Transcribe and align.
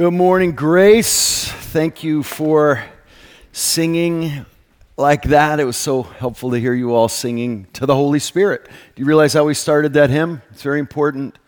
Good 0.00 0.14
morning, 0.14 0.52
Grace. 0.52 1.46
Thank 1.46 2.02
you 2.02 2.22
for 2.22 2.82
singing 3.52 4.46
like 4.96 5.24
that. 5.24 5.60
It 5.60 5.64
was 5.64 5.76
so 5.76 6.04
helpful 6.04 6.52
to 6.52 6.58
hear 6.58 6.72
you 6.72 6.94
all 6.94 7.06
singing 7.10 7.66
to 7.74 7.84
the 7.84 7.94
Holy 7.94 8.18
Spirit. 8.18 8.64
Do 8.64 9.02
you 9.02 9.04
realize 9.04 9.34
how 9.34 9.44
we 9.44 9.52
started 9.52 9.92
that 9.92 10.08
hymn? 10.08 10.40
It's 10.52 10.62
very 10.62 10.80
important. 10.80 11.38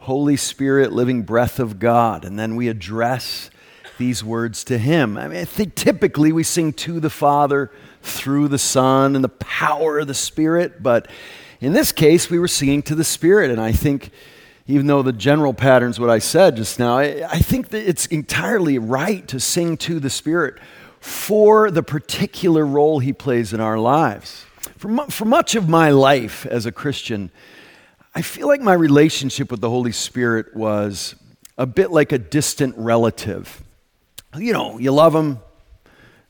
Holy 0.00 0.36
Spirit, 0.36 0.92
living 0.92 1.22
breath 1.22 1.58
of 1.58 1.78
God. 1.78 2.26
And 2.26 2.38
then 2.38 2.56
we 2.56 2.68
address 2.68 3.48
these 3.96 4.22
words 4.22 4.64
to 4.64 4.76
Him. 4.76 5.16
I 5.16 5.26
mean, 5.26 5.38
I 5.38 5.46
think 5.46 5.74
typically 5.74 6.30
we 6.30 6.42
sing 6.42 6.74
to 6.74 7.00
the 7.00 7.08
Father 7.08 7.70
through 8.02 8.48
the 8.48 8.58
Son 8.58 9.14
and 9.14 9.24
the 9.24 9.30
power 9.30 10.00
of 10.00 10.08
the 10.08 10.12
Spirit, 10.12 10.82
but 10.82 11.08
in 11.58 11.72
this 11.72 11.90
case, 11.90 12.28
we 12.28 12.38
were 12.38 12.48
singing 12.48 12.82
to 12.82 12.94
the 12.94 13.02
Spirit, 13.02 13.50
and 13.50 13.62
I 13.62 13.72
think 13.72 14.10
even 14.66 14.86
though 14.86 15.02
the 15.02 15.12
general 15.12 15.52
pattern's 15.52 16.00
what 16.00 16.10
I 16.10 16.18
said 16.18 16.56
just 16.56 16.78
now, 16.78 16.98
I, 16.98 17.28
I, 17.28 17.38
think 17.38 17.68
that 17.70 17.86
it's 17.86 18.06
entirely 18.06 18.78
right 18.78 19.26
to 19.28 19.38
sing 19.38 19.76
to 19.78 20.00
the 20.00 20.08
Spirit 20.08 20.58
for 21.00 21.70
the 21.70 21.82
particular 21.82 22.64
role 22.64 22.98
He 22.98 23.12
plays 23.12 23.52
in 23.52 23.60
our 23.60 23.78
lives. 23.78 24.46
For, 24.78 24.88
mu- 24.88 25.06
for 25.06 25.26
much 25.26 25.54
of 25.54 25.68
my 25.68 25.90
life 25.90 26.46
as 26.46 26.64
a 26.64 26.72
Christian, 26.72 27.30
I 28.14 28.22
feel 28.22 28.46
like 28.46 28.62
my 28.62 28.72
relationship 28.72 29.50
with 29.50 29.60
the 29.60 29.68
Holy 29.68 29.92
Spirit 29.92 30.56
was 30.56 31.14
a 31.58 31.66
bit 31.66 31.90
like 31.90 32.12
a 32.12 32.18
distant 32.18 32.74
relative. 32.78 33.62
You 34.36 34.54
know, 34.54 34.78
you 34.78 34.92
love 34.92 35.14
Him, 35.14 35.40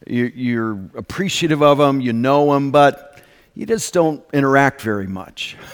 you're 0.06 0.72
appreciative 0.96 1.62
of 1.62 1.78
Him, 1.78 2.00
you 2.00 2.12
know 2.12 2.54
Him, 2.54 2.72
but 2.72 3.22
you 3.54 3.64
just 3.64 3.94
don't 3.94 4.24
interact 4.32 4.82
very 4.82 5.06
much. 5.06 5.56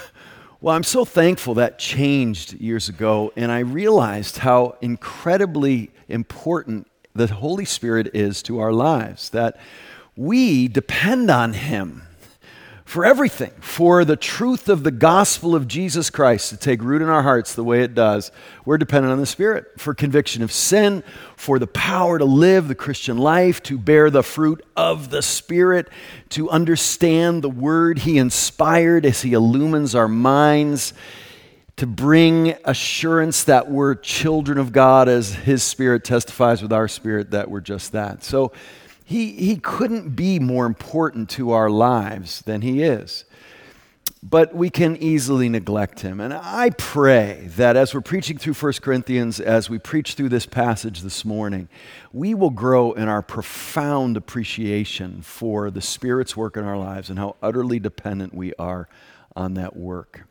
Well, 0.62 0.76
I'm 0.76 0.82
so 0.82 1.06
thankful 1.06 1.54
that 1.54 1.78
changed 1.78 2.52
years 2.52 2.90
ago, 2.90 3.32
and 3.34 3.50
I 3.50 3.60
realized 3.60 4.36
how 4.36 4.76
incredibly 4.82 5.90
important 6.06 6.86
the 7.14 7.28
Holy 7.28 7.64
Spirit 7.64 8.10
is 8.12 8.42
to 8.42 8.58
our 8.58 8.70
lives, 8.70 9.30
that 9.30 9.56
we 10.16 10.68
depend 10.68 11.30
on 11.30 11.54
Him 11.54 12.02
for 12.90 13.04
everything, 13.04 13.52
for 13.60 14.04
the 14.04 14.16
truth 14.16 14.68
of 14.68 14.82
the 14.82 14.90
gospel 14.90 15.54
of 15.54 15.68
Jesus 15.68 16.10
Christ 16.10 16.48
to 16.48 16.56
take 16.56 16.82
root 16.82 17.02
in 17.02 17.08
our 17.08 17.22
hearts 17.22 17.54
the 17.54 17.62
way 17.62 17.84
it 17.84 17.94
does. 17.94 18.32
We're 18.64 18.78
dependent 18.78 19.12
on 19.12 19.20
the 19.20 19.26
Spirit 19.26 19.80
for 19.80 19.94
conviction 19.94 20.42
of 20.42 20.50
sin, 20.50 21.04
for 21.36 21.60
the 21.60 21.68
power 21.68 22.18
to 22.18 22.24
live 22.24 22.66
the 22.66 22.74
Christian 22.74 23.16
life, 23.16 23.62
to 23.62 23.78
bear 23.78 24.10
the 24.10 24.24
fruit 24.24 24.66
of 24.76 25.10
the 25.10 25.22
Spirit, 25.22 25.88
to 26.30 26.50
understand 26.50 27.44
the 27.44 27.48
word 27.48 28.00
He 28.00 28.18
inspired 28.18 29.06
as 29.06 29.22
He 29.22 29.34
illumines 29.34 29.94
our 29.94 30.08
minds, 30.08 30.92
to 31.76 31.86
bring 31.86 32.56
assurance 32.64 33.44
that 33.44 33.70
we're 33.70 33.94
children 33.94 34.58
of 34.58 34.72
God 34.72 35.08
as 35.08 35.32
His 35.32 35.62
Spirit 35.62 36.02
testifies 36.02 36.60
with 36.60 36.72
our 36.72 36.88
spirit 36.88 37.30
that 37.30 37.48
we're 37.48 37.60
just 37.60 37.92
that. 37.92 38.24
So, 38.24 38.50
he, 39.10 39.32
he 39.32 39.56
couldn't 39.56 40.10
be 40.10 40.38
more 40.38 40.66
important 40.66 41.28
to 41.30 41.50
our 41.50 41.68
lives 41.68 42.42
than 42.42 42.62
he 42.62 42.84
is. 42.84 43.24
But 44.22 44.54
we 44.54 44.70
can 44.70 44.96
easily 44.98 45.48
neglect 45.48 45.98
him. 45.98 46.20
And 46.20 46.32
I 46.32 46.70
pray 46.70 47.48
that 47.56 47.74
as 47.74 47.92
we're 47.92 48.02
preaching 48.02 48.38
through 48.38 48.54
1 48.54 48.74
Corinthians, 48.74 49.40
as 49.40 49.68
we 49.68 49.80
preach 49.80 50.14
through 50.14 50.28
this 50.28 50.46
passage 50.46 51.00
this 51.00 51.24
morning, 51.24 51.68
we 52.12 52.34
will 52.34 52.50
grow 52.50 52.92
in 52.92 53.08
our 53.08 53.20
profound 53.20 54.16
appreciation 54.16 55.22
for 55.22 55.72
the 55.72 55.82
Spirit's 55.82 56.36
work 56.36 56.56
in 56.56 56.62
our 56.62 56.78
lives 56.78 57.10
and 57.10 57.18
how 57.18 57.34
utterly 57.42 57.80
dependent 57.80 58.32
we 58.32 58.54
are 58.60 58.88
on 59.34 59.54
that 59.54 59.74
work. 59.76 60.22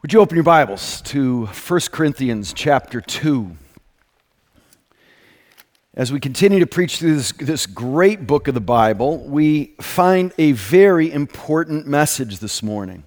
Would 0.00 0.14
you 0.14 0.20
open 0.20 0.34
your 0.34 0.44
Bibles 0.44 1.02
to 1.02 1.44
1 1.44 1.80
Corinthians 1.92 2.54
chapter 2.54 3.02
2? 3.02 3.54
As 5.98 6.12
we 6.12 6.20
continue 6.20 6.60
to 6.60 6.66
preach 6.68 6.98
through 6.98 7.16
this, 7.16 7.32
this 7.32 7.66
great 7.66 8.24
book 8.24 8.46
of 8.46 8.54
the 8.54 8.60
Bible, 8.60 9.18
we 9.18 9.74
find 9.80 10.32
a 10.38 10.52
very 10.52 11.10
important 11.10 11.88
message 11.88 12.38
this 12.38 12.62
morning. 12.62 13.02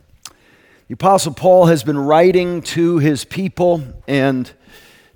The 0.90 0.96
Apostle 0.96 1.34
Paul 1.34 1.68
has 1.68 1.86
been 1.86 1.98
writing 1.98 2.62
to 2.64 2.98
his 2.98 3.24
people 3.24 3.82
and 4.10 4.52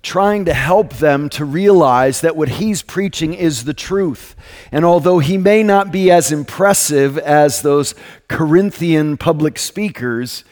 trying 0.01 0.45
to 0.45 0.53
help 0.53 0.93
them 0.93 1.27
to 1.31 1.43
realize 1.43 2.21
that 2.21 2.37
what 2.37 2.47
he's 2.47 2.81
preaching 2.81 3.33
is 3.33 3.65
the 3.65 3.73
truth. 3.73 4.37
And 4.71 4.85
although 4.85 5.19
he 5.19 5.37
may 5.37 5.61
not 5.61 5.91
be 5.91 6.09
as 6.09 6.31
impressive 6.31 7.17
as 7.17 7.61
those 7.61 7.93
Corinthian 8.29 9.17
public 9.17 9.59
speakers, 9.59 10.45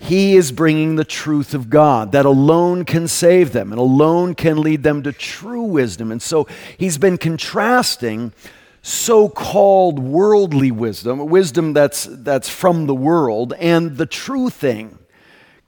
he 0.00 0.36
is 0.36 0.52
bringing 0.52 0.94
the 0.94 1.04
truth 1.04 1.54
of 1.54 1.68
God 1.68 2.12
that 2.12 2.24
alone 2.24 2.84
can 2.84 3.08
save 3.08 3.52
them 3.52 3.72
and 3.72 3.80
alone 3.80 4.34
can 4.34 4.62
lead 4.62 4.84
them 4.84 5.02
to 5.02 5.12
true 5.12 5.62
wisdom. 5.62 6.12
And 6.12 6.22
so 6.22 6.46
he's 6.78 6.98
been 6.98 7.18
contrasting 7.18 8.32
so 8.80 9.28
called 9.28 9.98
worldly 9.98 10.70
wisdom, 10.70 11.26
wisdom 11.26 11.72
that's, 11.72 12.06
that's 12.08 12.48
from 12.48 12.86
the 12.86 12.94
world, 12.94 13.52
and 13.58 13.96
the 13.96 14.06
true 14.06 14.48
thing, 14.50 14.98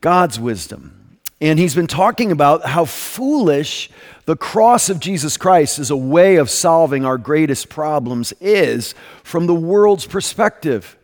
God's 0.00 0.38
wisdom. 0.38 1.18
And 1.41 1.58
he's 1.58 1.74
been 1.74 1.88
talking 1.88 2.30
about 2.30 2.64
how 2.64 2.84
foolish 2.84 3.91
the 4.26 4.36
cross 4.36 4.88
of 4.88 5.00
Jesus 5.00 5.36
Christ 5.36 5.80
as 5.80 5.91
a 5.91 5.97
way 5.97 6.36
of 6.36 6.48
solving 6.48 7.04
our 7.04 7.18
greatest 7.18 7.68
problems 7.68 8.32
is 8.41 8.94
from 9.24 9.47
the 9.47 9.54
world's 9.54 10.06
perspective. 10.06 10.97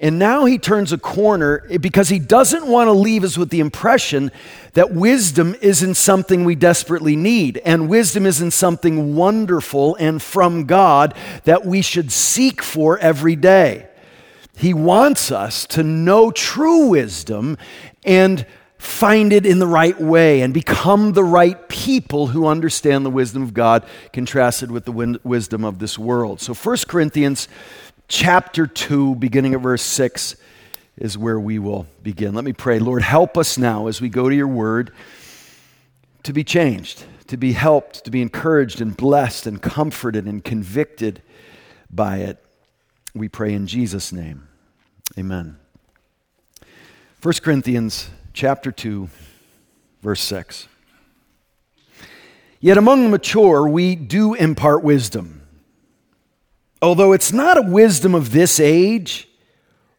And 0.00 0.18
now 0.18 0.44
he 0.44 0.58
turns 0.58 0.92
a 0.92 0.98
corner 0.98 1.66
eh, 1.68 1.78
because 1.78 2.08
he 2.08 2.20
doesn't 2.20 2.66
want 2.66 2.86
to 2.86 2.92
leave 2.92 3.24
us 3.24 3.36
with 3.36 3.50
the 3.50 3.58
impression 3.58 4.30
that 4.74 4.92
wisdom 4.92 5.56
isn't 5.60 5.94
something 5.94 6.44
we 6.44 6.54
desperately 6.54 7.16
need, 7.16 7.58
and 7.64 7.88
wisdom 7.88 8.24
isn't 8.24 8.52
something 8.52 9.16
wonderful 9.16 9.96
and 9.96 10.22
from 10.22 10.66
God 10.66 11.14
that 11.44 11.66
we 11.66 11.82
should 11.82 12.12
seek 12.12 12.62
for 12.62 12.96
every 12.98 13.34
day. 13.34 13.88
He 14.56 14.72
wants 14.72 15.32
us 15.32 15.66
to 15.68 15.82
know 15.82 16.30
true 16.30 16.88
wisdom 16.88 17.58
and 18.04 18.46
find 18.76 19.32
it 19.32 19.44
in 19.44 19.58
the 19.58 19.66
right 19.66 20.00
way 20.00 20.40
and 20.40 20.54
become 20.54 21.12
the 21.12 21.24
right 21.24 21.68
people 21.68 22.28
who 22.28 22.46
understand 22.46 23.04
the 23.04 23.10
wisdom 23.10 23.42
of 23.42 23.52
God 23.52 23.84
contrasted 24.12 24.70
with 24.70 24.84
the 24.84 25.18
wisdom 25.24 25.64
of 25.64 25.80
this 25.80 25.98
world. 25.98 26.40
So 26.40 26.54
1 26.54 26.76
Corinthians 26.86 27.48
chapter 28.08 28.66
2, 28.66 29.16
beginning 29.16 29.54
at 29.54 29.60
verse 29.60 29.82
6, 29.82 30.36
is 30.96 31.16
where 31.16 31.38
we 31.38 31.58
will 31.58 31.86
begin. 32.02 32.34
Let 32.34 32.44
me 32.44 32.52
pray. 32.52 32.78
Lord, 32.78 33.02
help 33.02 33.38
us 33.38 33.56
now 33.56 33.86
as 33.86 34.00
we 34.00 34.08
go 34.08 34.28
to 34.28 34.34
your 34.34 34.48
word 34.48 34.90
to 36.24 36.32
be 36.32 36.42
changed, 36.42 37.04
to 37.28 37.36
be 37.36 37.52
helped, 37.52 38.04
to 38.04 38.10
be 38.10 38.20
encouraged 38.20 38.80
and 38.80 38.96
blessed 38.96 39.46
and 39.46 39.62
comforted 39.62 40.26
and 40.26 40.42
convicted 40.42 41.22
by 41.90 42.18
it. 42.18 42.44
We 43.14 43.28
pray 43.28 43.52
in 43.52 43.66
Jesus' 43.66 44.12
name. 44.12 44.48
Amen. 45.16 45.56
1 47.22 47.34
Corinthians 47.42 48.10
chapter 48.32 48.72
2, 48.72 49.08
verse 50.02 50.20
6. 50.20 50.66
Yet 52.60 52.76
among 52.76 53.04
the 53.04 53.08
mature, 53.08 53.68
we 53.68 53.94
do 53.94 54.34
impart 54.34 54.82
wisdom 54.82 55.37
although 56.80 57.12
it's 57.12 57.32
not 57.32 57.58
a 57.58 57.62
wisdom 57.62 58.14
of 58.14 58.32
this 58.32 58.60
age 58.60 59.28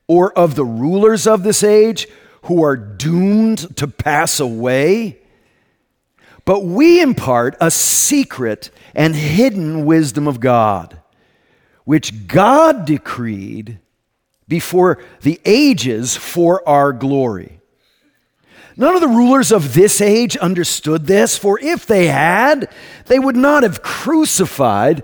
or 0.08 0.38
of 0.38 0.56
the 0.56 0.66
rulers 0.66 1.28
of 1.28 1.44
this 1.44 1.64
age 1.64 2.08
who 2.44 2.64
are 2.64 2.76
doomed 2.76 3.76
to 3.78 3.88
pass 3.88 4.40
away, 4.40 5.20
but 6.46 6.64
we 6.64 7.02
impart 7.02 7.56
a 7.62 7.70
secret 7.70 8.72
and 8.96 9.16
hidden 9.16 9.86
wisdom 9.86 10.28
of 10.28 10.40
God, 10.40 11.00
which 11.84 12.28
God 12.28 12.86
decreed 12.86 13.80
before 14.48 14.98
the 15.22 15.40
ages 15.46 16.16
for 16.18 16.68
our 16.68 16.92
glory. 16.92 17.60
None 18.80 18.96
of 18.96 19.02
the 19.02 19.08
rulers 19.10 19.52
of 19.52 19.74
this 19.74 20.00
age 20.00 20.38
understood 20.38 21.06
this, 21.06 21.38
for 21.38 21.60
if 21.60 21.86
they 21.86 22.08
had, 22.08 22.72
they 23.08 23.20
would 23.20 23.36
not 23.36 23.64
have 23.64 23.84
crucified 23.84 25.04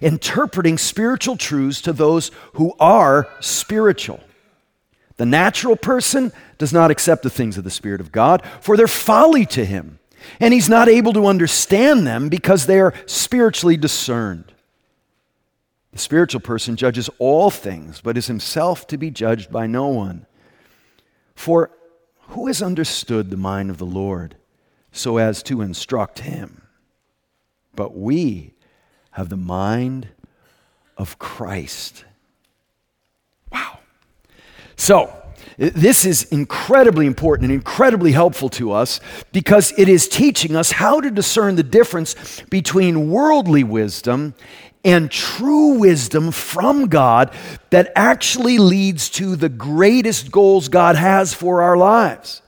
interpreting 0.00 0.78
spiritual 0.78 1.36
truths 1.36 1.80
to 1.82 1.92
those 1.92 2.30
who 2.54 2.74
are 2.78 3.28
spiritual. 3.40 4.20
The 5.16 5.26
natural 5.26 5.76
person 5.76 6.32
does 6.58 6.72
not 6.72 6.90
accept 6.90 7.22
the 7.22 7.30
things 7.30 7.58
of 7.58 7.64
the 7.64 7.70
Spirit 7.70 8.00
of 8.00 8.12
God, 8.12 8.42
for 8.60 8.76
they're 8.76 8.86
folly 8.86 9.44
to 9.46 9.64
him 9.64 10.00
and 10.38 10.52
he's 10.52 10.68
not 10.68 10.88
able 10.88 11.12
to 11.14 11.26
understand 11.26 12.06
them 12.06 12.28
because 12.28 12.66
they 12.66 12.80
are 12.80 12.94
spiritually 13.06 13.76
discerned. 13.76 14.52
The 15.92 15.98
spiritual 15.98 16.40
person 16.40 16.76
judges 16.76 17.10
all 17.18 17.50
things, 17.50 18.00
but 18.00 18.16
is 18.16 18.26
himself 18.26 18.86
to 18.88 18.98
be 18.98 19.10
judged 19.10 19.50
by 19.50 19.66
no 19.66 19.88
one. 19.88 20.26
For 21.34 21.70
who 22.28 22.46
has 22.46 22.62
understood 22.62 23.30
the 23.30 23.36
mind 23.36 23.70
of 23.70 23.78
the 23.78 23.86
Lord 23.86 24.36
so 24.92 25.16
as 25.16 25.42
to 25.44 25.62
instruct 25.62 26.20
him? 26.20 26.62
But 27.74 27.96
we 27.96 28.54
have 29.20 29.28
the 29.28 29.36
mind 29.36 30.08
of 30.96 31.18
Christ. 31.18 32.06
Wow. 33.52 33.80
So, 34.76 35.14
this 35.58 36.06
is 36.06 36.22
incredibly 36.24 37.04
important 37.04 37.50
and 37.50 37.52
incredibly 37.52 38.12
helpful 38.12 38.48
to 38.48 38.72
us 38.72 38.98
because 39.30 39.74
it 39.76 39.90
is 39.90 40.08
teaching 40.08 40.56
us 40.56 40.72
how 40.72 41.02
to 41.02 41.10
discern 41.10 41.56
the 41.56 41.62
difference 41.62 42.40
between 42.48 43.10
worldly 43.10 43.62
wisdom 43.62 44.34
and 44.86 45.10
true 45.10 45.78
wisdom 45.78 46.32
from 46.32 46.86
God 46.86 47.30
that 47.68 47.92
actually 47.94 48.56
leads 48.56 49.10
to 49.10 49.36
the 49.36 49.50
greatest 49.50 50.30
goals 50.30 50.70
God 50.70 50.96
has 50.96 51.34
for 51.34 51.60
our 51.60 51.76
lives 51.76 52.40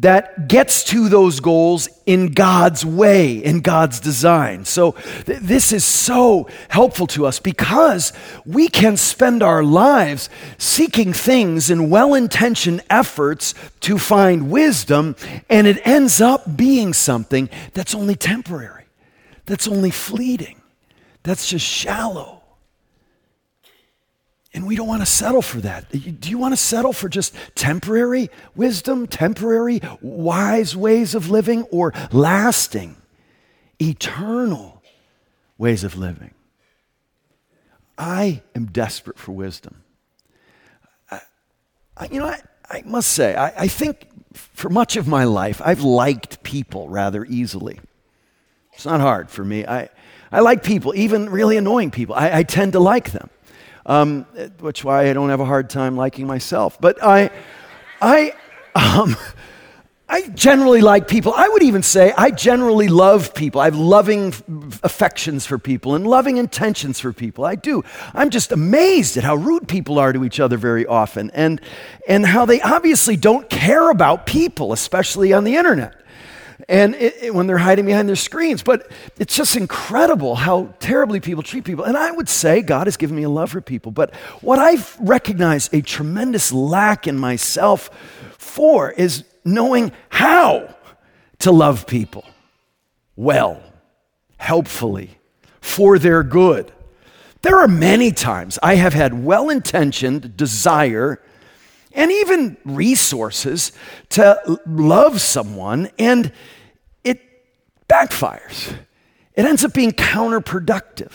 that 0.00 0.46
gets 0.46 0.84
to 0.84 1.08
those 1.08 1.40
goals 1.40 1.88
in 2.04 2.32
God's 2.32 2.84
way, 2.84 3.32
in 3.32 3.60
God's 3.60 3.98
design. 3.98 4.66
So, 4.66 4.92
th- 5.24 5.40
this 5.40 5.72
is 5.72 5.84
so 5.84 6.48
helpful 6.68 7.06
to 7.08 7.24
us 7.24 7.40
because 7.40 8.12
we 8.44 8.68
can 8.68 8.98
spend 8.98 9.42
our 9.42 9.62
lives 9.62 10.28
seeking 10.58 11.14
things 11.14 11.70
in 11.70 11.88
well 11.88 12.12
intentioned 12.12 12.82
efforts 12.90 13.54
to 13.80 13.98
find 13.98 14.50
wisdom, 14.50 15.16
and 15.48 15.66
it 15.66 15.84
ends 15.86 16.20
up 16.20 16.56
being 16.56 16.92
something 16.92 17.48
that's 17.72 17.94
only 17.94 18.16
temporary, 18.16 18.84
that's 19.46 19.66
only 19.66 19.90
fleeting, 19.90 20.60
that's 21.22 21.48
just 21.48 21.64
shallow. 21.64 22.35
And 24.56 24.66
we 24.66 24.74
don't 24.74 24.88
want 24.88 25.02
to 25.02 25.06
settle 25.06 25.42
for 25.42 25.60
that. 25.60 25.90
Do 25.90 26.30
you 26.30 26.38
want 26.38 26.54
to 26.54 26.56
settle 26.56 26.94
for 26.94 27.10
just 27.10 27.34
temporary 27.54 28.30
wisdom, 28.54 29.06
temporary 29.06 29.82
wise 30.00 30.74
ways 30.74 31.14
of 31.14 31.28
living, 31.28 31.64
or 31.64 31.92
lasting, 32.10 32.96
eternal 33.78 34.82
ways 35.58 35.84
of 35.84 35.98
living? 35.98 36.32
I 37.98 38.40
am 38.54 38.64
desperate 38.64 39.18
for 39.18 39.32
wisdom. 39.32 39.82
I, 41.10 41.20
I, 41.98 42.06
you 42.06 42.18
know, 42.18 42.26
I, 42.28 42.40
I 42.70 42.82
must 42.86 43.10
say, 43.10 43.36
I, 43.36 43.68
think 43.68 44.08
for 44.32 44.70
much 44.70 44.96
of 44.96 45.06
my 45.06 45.24
life, 45.24 45.60
I've 45.62 45.82
liked 45.82 46.42
people 46.44 46.88
rather 46.88 47.26
easily. 47.26 47.78
It's 48.72 48.86
not 48.86 49.02
hard 49.02 49.28
for 49.28 49.44
me. 49.44 49.66
I, 49.66 49.90
I 50.32 50.40
like 50.40 50.62
people, 50.62 50.94
even 50.96 51.28
really 51.28 51.58
annoying 51.58 51.90
people. 51.90 52.14
I, 52.14 52.38
I 52.38 52.42
tend 52.42 52.72
to 52.72 52.80
like 52.80 53.10
them 53.10 53.28
um, 53.86 54.24
which 54.60 54.84
why 54.84 55.08
I 55.08 55.12
don't 55.12 55.30
have 55.30 55.40
a 55.40 55.44
hard 55.44 55.70
time 55.70 55.96
liking 55.96 56.26
myself. 56.26 56.78
But 56.80 57.02
I, 57.02 57.30
I, 58.02 58.34
um, 58.74 59.16
I 60.08 60.28
generally 60.28 60.82
like 60.82 61.08
people. 61.08 61.32
I 61.34 61.48
would 61.48 61.62
even 61.62 61.82
say 61.82 62.12
I 62.16 62.30
generally 62.30 62.88
love 62.88 63.34
people. 63.34 63.60
I 63.60 63.64
have 63.64 63.76
loving 63.76 64.34
affections 64.82 65.46
for 65.46 65.58
people 65.58 65.94
and 65.94 66.06
loving 66.06 66.36
intentions 66.36 67.00
for 67.00 67.12
people. 67.12 67.44
I 67.44 67.54
do. 67.54 67.82
I'm 68.12 68.30
just 68.30 68.52
amazed 68.52 69.16
at 69.16 69.24
how 69.24 69.36
rude 69.36 69.66
people 69.66 69.98
are 69.98 70.12
to 70.12 70.24
each 70.24 70.38
other 70.38 70.58
very 70.58 70.86
often 70.86 71.30
and, 71.30 71.60
and 72.08 72.26
how 72.26 72.44
they 72.44 72.60
obviously 72.60 73.16
don't 73.16 73.48
care 73.48 73.90
about 73.90 74.26
people, 74.26 74.72
especially 74.72 75.32
on 75.32 75.44
the 75.44 75.56
internet 75.56 75.94
and 76.68 76.94
it, 76.94 77.14
it, 77.22 77.34
when 77.34 77.46
they're 77.46 77.58
hiding 77.58 77.86
behind 77.86 78.08
their 78.08 78.16
screens. 78.16 78.62
But 78.62 78.90
it's 79.18 79.34
just 79.34 79.56
incredible 79.56 80.34
how 80.34 80.74
terribly 80.78 81.20
people 81.20 81.42
treat 81.42 81.64
people. 81.64 81.84
And 81.84 81.96
I 81.96 82.10
would 82.10 82.28
say 82.28 82.62
God 82.62 82.86
has 82.86 82.96
given 82.96 83.16
me 83.16 83.22
a 83.22 83.28
love 83.28 83.50
for 83.50 83.60
people. 83.60 83.92
But 83.92 84.14
what 84.40 84.58
I've 84.58 84.96
recognized 85.00 85.74
a 85.74 85.82
tremendous 85.82 86.52
lack 86.52 87.06
in 87.06 87.18
myself 87.18 87.90
for 88.38 88.90
is 88.90 89.24
knowing 89.44 89.92
how 90.08 90.74
to 91.40 91.52
love 91.52 91.86
people 91.86 92.24
well, 93.16 93.62
helpfully, 94.36 95.18
for 95.60 95.98
their 95.98 96.22
good. 96.22 96.70
There 97.42 97.58
are 97.58 97.68
many 97.68 98.12
times 98.12 98.58
I 98.62 98.74
have 98.74 98.92
had 98.92 99.24
well 99.24 99.48
intentioned 99.48 100.36
desire 100.36 101.22
and 101.96 102.12
even 102.12 102.56
resources 102.64 103.72
to 104.10 104.60
love 104.66 105.20
someone, 105.20 105.88
and 105.98 106.30
it 107.02 107.20
backfires. 107.88 108.76
It 109.34 109.44
ends 109.44 109.64
up 109.64 109.72
being 109.72 109.90
counterproductive. 109.90 111.12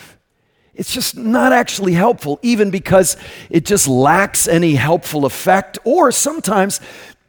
It's 0.74 0.92
just 0.92 1.16
not 1.16 1.52
actually 1.52 1.92
helpful, 1.92 2.38
even 2.42 2.70
because 2.70 3.16
it 3.48 3.64
just 3.64 3.86
lacks 3.86 4.48
any 4.48 4.74
helpful 4.74 5.24
effect, 5.24 5.78
or 5.84 6.10
sometimes 6.10 6.80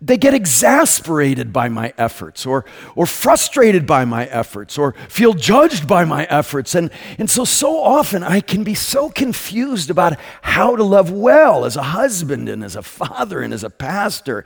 they 0.05 0.17
get 0.17 0.33
exasperated 0.33 1.53
by 1.53 1.69
my 1.69 1.93
efforts 1.97 2.45
or, 2.45 2.65
or 2.95 3.05
frustrated 3.05 3.87
by 3.87 4.03
my 4.03 4.25
efforts 4.25 4.77
or 4.77 4.93
feel 5.07 5.33
judged 5.33 5.87
by 5.87 6.03
my 6.03 6.25
efforts. 6.25 6.75
And, 6.75 6.91
and 7.17 7.29
so, 7.29 7.45
so 7.45 7.81
often 7.81 8.21
I 8.21 8.41
can 8.41 8.63
be 8.63 8.73
so 8.75 9.09
confused 9.09 9.89
about 9.89 10.19
how 10.41 10.75
to 10.75 10.83
love 10.83 11.09
well 11.11 11.63
as 11.63 11.77
a 11.77 11.83
husband 11.83 12.49
and 12.49 12.63
as 12.63 12.75
a 12.75 12.81
father 12.81 13.41
and 13.41 13.53
as 13.53 13.63
a 13.63 13.69
pastor 13.69 14.43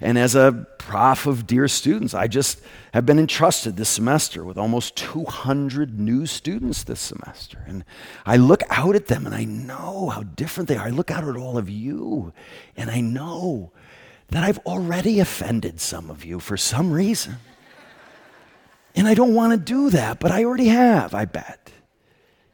and 0.00 0.18
as 0.18 0.34
a 0.34 0.66
prof 0.78 1.26
of 1.26 1.46
dear 1.46 1.68
students. 1.68 2.12
I 2.12 2.26
just 2.26 2.60
have 2.92 3.06
been 3.06 3.18
entrusted 3.18 3.76
this 3.76 3.88
semester 3.88 4.44
with 4.44 4.58
almost 4.58 4.96
200 4.96 6.00
new 6.00 6.26
students 6.26 6.82
this 6.82 7.00
semester. 7.00 7.62
And 7.66 7.84
I 8.24 8.36
look 8.38 8.62
out 8.70 8.96
at 8.96 9.06
them 9.06 9.24
and 9.24 9.34
I 9.34 9.44
know 9.44 10.08
how 10.08 10.24
different 10.24 10.68
they 10.68 10.76
are. 10.76 10.86
I 10.86 10.90
look 10.90 11.12
out 11.12 11.28
at 11.28 11.36
all 11.36 11.58
of 11.58 11.70
you 11.70 12.32
and 12.76 12.90
I 12.90 13.00
know 13.00 13.70
that 14.28 14.44
I've 14.44 14.58
already 14.58 15.20
offended 15.20 15.80
some 15.80 16.10
of 16.10 16.24
you 16.24 16.40
for 16.40 16.56
some 16.56 16.92
reason. 16.92 17.36
And 18.94 19.06
I 19.06 19.14
don't 19.14 19.34
want 19.34 19.52
to 19.52 19.58
do 19.58 19.90
that, 19.90 20.18
but 20.18 20.30
I 20.30 20.44
already 20.44 20.68
have, 20.68 21.14
I 21.14 21.26
bet. 21.26 21.70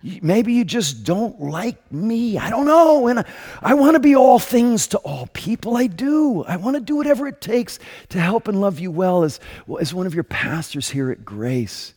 Maybe 0.02 0.54
you 0.54 0.64
just 0.64 1.04
don't 1.04 1.40
like 1.40 1.92
me. 1.92 2.36
I 2.36 2.50
don't 2.50 2.66
know. 2.66 3.06
And 3.06 3.20
I, 3.20 3.24
I 3.62 3.74
want 3.74 3.94
to 3.94 4.00
be 4.00 4.16
all 4.16 4.40
things 4.40 4.88
to 4.88 4.98
all 4.98 5.28
people. 5.28 5.76
I 5.76 5.86
do. 5.86 6.42
I 6.42 6.56
want 6.56 6.74
to 6.74 6.80
do 6.80 6.96
whatever 6.96 7.28
it 7.28 7.40
takes 7.40 7.78
to 8.08 8.20
help 8.20 8.48
and 8.48 8.60
love 8.60 8.80
you 8.80 8.90
well 8.90 9.22
as, 9.22 9.38
as 9.80 9.94
one 9.94 10.08
of 10.08 10.14
your 10.14 10.24
pastors 10.24 10.90
here 10.90 11.12
at 11.12 11.24
Grace. 11.24 11.94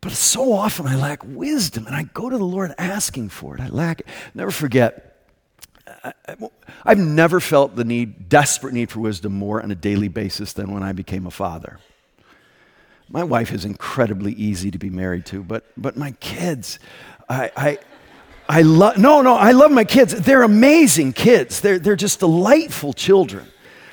But 0.00 0.10
so 0.10 0.52
often 0.52 0.88
I 0.88 0.96
lack 0.96 1.22
wisdom 1.24 1.86
and 1.86 1.94
I 1.94 2.02
go 2.02 2.28
to 2.28 2.36
the 2.36 2.44
Lord 2.44 2.74
asking 2.76 3.28
for 3.28 3.54
it. 3.54 3.60
I 3.60 3.68
lack 3.68 4.00
it. 4.00 4.06
Never 4.34 4.50
forget 4.50 5.11
I, 6.04 6.14
have 6.86 6.98
never 6.98 7.40
felt 7.40 7.76
the 7.76 7.84
need, 7.84 8.28
desperate 8.28 8.74
need 8.74 8.90
for 8.90 9.00
wisdom 9.00 9.32
more 9.32 9.62
on 9.62 9.70
a 9.70 9.74
daily 9.74 10.08
basis 10.08 10.52
than 10.52 10.72
when 10.72 10.82
I 10.82 10.92
became 10.92 11.26
a 11.26 11.30
father. 11.30 11.78
My 13.08 13.24
wife 13.24 13.52
is 13.52 13.64
incredibly 13.64 14.32
easy 14.32 14.70
to 14.70 14.78
be 14.78 14.90
married 14.90 15.26
to, 15.26 15.42
but, 15.42 15.66
but 15.76 15.96
my 15.96 16.12
kids, 16.12 16.78
I, 17.28 17.50
I, 17.56 17.78
I 18.48 18.62
love, 18.62 18.98
no, 18.98 19.22
no, 19.22 19.34
I 19.34 19.52
love 19.52 19.70
my 19.70 19.84
kids. 19.84 20.14
They're 20.14 20.42
amazing 20.42 21.12
kids. 21.12 21.60
They're, 21.60 21.78
they're 21.78 21.94
just 21.94 22.20
delightful 22.20 22.92
children. 22.92 23.46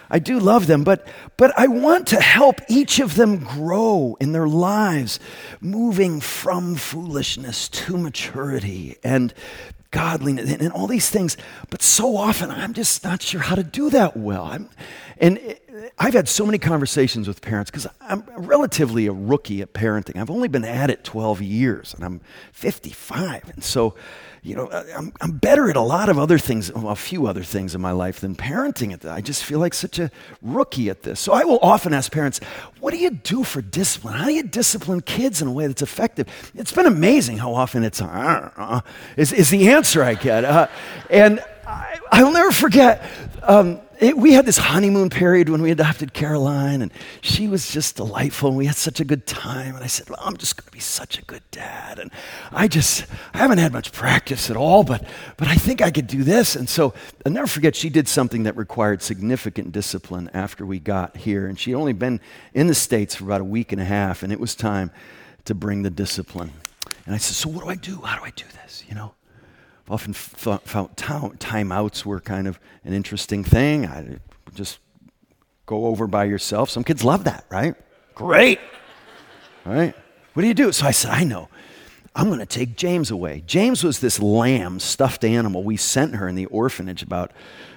I 0.09 0.19
do 0.19 0.39
love 0.39 0.65
them, 0.65 0.83
but, 0.83 1.07
but 1.37 1.53
I 1.57 1.67
want 1.67 2.07
to 2.07 2.19
help 2.19 2.61
each 2.67 2.99
of 2.99 3.15
them 3.15 3.43
grow 3.43 4.17
in 4.19 4.31
their 4.31 4.47
lives, 4.47 5.19
moving 5.61 6.19
from 6.19 6.75
foolishness 6.75 7.69
to 7.69 7.97
maturity 7.97 8.97
and 9.03 9.33
godliness 9.91 10.51
and, 10.51 10.62
and 10.62 10.72
all 10.72 10.88
these 10.88 11.10
things. 11.10 11.38
But 11.69 11.81
so 11.81 12.15
often, 12.15 12.51
I'm 12.51 12.74
just 12.74 13.03
not 13.03 13.22
sure 13.22 13.41
how 13.41 13.55
to 13.55 13.63
do 13.63 13.89
that 13.89 14.15
well. 14.15 14.43
I'm, 14.43 14.69
and 15.17 15.39
I've 15.98 16.13
had 16.13 16.27
so 16.29 16.46
many 16.46 16.58
conversations 16.58 17.27
with 17.27 17.41
parents 17.41 17.72
because 17.72 17.88
I'm 18.01 18.24
relatively 18.38 19.08
a 19.08 19.12
rookie 19.12 19.62
at 19.62 19.74
parenting. 19.74 20.17
I've 20.17 20.29
only 20.29 20.48
been 20.48 20.65
at 20.65 20.89
it 20.89 21.03
12 21.03 21.41
years 21.41 21.93
and 21.93 22.03
I'm 22.03 22.22
55. 22.53 23.50
And 23.50 23.63
so, 23.63 23.96
you 24.41 24.55
know, 24.55 24.69
I'm, 24.72 25.12
I'm 25.22 25.38
better 25.38 25.69
at 25.69 25.75
a 25.75 25.81
lot 25.81 26.10
of 26.10 26.17
other 26.17 26.38
things, 26.38 26.72
a 26.74 26.96
few 26.96 27.27
other 27.27 27.43
things 27.43 27.75
in 27.75 27.81
my 27.81 27.91
life 27.91 28.19
than 28.19 28.36
parenting 28.36 28.93
at 28.93 29.01
that. 29.01 29.13
I 29.13 29.22
just 29.22 29.43
feel 29.43 29.60
like 29.60 29.74
such 29.74 30.00
a 30.00 30.10
rookie 30.41 30.89
at 30.89 31.03
this. 31.03 31.19
So 31.19 31.34
I 31.34 31.43
will 31.43 31.60
often 31.62 31.93
ask 31.93 32.12
parents, 32.12 32.39
what 32.79 32.91
do 32.91 32.98
you 32.98 33.12
do 33.12 33.43
for 33.43 33.62
discipline? 33.62 34.13
How 34.13 34.25
do 34.25 34.34
you 34.34 34.43
discipline 34.43 35.01
kids 35.01 35.41
in 35.41 35.48
a 35.48 35.51
way 35.51 35.67
that's 35.67 35.81
effective? 35.81 36.27
It's 36.55 36.72
been 36.72 36.86
amazing 36.86 37.38
how 37.38 37.53
often 37.53 37.84
it's, 37.84 38.01
uh, 38.01 38.81
is, 39.17 39.34
is 39.34 39.50
the 39.50 39.69
answer 39.69 40.03
I 40.03 40.13
get. 40.13 40.46
Uh, 40.46 40.67
and 41.10 41.43
I, 41.67 42.24
will 42.24 42.31
never 42.31 42.51
forget. 42.51 43.03
Um, 43.43 43.81
it, 43.99 44.17
we 44.17 44.31
had 44.31 44.45
this 44.45 44.57
honeymoon 44.57 45.09
period 45.09 45.49
when 45.49 45.61
we 45.61 45.71
adopted 45.71 46.13
Caroline, 46.13 46.81
and 46.81 46.91
she 47.19 47.49
was 47.49 47.69
just 47.69 47.97
delightful, 47.97 48.47
and 48.47 48.57
we 48.57 48.65
had 48.65 48.77
such 48.77 49.01
a 49.01 49.05
good 49.05 49.25
time. 49.27 49.75
And 49.75 49.83
I 49.83 49.87
said, 49.87 50.09
well, 50.09 50.19
I'm 50.21 50.37
just 50.37 50.55
going 50.55 50.65
to 50.65 50.71
be 50.71 50.79
such 50.79 51.19
a 51.19 51.21
good 51.25 51.43
dad. 51.51 51.99
And 51.99 52.09
I 52.51 52.69
just, 52.69 53.05
I 53.33 53.39
haven't 53.39 53.57
had 53.57 53.73
much 53.73 53.91
practice 53.91 54.49
at 54.49 54.55
all, 54.55 54.85
but, 54.85 55.03
but 55.35 55.49
I 55.49 55.55
think 55.55 55.81
I 55.81 55.91
could 55.91 56.07
do 56.07 56.23
this. 56.23 56.55
And 56.55 56.69
so 56.69 56.93
I'll 57.25 57.31
never 57.33 57.47
forget, 57.47 57.75
she 57.75 57.89
did 57.89 58.07
something 58.07 58.43
that 58.43 58.55
required 58.55 59.01
significant 59.01 59.73
discipline 59.73 60.29
after 60.33 60.65
we 60.65 60.79
got 60.79 61.17
here. 61.17 61.47
And 61.47 61.59
she'd 61.59 61.75
only 61.75 61.93
been 61.93 62.21
in 62.53 62.67
the 62.67 62.75
States 62.75 63.15
for 63.15 63.25
about 63.25 63.41
a 63.41 63.45
week 63.45 63.73
and 63.73 63.81
a 63.81 63.85
half, 63.85 64.23
and 64.23 64.31
it 64.31 64.39
was 64.39 64.55
time 64.55 64.91
to 65.43 65.53
bring 65.53 65.83
the 65.83 65.89
discipline. 65.89 66.53
And 67.05 67.15
I 67.15 67.17
said, 67.17 67.35
So 67.35 67.49
what 67.49 67.65
do 67.65 67.69
I 67.69 67.75
do? 67.75 67.97
How 68.01 68.17
do 68.17 68.23
I 68.23 68.31
do 68.31 68.45
this? 68.63 68.85
You 68.87 68.95
know? 68.95 69.13
Often 69.89 70.13
thought, 70.13 70.67
felt 70.67 70.96
timeouts 70.96 72.05
were 72.05 72.19
kind 72.19 72.48
of 72.48 72.60
an 72.84 72.93
interesting 72.93 73.43
thing. 73.43 73.86
I 73.86 74.19
just 74.53 74.79
go 75.65 75.86
over 75.86 76.08
by 76.08 76.25
yourself. 76.25 76.69
Some 76.69 76.84
kids 76.84 77.03
love 77.03 77.24
that, 77.25 77.46
right? 77.50 77.75
Great. 78.15 78.60
Right? 79.65 79.96
What 80.34 80.41
do 80.41 80.48
you 80.48 80.53
do? 80.53 80.72
So 80.72 80.86
I 80.86 80.91
said, 80.91 81.12
I 81.12 81.24
know. 81.24 81.50
I'm 82.15 82.27
going 82.27 82.39
to 82.39 82.46
take 82.46 82.75
James 82.75 83.12
away. 83.12 83.43
James 83.46 83.84
was 83.84 84.00
this 84.00 84.19
lamb, 84.19 84.79
stuffed 84.79 85.24
animal. 85.24 85.63
We 85.63 85.77
sent 85.77 86.15
her 86.15 86.27
in 86.27 86.36
the 86.36 86.48
orphanage 86.48 87.03
about 87.03 87.31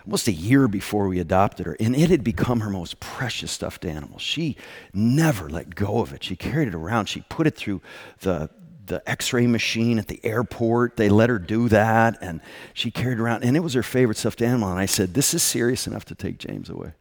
almost 0.04 0.26
a 0.26 0.32
year 0.32 0.68
before 0.68 1.06
we 1.06 1.20
adopted 1.20 1.66
her, 1.66 1.76
and 1.78 1.94
it 1.94 2.10
had 2.10 2.24
become 2.24 2.60
her 2.60 2.70
most 2.70 2.98
precious 2.98 3.52
stuffed 3.52 3.84
animal. 3.84 4.18
She 4.18 4.56
never 4.94 5.48
let 5.48 5.74
go 5.74 6.00
of 6.00 6.12
it. 6.12 6.24
She 6.24 6.34
carried 6.34 6.68
it 6.68 6.74
around. 6.74 7.06
She 7.06 7.20
put 7.28 7.46
it 7.46 7.56
through 7.56 7.82
the, 8.20 8.48
the 8.86 9.08
x-ray 9.08 9.46
machine 9.46 9.98
at 9.98 10.08
the 10.08 10.20
airport. 10.24 10.96
They 10.96 11.08
let 11.08 11.30
her 11.30 11.38
do 11.38 11.68
that 11.68 12.18
and 12.20 12.40
she 12.74 12.90
carried 12.90 13.18
around 13.18 13.44
and 13.44 13.56
it 13.56 13.60
was 13.60 13.74
her 13.74 13.82
favorite 13.82 14.18
stuffed 14.18 14.42
animal. 14.42 14.70
And 14.70 14.78
i 14.78 14.86
said 14.86 15.14
this 15.14 15.34
is 15.34 15.42
serious 15.42 15.86
enough 15.86 16.04
to 16.06 16.14
take 16.14 16.38
james 16.38 16.68
away. 16.68 16.92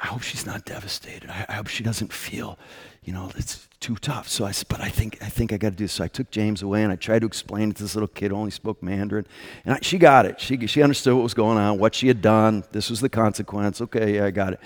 I 0.00 0.06
hope 0.06 0.22
she's 0.22 0.46
not 0.46 0.64
devastated. 0.64 1.28
I, 1.28 1.46
I 1.48 1.52
hope 1.54 1.66
she 1.66 1.82
doesn't 1.82 2.12
feel 2.12 2.58
you 3.04 3.12
know 3.12 3.30
it's 3.36 3.68
too 3.80 3.96
tough. 3.96 4.28
So 4.28 4.44
i 4.44 4.50
said 4.50 4.68
but 4.68 4.80
i 4.80 4.88
think 4.88 5.18
i 5.22 5.28
think 5.28 5.52
i 5.52 5.56
got 5.56 5.70
to 5.70 5.76
do 5.76 5.84
this. 5.84 5.92
So 5.92 6.04
i 6.04 6.08
took 6.08 6.30
james 6.30 6.62
away 6.62 6.82
and 6.82 6.92
i 6.92 6.96
tried 6.96 7.20
to 7.20 7.26
explain 7.26 7.70
it 7.70 7.76
to 7.76 7.82
this 7.82 7.94
little 7.94 8.08
kid 8.08 8.30
who 8.30 8.36
only 8.36 8.50
spoke 8.50 8.82
mandarin 8.82 9.26
and 9.64 9.74
I, 9.74 9.78
she 9.82 9.98
got 9.98 10.26
it. 10.26 10.40
She, 10.40 10.66
she 10.66 10.82
understood 10.82 11.14
what 11.14 11.22
was 11.22 11.34
going 11.34 11.58
on 11.58 11.78
what 11.78 11.94
she 11.94 12.08
had 12.08 12.22
done. 12.22 12.64
This 12.72 12.88
was 12.88 13.00
the 13.00 13.08
consequence. 13.08 13.80
Okay 13.80 14.14
yeah 14.14 14.24
i 14.24 14.30
got 14.30 14.54
it. 14.54 14.60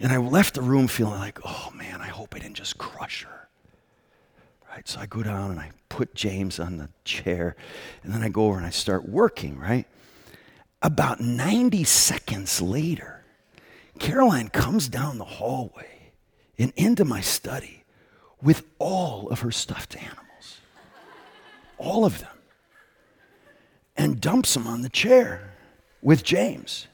And 0.00 0.12
i 0.12 0.18
left 0.18 0.54
the 0.54 0.62
room 0.62 0.86
feeling 0.86 1.18
like 1.18 1.38
oh 1.44 1.72
man 1.74 2.00
i 2.00 2.08
hope 2.08 2.34
i 2.34 2.38
didn't 2.38 2.56
just 2.56 2.76
crush 2.76 3.24
her 3.24 3.41
Right? 4.82 4.88
So 4.88 5.00
I 5.00 5.06
go 5.06 5.22
down 5.22 5.52
and 5.52 5.60
I 5.60 5.70
put 5.88 6.12
James 6.14 6.58
on 6.58 6.78
the 6.78 6.88
chair, 7.04 7.54
and 8.02 8.12
then 8.12 8.22
I 8.22 8.28
go 8.28 8.46
over 8.46 8.56
and 8.56 8.66
I 8.66 8.70
start 8.70 9.08
working, 9.08 9.56
right? 9.56 9.86
About 10.80 11.20
90 11.20 11.84
seconds 11.84 12.60
later, 12.60 13.22
Caroline 14.00 14.48
comes 14.48 14.88
down 14.88 15.18
the 15.18 15.24
hallway 15.24 16.10
and 16.58 16.72
into 16.74 17.04
my 17.04 17.20
study 17.20 17.84
with 18.42 18.64
all 18.80 19.28
of 19.28 19.40
her 19.40 19.52
stuffed 19.52 19.96
animals. 19.96 20.58
All 21.78 22.04
of 22.04 22.18
them. 22.18 22.28
And 23.96 24.20
dumps 24.20 24.54
them 24.54 24.66
on 24.66 24.82
the 24.82 24.88
chair 24.88 25.52
with 26.00 26.24
James. 26.24 26.88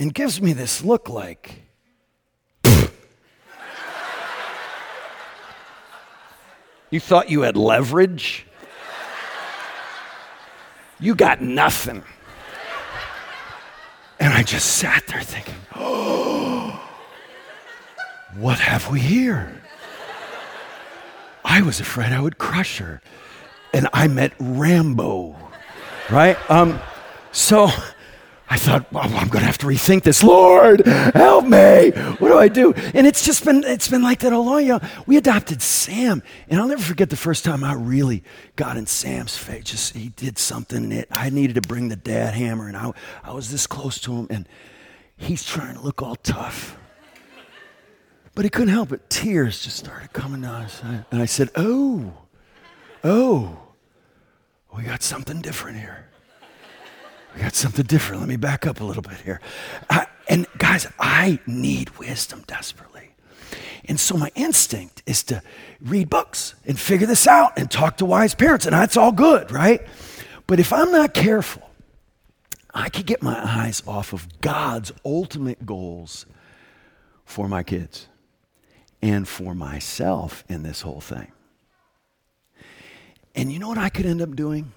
And 0.00 0.12
gives 0.12 0.42
me 0.42 0.52
this 0.52 0.82
look 0.82 1.08
like, 1.08 1.62
You 6.90 7.00
thought 7.00 7.30
you 7.30 7.42
had 7.42 7.56
leverage? 7.56 8.46
You 11.00 11.14
got 11.14 11.40
nothing. 11.40 12.02
And 14.18 14.32
I 14.32 14.42
just 14.42 14.66
sat 14.78 15.06
there 15.06 15.22
thinking, 15.22 15.54
oh, 15.76 16.80
what 18.36 18.58
have 18.58 18.90
we 18.90 19.00
here? 19.00 19.62
I 21.44 21.62
was 21.62 21.80
afraid 21.80 22.12
I 22.12 22.20
would 22.20 22.38
crush 22.38 22.78
her. 22.78 23.00
And 23.72 23.88
I 23.92 24.08
met 24.08 24.32
Rambo, 24.40 25.36
right? 26.10 26.38
Um, 26.50 26.80
so 27.32 27.68
I 28.50 28.56
thought, 28.56 28.90
well, 28.92 29.04
I'm 29.04 29.28
going 29.28 29.40
to 29.40 29.46
have 29.46 29.58
to 29.58 29.66
rethink 29.66 30.04
this. 30.04 30.22
Lord, 30.22 30.86
help 30.86 31.44
me. 31.44 31.90
What 31.90 32.28
do 32.28 32.38
I 32.38 32.48
do? 32.48 32.72
And 32.94 33.06
it's 33.06 33.24
just 33.24 33.44
been, 33.44 33.62
it's 33.64 33.88
been 33.88 34.02
like 34.02 34.20
that 34.20 34.32
all 34.32 34.42
along. 34.42 34.62
You 34.62 34.68
know, 34.68 34.80
we 35.06 35.18
adopted 35.18 35.60
Sam, 35.60 36.22
and 36.48 36.58
I'll 36.58 36.68
never 36.68 36.82
forget 36.82 37.10
the 37.10 37.16
first 37.16 37.44
time 37.44 37.62
I 37.62 37.74
really 37.74 38.24
got 38.56 38.78
in 38.78 38.86
Sam's 38.86 39.36
face. 39.36 39.64
Just 39.64 39.94
he 39.94 40.08
did 40.10 40.38
something, 40.38 40.84
and 40.84 40.92
it, 40.92 41.08
I 41.10 41.28
needed 41.28 41.54
to 41.54 41.60
bring 41.60 41.90
the 41.90 41.96
dad 41.96 42.34
hammer, 42.34 42.68
and 42.68 42.76
I, 42.76 42.92
I 43.22 43.32
was 43.34 43.50
this 43.50 43.66
close 43.66 44.00
to 44.02 44.12
him, 44.12 44.26
and 44.30 44.48
he's 45.16 45.44
trying 45.44 45.74
to 45.74 45.82
look 45.82 46.00
all 46.00 46.16
tough. 46.16 46.78
But 48.34 48.44
he 48.44 48.50
couldn't 48.50 48.72
help 48.72 48.92
it. 48.92 49.10
Tears 49.10 49.60
just 49.60 49.76
started 49.76 50.12
coming 50.12 50.40
down 50.40 50.62
his 50.62 50.80
eyes. 50.84 51.04
And 51.10 51.20
I 51.20 51.26
said, 51.26 51.50
Oh, 51.56 52.14
oh, 53.02 53.58
we 54.74 54.84
got 54.84 55.02
something 55.02 55.40
different 55.40 55.78
here. 55.78 56.08
We 57.34 57.42
got 57.42 57.54
something 57.54 57.86
different. 57.86 58.20
Let 58.20 58.28
me 58.28 58.36
back 58.36 58.66
up 58.66 58.80
a 58.80 58.84
little 58.84 59.02
bit 59.02 59.18
here. 59.20 59.40
And 60.28 60.46
guys, 60.58 60.86
I 60.98 61.38
need 61.46 61.98
wisdom 61.98 62.44
desperately. 62.46 63.14
And 63.86 63.98
so 63.98 64.16
my 64.16 64.30
instinct 64.34 65.02
is 65.06 65.22
to 65.24 65.42
read 65.80 66.10
books 66.10 66.54
and 66.66 66.78
figure 66.78 67.06
this 67.06 67.26
out 67.26 67.58
and 67.58 67.70
talk 67.70 67.96
to 67.98 68.04
wise 68.04 68.34
parents, 68.34 68.66
and 68.66 68.74
that's 68.74 68.98
all 68.98 69.12
good, 69.12 69.50
right? 69.50 69.86
But 70.46 70.60
if 70.60 70.72
I'm 70.72 70.92
not 70.92 71.14
careful, 71.14 71.70
I 72.74 72.90
could 72.90 73.06
get 73.06 73.22
my 73.22 73.38
eyes 73.42 73.82
off 73.86 74.12
of 74.12 74.40
God's 74.42 74.92
ultimate 75.04 75.64
goals 75.64 76.26
for 77.24 77.48
my 77.48 77.62
kids 77.62 78.08
and 79.00 79.26
for 79.26 79.54
myself 79.54 80.44
in 80.48 80.64
this 80.64 80.82
whole 80.82 81.00
thing. 81.00 81.32
And 83.34 83.50
you 83.50 83.58
know 83.58 83.68
what 83.68 83.78
I 83.78 83.88
could 83.88 84.04
end 84.04 84.20
up 84.20 84.36
doing? 84.36 84.72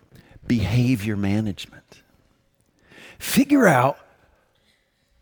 Behavior 0.48 1.17
management 1.17 2.00
figure 3.21 3.67
out 3.67 3.99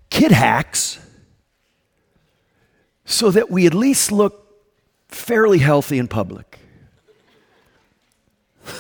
kid 0.10 0.32
hacks 0.32 1.00
so 3.04 3.30
that 3.30 3.52
we 3.52 3.68
at 3.68 3.74
least 3.74 4.12
look 4.12 4.64
fairly 5.10 5.60
healthy 5.60 6.00
in 6.00 6.08
public. 6.08 6.60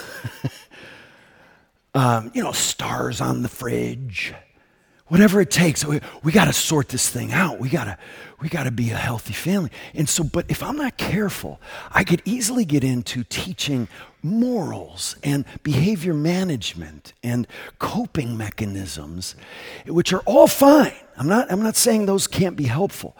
um, 1.93 2.31
you 2.33 2.41
know, 2.41 2.53
stars 2.53 3.19
on 3.19 3.41
the 3.41 3.49
fridge, 3.49 4.33
whatever 5.09 5.41
it 5.41 5.51
takes. 5.51 5.83
We, 5.83 5.99
we 6.23 6.31
got 6.31 6.45
to 6.45 6.53
sort 6.53 6.87
this 6.89 7.09
thing 7.09 7.33
out. 7.33 7.59
We 7.59 7.69
got 7.69 7.83
to 7.85 7.97
we 8.41 8.47
got 8.47 8.63
to 8.63 8.71
be 8.71 8.91
a 8.91 8.95
healthy 8.95 9.33
family. 9.33 9.69
And 9.93 10.07
so, 10.07 10.23
but 10.23 10.45
if 10.47 10.63
I'm 10.63 10.77
not 10.77 10.97
careful, 10.97 11.59
I 11.91 12.05
could 12.05 12.21
easily 12.23 12.63
get 12.63 12.85
into 12.85 13.25
teaching 13.25 13.89
morals 14.23 15.17
and 15.23 15.43
behavior 15.63 16.13
management 16.13 17.13
and 17.21 17.47
coping 17.79 18.37
mechanisms, 18.37 19.35
which 19.85 20.13
are 20.13 20.21
all 20.21 20.47
fine. 20.47 20.93
I'm 21.17 21.27
not, 21.27 21.51
I'm 21.51 21.61
not 21.61 21.75
saying 21.75 22.05
those 22.05 22.27
can't 22.27 22.55
be 22.55 22.65
helpful. 22.65 23.17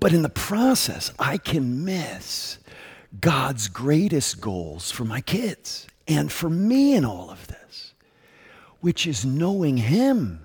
But 0.00 0.12
in 0.12 0.22
the 0.22 0.30
process, 0.30 1.12
I 1.18 1.38
can 1.38 1.84
miss 1.84 2.58
God's 3.20 3.68
greatest 3.68 4.40
goals 4.40 4.90
for 4.90 5.04
my 5.04 5.20
kids 5.20 5.86
and 6.06 6.30
for 6.30 6.50
me 6.50 6.94
in 6.94 7.04
all 7.04 7.30
of 7.30 7.46
this, 7.46 7.94
which 8.80 9.06
is 9.06 9.24
knowing 9.24 9.76
Him, 9.76 10.43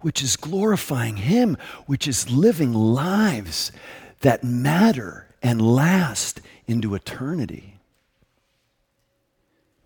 which 0.00 0.22
is 0.22 0.36
glorifying 0.36 1.16
Him, 1.16 1.56
which 1.86 2.08
is 2.08 2.30
living 2.30 2.72
lives 2.72 3.72
that 4.20 4.44
matter 4.44 5.26
and 5.42 5.60
last 5.60 6.40
into 6.66 6.94
eternity. 6.94 7.76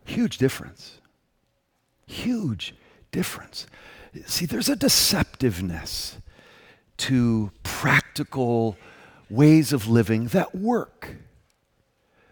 Huge 0.05 0.39
difference. 0.39 0.99
Huge 2.07 2.75
difference. 3.11 3.67
See, 4.27 4.47
there's 4.47 4.69
a 4.69 4.77
deceptiveness 4.77 6.17
to 6.99 7.51
practical 7.63 8.77
ways 9.31 9.73
of 9.73 9.89
living 9.89 10.27
that 10.29 10.55
work. 10.55 11.17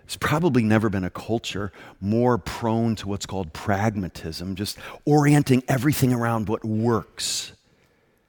There's 0.03 0.17
probably 0.17 0.62
never 0.62 0.91
been 0.91 1.05
a 1.05 1.11
culture 1.11 1.73
more 2.01 2.37
prone 2.37 2.95
to 2.97 3.09
what's 3.09 3.27
called 3.27 3.53
pragmatism, 3.53 4.55
just 4.57 4.77
orienting 5.07 5.62
everything 5.69 6.12
around 6.12 6.49
what 6.49 6.65
works. 6.65 7.53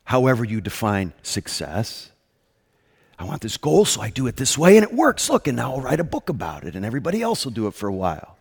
However 0.03 0.43
you 0.43 0.61
define 0.61 1.13
success. 1.21 2.11
I 3.17 3.25
want 3.25 3.41
this 3.41 3.57
goal, 3.57 3.85
so 3.85 4.01
I 4.01 4.09
do 4.09 4.27
it 4.27 4.35
this 4.35 4.57
way, 4.57 4.75
and 4.75 4.83
it 4.83 4.93
works. 4.93 5.29
Look, 5.29 5.47
and 5.47 5.55
now 5.55 5.73
I'll 5.73 5.81
write 5.81 5.99
a 5.99 6.03
book 6.03 6.29
about 6.29 6.63
it, 6.63 6.75
and 6.75 6.85
everybody 6.85 7.21
else 7.21 7.45
will 7.45 7.51
do 7.51 7.67
it 7.67 7.73
for 7.73 7.87
a 7.87 7.93
while. 7.93 8.37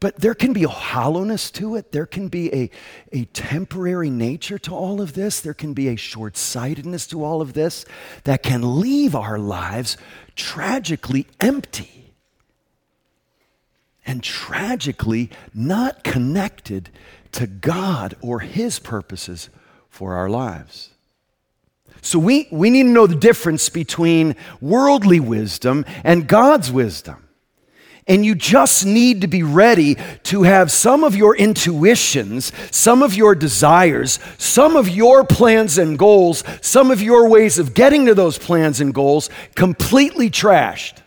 But 0.00 0.16
there 0.16 0.34
can 0.34 0.52
be 0.52 0.64
a 0.64 0.68
hollowness 0.68 1.50
to 1.52 1.76
it. 1.76 1.92
There 1.92 2.06
can 2.06 2.28
be 2.28 2.52
a, 2.54 2.70
a 3.12 3.24
temporary 3.26 4.10
nature 4.10 4.58
to 4.58 4.74
all 4.74 5.00
of 5.00 5.14
this. 5.14 5.40
There 5.40 5.54
can 5.54 5.72
be 5.72 5.88
a 5.88 5.96
short 5.96 6.36
sightedness 6.36 7.06
to 7.06 7.24
all 7.24 7.40
of 7.40 7.54
this 7.54 7.86
that 8.24 8.42
can 8.42 8.80
leave 8.80 9.14
our 9.14 9.38
lives 9.38 9.96
tragically 10.36 11.26
empty 11.40 12.12
and 14.04 14.22
tragically 14.22 15.30
not 15.54 16.04
connected 16.04 16.90
to 17.34 17.46
God 17.46 18.14
or 18.20 18.40
His 18.40 18.78
purposes 18.78 19.50
for 19.88 20.14
our 20.14 20.28
lives. 20.28 20.90
So 22.02 22.18
we, 22.18 22.48
we 22.50 22.70
need 22.70 22.82
to 22.82 22.88
know 22.88 23.06
the 23.06 23.14
difference 23.14 23.68
between 23.68 24.36
worldly 24.60 25.20
wisdom 25.20 25.84
and 26.02 26.26
God's 26.26 26.70
wisdom. 26.70 27.28
And 28.06 28.24
you 28.24 28.34
just 28.34 28.84
need 28.84 29.22
to 29.22 29.28
be 29.28 29.42
ready 29.42 29.96
to 30.24 30.42
have 30.42 30.70
some 30.70 31.04
of 31.04 31.16
your 31.16 31.34
intuitions, 31.34 32.52
some 32.70 33.02
of 33.02 33.14
your 33.14 33.34
desires, 33.34 34.18
some 34.36 34.76
of 34.76 34.90
your 34.90 35.24
plans 35.24 35.78
and 35.78 35.98
goals, 35.98 36.44
some 36.60 36.90
of 36.90 37.00
your 37.00 37.28
ways 37.28 37.58
of 37.58 37.72
getting 37.72 38.04
to 38.06 38.14
those 38.14 38.36
plans 38.36 38.82
and 38.82 38.92
goals 38.92 39.30
completely 39.54 40.28
trashed. 40.28 40.98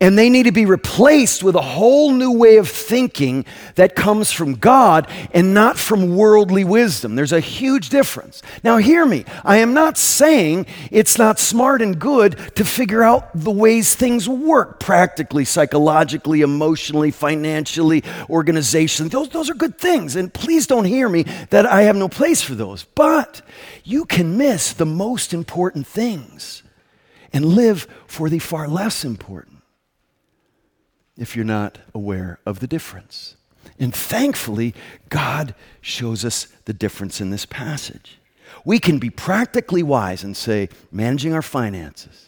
And 0.00 0.16
they 0.16 0.30
need 0.30 0.44
to 0.44 0.52
be 0.52 0.64
replaced 0.64 1.42
with 1.42 1.56
a 1.56 1.60
whole 1.60 2.12
new 2.12 2.30
way 2.30 2.58
of 2.58 2.68
thinking 2.68 3.44
that 3.74 3.96
comes 3.96 4.30
from 4.30 4.54
God 4.54 5.08
and 5.32 5.52
not 5.52 5.76
from 5.76 6.14
worldly 6.14 6.62
wisdom. 6.62 7.16
There's 7.16 7.32
a 7.32 7.40
huge 7.40 7.88
difference. 7.88 8.40
Now, 8.62 8.76
hear 8.76 9.04
me. 9.04 9.24
I 9.44 9.56
am 9.56 9.74
not 9.74 9.98
saying 9.98 10.66
it's 10.92 11.18
not 11.18 11.40
smart 11.40 11.82
and 11.82 11.98
good 11.98 12.38
to 12.54 12.64
figure 12.64 13.02
out 13.02 13.30
the 13.34 13.50
ways 13.50 13.96
things 13.96 14.28
work 14.28 14.78
practically, 14.78 15.44
psychologically, 15.44 16.42
emotionally, 16.42 17.10
financially, 17.10 18.02
organizationally. 18.28 19.10
Those, 19.10 19.30
those 19.30 19.50
are 19.50 19.54
good 19.54 19.78
things. 19.78 20.14
And 20.14 20.32
please 20.32 20.68
don't 20.68 20.84
hear 20.84 21.08
me 21.08 21.24
that 21.50 21.66
I 21.66 21.82
have 21.82 21.96
no 21.96 22.08
place 22.08 22.40
for 22.40 22.54
those. 22.54 22.84
But 22.84 23.42
you 23.82 24.04
can 24.04 24.38
miss 24.38 24.72
the 24.72 24.86
most 24.86 25.34
important 25.34 25.88
things 25.88 26.62
and 27.32 27.44
live 27.44 27.88
for 28.06 28.28
the 28.28 28.38
far 28.38 28.68
less 28.68 29.04
important 29.04 29.47
if 31.18 31.34
you're 31.34 31.44
not 31.44 31.78
aware 31.94 32.38
of 32.46 32.60
the 32.60 32.66
difference. 32.66 33.36
And 33.78 33.94
thankfully, 33.94 34.74
God 35.08 35.54
shows 35.80 36.24
us 36.24 36.46
the 36.64 36.72
difference 36.72 37.20
in 37.20 37.30
this 37.30 37.44
passage. 37.44 38.18
We 38.64 38.78
can 38.78 38.98
be 38.98 39.10
practically 39.10 39.82
wise 39.82 40.24
and 40.24 40.36
say, 40.36 40.68
managing 40.90 41.32
our 41.34 41.42
finances, 41.42 42.26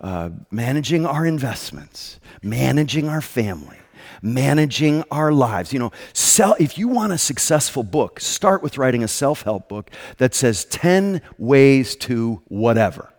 uh, 0.00 0.30
managing 0.50 1.06
our 1.06 1.24
investments, 1.24 2.18
managing 2.42 3.08
our 3.08 3.20
family, 3.20 3.78
managing 4.20 5.04
our 5.10 5.32
lives. 5.32 5.72
You 5.72 5.78
know, 5.78 5.92
sell, 6.12 6.56
if 6.58 6.76
you 6.76 6.88
want 6.88 7.12
a 7.12 7.18
successful 7.18 7.82
book, 7.82 8.20
start 8.20 8.62
with 8.62 8.78
writing 8.78 9.02
a 9.02 9.08
self 9.08 9.42
help 9.42 9.68
book 9.68 9.90
that 10.18 10.34
says 10.34 10.64
10 10.66 11.22
ways 11.38 11.96
to 11.96 12.42
whatever. 12.48 13.12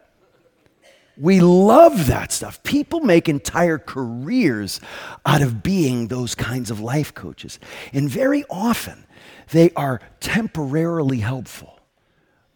We 1.19 1.41
love 1.41 2.07
that 2.07 2.31
stuff. 2.31 2.63
People 2.63 3.01
make 3.01 3.27
entire 3.27 3.77
careers 3.77 4.79
out 5.25 5.41
of 5.41 5.61
being 5.61 6.07
those 6.07 6.33
kinds 6.33 6.71
of 6.71 6.79
life 6.79 7.13
coaches. 7.13 7.59
And 7.91 8.09
very 8.09 8.45
often, 8.49 9.05
they 9.51 9.71
are 9.75 9.99
temporarily 10.21 11.19
helpful, 11.19 11.79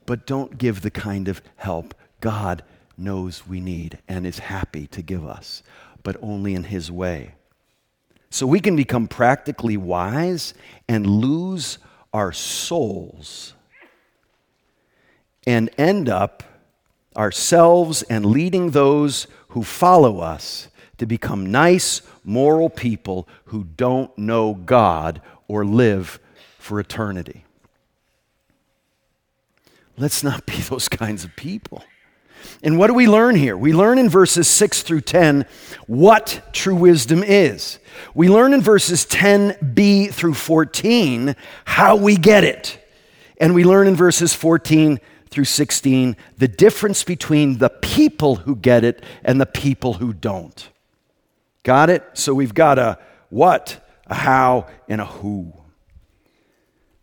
but 0.06 0.26
don't 0.26 0.58
give 0.58 0.82
the 0.82 0.92
kind 0.92 1.28
of 1.28 1.42
help 1.58 1.94
God 2.22 2.64
knows 2.98 3.46
we 3.46 3.60
need 3.60 4.00
and 4.08 4.26
is 4.26 4.40
happy 4.40 4.88
to 4.88 5.02
give 5.02 5.26
us, 5.26 5.62
but 6.02 6.16
only 6.22 6.56
in 6.56 6.64
His 6.64 6.90
way. 6.90 7.36
So 8.30 8.48
we 8.48 8.62
can 8.62 8.78
become 8.78 9.08
practically 9.08 9.76
wise 9.76 10.54
and 10.88 11.06
lose 11.06 11.80
our 12.14 12.32
souls 12.32 13.54
and 15.46 15.70
end 15.78 16.08
up 16.08 16.44
ourselves 17.16 18.04
and 18.04 18.26
leading 18.26 18.72
those 18.72 19.28
who 19.50 19.64
follow 19.64 20.20
us 20.20 20.68
to 20.98 21.06
become 21.06 21.52
nice, 21.52 22.02
moral 22.24 22.70
people 22.70 23.28
who 23.46 23.64
don't 23.64 24.16
know 24.18 24.54
God 24.54 25.22
or 25.48 25.66
live 25.66 26.20
for 26.58 26.80
eternity. 26.80 27.44
Let's 29.98 30.24
not 30.24 30.46
be 30.46 30.54
those 30.70 30.90
kinds 30.90 31.24
of 31.24 31.36
people. 31.36 31.84
And 32.62 32.78
what 32.78 32.88
do 32.88 32.94
we 32.94 33.08
learn 33.08 33.36
here? 33.36 33.58
We 33.58 33.74
learn 33.74 33.98
in 33.98 34.10
verses 34.10 34.48
6 34.48 34.82
through 34.84 35.02
10 35.02 35.46
what 35.88 36.42
true 36.52 36.76
wisdom 36.76 37.24
is. 37.24 37.80
We 38.14 38.30
learn 38.30 38.54
in 38.54 38.62
verses 38.62 39.06
10b 39.06 40.14
through 40.14 40.34
14 40.34 41.36
how 41.66 41.96
we 41.96 42.16
get 42.16 42.44
it. 42.44 42.80
And 43.40 43.56
we 43.56 43.64
learn 43.64 43.88
in 43.88 43.96
verses 43.96 44.34
14 44.34 45.00
through 45.34 45.46
16 45.46 46.16
the 46.38 46.48
difference 46.48 47.04
between 47.04 47.58
the 47.58 47.70
people 47.70 48.36
who 48.36 48.56
get 48.56 48.84
it 48.84 49.04
and 49.24 49.42
the 49.42 49.46
people 49.46 49.94
who 49.94 50.14
don't. 50.14 50.70
Got 51.64 51.90
it? 51.90 52.04
So 52.14 52.34
we've 52.34 52.54
got 52.54 52.78
a 52.78 53.00
what, 53.30 53.84
a 54.08 54.14
how, 54.14 54.68
and 54.88 55.02
a 55.02 55.06
who. 55.06 55.54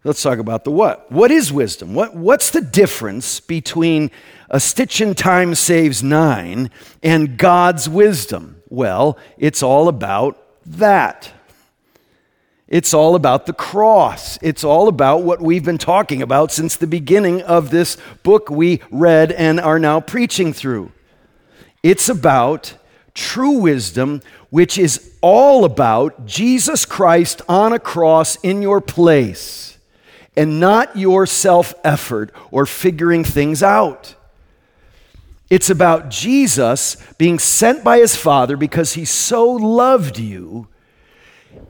Let's 0.05 0.23
talk 0.23 0.39
about 0.39 0.65
the 0.65 0.71
what. 0.71 1.11
What 1.13 1.31
is 1.31 1.53
wisdom? 1.53 1.95
What, 1.95 2.15
what's 2.15 2.51
the 2.51 2.63
difference 2.63 3.41
between 3.41 4.11
a 4.49 4.59
stitch 4.59 5.01
in 5.01 5.15
time 5.15 5.55
saves 5.55 6.03
nine 6.03 6.71
and 7.03 7.37
God's 7.37 7.89
wisdom? 7.89 8.63
Well, 8.71 9.19
it's 9.37 9.63
all 9.63 9.89
about 9.89 10.43
that. 10.65 11.33
It's 12.71 12.95
all 12.95 13.17
about 13.17 13.47
the 13.47 13.53
cross. 13.53 14.39
It's 14.41 14.63
all 14.63 14.87
about 14.87 15.25
what 15.25 15.43
we've 15.43 15.65
been 15.65 15.77
talking 15.77 16.23
about 16.23 16.53
since 16.53 16.77
the 16.77 16.87
beginning 16.87 17.43
of 17.43 17.71
this 17.71 17.97
book 18.23 18.49
we 18.49 18.81
read 18.93 19.33
and 19.33 19.59
are 19.59 19.81
now 19.81 20.01
preaching 20.01 20.53
through. 20.53 20.93
It's 21.83 22.09
about 22.09 22.75
true 23.13 23.59
wisdom, 23.59 24.23
which 24.51 24.79
is 24.79 25.17
all 25.21 25.65
about 25.65 26.27
Jesus 26.27 26.85
Christ 26.85 27.43
on 27.49 27.73
a 27.73 27.81
cross 27.81 28.37
in 28.37 28.63
your 28.63 28.81
place 28.81 29.77
and 30.37 30.61
not 30.61 30.97
your 30.97 31.27
self 31.27 31.75
effort 31.83 32.33
or 32.53 32.67
figuring 32.67 33.25
things 33.25 33.65
out. 33.65 34.15
It's 35.51 35.71
about 35.71 36.09
Jesus 36.11 36.97
being 37.19 37.41
sent 37.41 37.83
by 37.83 37.99
his 37.99 38.15
Father 38.15 38.57
because 38.57 38.93
he 38.93 39.05
so 39.05 39.51
loved 39.51 40.21
you 40.21 40.69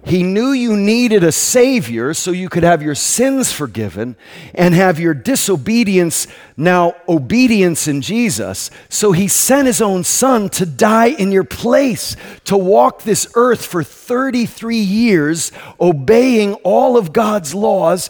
he 0.05 0.23
knew 0.23 0.53
you 0.53 0.77
needed 0.77 1.23
a 1.23 1.33
Savior 1.33 2.15
so 2.15 2.31
you 2.31 2.49
could 2.49 2.63
have 2.63 2.83
your 2.83 2.95
sins 2.95 3.53
forgiven 3.53 4.17
and 4.55 4.75
have 4.75 4.99
your 4.99 5.13
disobedience 5.13 6.27
now 6.57 6.95
obedience 7.07 7.87
in 7.87 8.01
Jesus. 8.01 8.71
So 8.89 9.13
He 9.13 9.29
sent 9.29 9.67
His 9.67 9.83
own 9.83 10.05
Son 10.05 10.49
to 10.51 10.65
die 10.65 11.09
in 11.09 11.31
your 11.31 11.45
place, 11.45 12.17
to 12.45 12.57
walk 12.57 13.03
this 13.03 13.31
earth 13.35 13.65
for 13.65 13.83
33 13.83 14.77
years, 14.77 15.53
obeying 15.79 16.55
all 16.65 16.97
of 16.97 17.13
God's 17.13 17.55
laws 17.55 18.09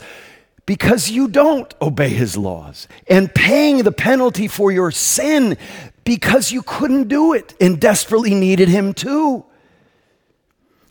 because 0.66 1.10
you 1.10 1.26
don't 1.26 1.74
obey 1.82 2.10
His 2.10 2.36
laws, 2.36 2.86
and 3.08 3.34
paying 3.34 3.78
the 3.78 3.92
penalty 3.92 4.46
for 4.46 4.70
your 4.70 4.92
sin 4.92 5.56
because 6.04 6.52
you 6.52 6.62
couldn't 6.62 7.08
do 7.08 7.32
it 7.32 7.54
and 7.60 7.80
desperately 7.80 8.34
needed 8.34 8.68
Him 8.68 8.94
too. 8.94 9.44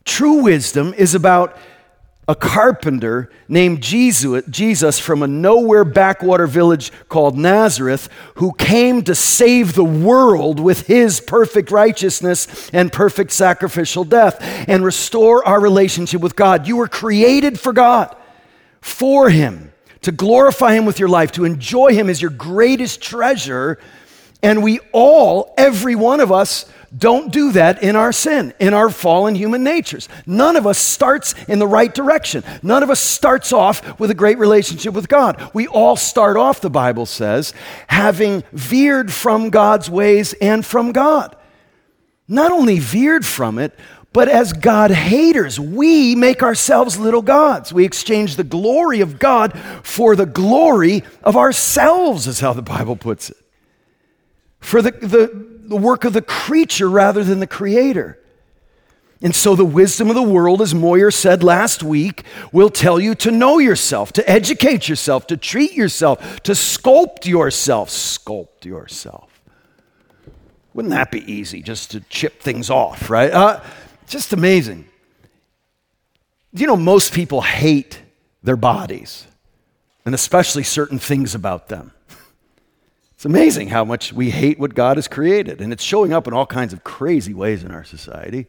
True 0.10 0.42
wisdom 0.42 0.96
is 0.98 1.14
about 1.14 1.56
a 2.28 2.34
carpenter 2.34 3.30
named 3.48 3.82
Jesus 3.84 5.00
from 5.00 5.22
a 5.22 5.28
nowhere 5.28 5.86
backwater 5.86 6.48
village 6.48 6.92
called 7.10 7.38
Nazareth 7.38 8.10
who 8.36 8.52
came 8.54 9.04
to 9.04 9.14
save 9.14 9.74
the 9.74 9.84
world 9.84 10.60
with 10.60 10.88
his 10.88 11.22
perfect 11.22 11.70
righteousness 11.70 12.72
and 12.74 12.92
perfect 12.92 13.30
sacrificial 13.32 14.04
death 14.04 14.42
and 14.68 14.84
restore 14.84 15.48
our 15.48 15.60
relationship 15.60 16.22
with 16.22 16.36
God. 16.36 16.68
You 16.68 16.78
were 16.78 16.88
created 16.88 17.60
for 17.60 17.72
God, 17.72 18.14
for 18.82 19.30
Him, 19.30 19.72
to 20.02 20.12
glorify 20.12 20.74
Him 20.74 20.86
with 20.86 21.00
your 21.00 21.08
life, 21.08 21.32
to 21.34 21.46
enjoy 21.46 21.94
Him 21.94 22.10
as 22.10 22.20
your 22.20 22.32
greatest 22.32 23.00
treasure. 23.00 23.78
And 24.42 24.64
we 24.64 24.80
all, 24.94 25.54
every 25.58 25.96
one 25.96 26.20
of 26.22 26.32
us, 26.32 26.66
don't 26.98 27.32
do 27.32 27.52
that 27.52 27.84
in 27.84 27.96
our 27.96 28.12
sin, 28.12 28.54
in 28.60 28.74
our 28.74 28.90
fallen 28.90 29.36
human 29.36 29.64
natures. 29.64 30.10
None 30.26 30.56
of 30.56 30.66
us 30.66 30.80
starts 30.80 31.36
in 31.48 31.60
the 31.60 31.68
right 31.68 31.94
direction. 31.94 32.44
None 32.64 32.82
of 32.82 32.90
us 32.90 33.00
starts 33.00 33.54
off 33.54 34.00
with 34.00 34.10
a 34.10 34.16
great 34.16 34.40
relationship 34.40 34.96
with 34.96 35.08
God. 35.08 35.52
We 35.54 35.68
all 35.68 35.96
start 35.96 36.36
off, 36.36 36.62
the 36.62 36.70
Bible 36.70 37.06
says, 37.06 37.54
having 37.88 38.44
veered 38.54 39.14
from 39.14 39.52
God's 39.52 39.90
ways 39.90 40.34
and 40.42 40.66
from 40.66 40.92
God. 40.92 41.36
Not 42.28 42.52
only 42.52 42.80
veered 42.80 43.26
from 43.26 43.60
it, 43.60 43.78
But 44.12 44.28
as 44.28 44.54
God 44.54 44.90
haters, 44.92 45.60
we 45.60 46.16
make 46.16 46.42
ourselves 46.42 46.98
little 46.98 47.22
gods. 47.22 47.72
We 47.72 47.86
exchange 47.86 48.36
the 48.36 48.44
glory 48.44 49.02
of 49.02 49.20
God 49.20 49.58
for 49.84 50.16
the 50.16 50.26
glory 50.26 51.04
of 51.24 51.38
ourselves, 51.38 52.26
is 52.26 52.40
how 52.40 52.54
the 52.54 52.64
Bible 52.64 52.96
puts 52.96 53.30
it. 53.30 53.38
For 54.60 54.82
the, 54.82 54.92
the, 54.92 55.48
the 55.70 55.76
work 55.76 56.06
of 56.06 56.14
the 56.14 56.22
creature 56.22 56.90
rather 56.90 57.24
than 57.24 57.40
the 57.40 57.48
creator. 57.48 58.20
And 59.22 59.36
so, 59.36 59.54
the 59.54 59.66
wisdom 59.66 60.08
of 60.10 60.16
the 60.16 60.24
world, 60.24 60.62
as 60.62 60.74
Moyer 60.74 61.12
said 61.12 61.44
last 61.44 61.84
week, 61.84 62.24
will 62.54 62.70
tell 62.70 63.02
you 63.02 63.16
to 63.16 63.32
know 63.32 63.58
yourself, 63.58 64.14
to 64.14 64.30
educate 64.30 64.88
yourself, 64.88 65.28
to 65.28 65.36
treat 65.36 65.74
yourself, 65.74 66.42
to 66.44 66.54
sculpt 66.54 67.26
yourself. 67.26 67.90
Sculpt 67.90 68.64
yourself. 68.64 69.42
Wouldn't 70.74 70.94
that 70.94 71.12
be 71.12 71.30
easy 71.30 71.62
just 71.62 71.92
to 71.92 72.00
chip 72.00 72.42
things 72.42 72.70
off, 72.70 73.10
right? 73.10 73.32
Uh, 73.32 73.62
just 74.08 74.32
amazing. 74.32 74.88
You 76.54 76.68
know, 76.68 76.78
most 76.78 77.14
people 77.14 77.42
hate 77.42 78.02
their 78.42 78.56
bodies, 78.56 79.28
and 80.06 80.16
especially 80.16 80.64
certain 80.64 80.98
things 80.98 81.36
about 81.36 81.68
them. 81.68 81.92
It's 83.20 83.26
amazing 83.26 83.68
how 83.68 83.84
much 83.84 84.14
we 84.14 84.30
hate 84.30 84.60
what 84.60 84.74
God 84.74 84.96
has 84.96 85.10
created, 85.10 85.60
and 85.60 85.74
it's 85.74 85.84
showing 85.84 86.14
up 86.14 86.26
in 86.26 86.34
all 86.34 86.46
kinds 86.46 86.72
of 86.72 86.86
crazy 86.86 87.34
ways 87.34 87.66
in 87.66 87.72
our 87.72 87.84
society. 87.84 88.48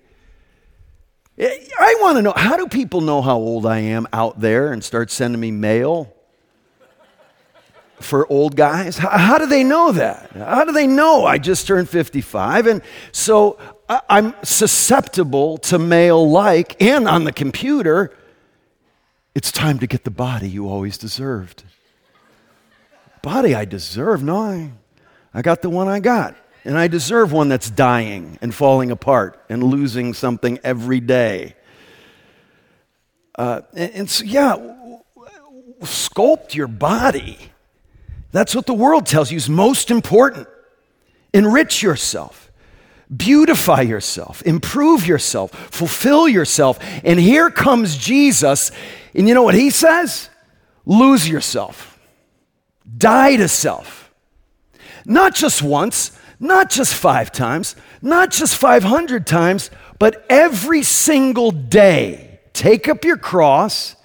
Eh, 1.36 1.66
I 1.76 1.96
want 2.00 2.18
to 2.18 2.22
know 2.22 2.32
how 2.36 2.56
do 2.56 2.68
people 2.68 3.00
know 3.00 3.20
how 3.20 3.36
old 3.36 3.66
I 3.66 3.80
am 3.80 4.06
out 4.12 4.38
there 4.38 4.72
and 4.72 4.84
start 4.84 5.10
sending 5.10 5.40
me 5.40 5.50
mail 5.50 6.14
for 7.98 8.32
old 8.32 8.54
guys? 8.54 8.96
How, 8.96 9.08
how 9.08 9.38
do 9.38 9.46
they 9.46 9.64
know 9.64 9.90
that? 9.90 10.30
How 10.36 10.62
do 10.64 10.70
they 10.70 10.86
know 10.86 11.26
I 11.26 11.38
just 11.38 11.66
turned 11.66 11.88
55? 11.88 12.68
And 12.68 12.82
so 13.10 13.58
I'm 14.08 14.36
susceptible 14.44 15.58
to 15.58 15.80
mail 15.80 16.30
like, 16.30 16.80
and 16.80 17.08
on 17.08 17.24
the 17.24 17.32
computer, 17.32 18.16
it's 19.34 19.50
time 19.50 19.80
to 19.80 19.88
get 19.88 20.04
the 20.04 20.12
body 20.12 20.48
you 20.48 20.68
always 20.68 20.96
deserved. 20.96 21.64
Body 23.22 23.54
I 23.54 23.64
deserve? 23.64 24.22
No, 24.22 24.36
I, 24.38 24.72
I 25.34 25.42
got 25.42 25.62
the 25.62 25.70
one 25.70 25.88
I 25.88 26.00
got. 26.00 26.36
And 26.64 26.76
I 26.78 26.88
deserve 26.88 27.32
one 27.32 27.48
that's 27.48 27.70
dying 27.70 28.38
and 28.42 28.54
falling 28.54 28.90
apart 28.90 29.42
and 29.48 29.62
losing 29.62 30.12
something 30.12 30.58
every 30.62 31.00
day. 31.00 31.54
Uh, 33.34 33.62
and, 33.72 33.92
and 33.92 34.10
so, 34.10 34.24
yeah, 34.24 34.56
sculpt 35.80 36.54
your 36.54 36.66
body. 36.66 37.38
That's 38.32 38.54
what 38.54 38.66
the 38.66 38.74
world 38.74 39.06
tells 39.06 39.30
you 39.30 39.36
is 39.36 39.48
most 39.48 39.90
important. 39.90 40.48
Enrich 41.32 41.82
yourself, 41.82 42.50
beautify 43.14 43.82
yourself, 43.82 44.42
improve 44.42 45.06
yourself, 45.06 45.52
fulfill 45.52 46.28
yourself. 46.28 46.78
And 47.04 47.18
here 47.18 47.50
comes 47.50 47.96
Jesus, 47.96 48.70
and 49.14 49.26
you 49.28 49.34
know 49.34 49.42
what 49.42 49.54
he 49.54 49.70
says? 49.70 50.28
Lose 50.84 51.28
yourself, 51.28 51.89
die 52.96 53.36
to 53.36 53.48
self. 53.48 54.10
Not 55.04 55.34
just 55.34 55.62
once, 55.62 56.18
not 56.38 56.70
just 56.70 56.94
five 56.94 57.32
times, 57.32 57.76
not 58.02 58.30
just 58.30 58.56
500 58.56 59.26
times, 59.26 59.70
but 59.98 60.24
every 60.30 60.82
single 60.82 61.50
day. 61.50 62.40
Take 62.52 62.88
up 62.88 63.04
your 63.04 63.16
cross 63.16 63.96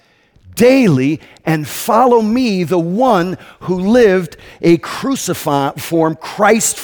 daily 0.56 1.20
and 1.44 1.68
follow 1.68 2.20
me, 2.20 2.64
the 2.64 2.78
one 2.78 3.38
who 3.60 3.78
lived 3.78 4.36
a 4.60 4.78
crucified 4.78 5.80
form, 5.80 6.16
Christ 6.16 6.76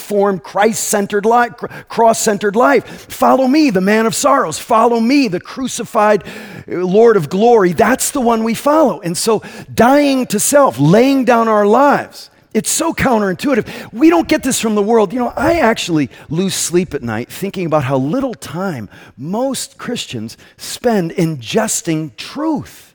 centered 0.75 1.25
life, 1.25 1.57
cross 1.89 2.19
centered 2.19 2.55
life. 2.55 3.11
Follow 3.11 3.47
me, 3.47 3.69
the 3.69 3.81
man 3.81 4.05
of 4.05 4.15
sorrows. 4.15 4.57
Follow 4.57 5.01
me, 5.01 5.27
the 5.27 5.41
crucified 5.41 6.25
uh, 6.25 6.77
Lord 6.77 7.17
of 7.17 7.29
glory. 7.29 7.73
That's 7.73 8.11
the 8.11 8.21
one 8.21 8.45
we 8.45 8.53
follow. 8.53 9.01
And 9.01 9.17
so, 9.17 9.43
dying 9.73 10.27
to 10.27 10.39
self, 10.39 10.79
laying 10.79 11.25
down 11.25 11.49
our 11.49 11.65
lives 11.65 12.29
it's 12.53 12.71
so 12.71 12.93
counterintuitive. 12.93 13.91
We 13.91 14.11
don't 14.11 14.27
get 14.27 14.43
this 14.43 14.59
from 14.59 14.75
the 14.75 14.83
world. 14.83 15.11
You 15.11 15.19
know, 15.19 15.33
I 15.35 15.59
actually 15.59 16.11
lose 16.29 16.53
sleep 16.53 16.93
at 16.93 17.01
night 17.01 17.29
thinking 17.29 17.65
about 17.65 17.83
how 17.83 17.97
little 17.97 18.35
time 18.35 18.89
most 19.17 19.79
Christians 19.79 20.37
spend 20.57 21.11
ingesting 21.11 22.15
truth 22.15 22.92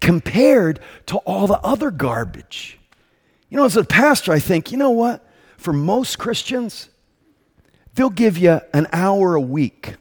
compared 0.00 0.80
to 1.06 1.18
all 1.18 1.46
the 1.46 1.60
other 1.60 1.90
garbage. 1.90 2.78
You 3.48 3.56
know, 3.56 3.64
as 3.64 3.76
a 3.76 3.84
pastor, 3.84 4.32
I 4.32 4.38
think, 4.38 4.72
you 4.72 4.78
know 4.78 4.90
what? 4.90 5.26
For 5.56 5.72
most 5.72 6.18
Christians, 6.18 6.88
they'll 7.94 8.10
give 8.10 8.38
you 8.38 8.60
an 8.72 8.86
hour 8.92 9.34
a 9.34 9.40
week, 9.40 9.96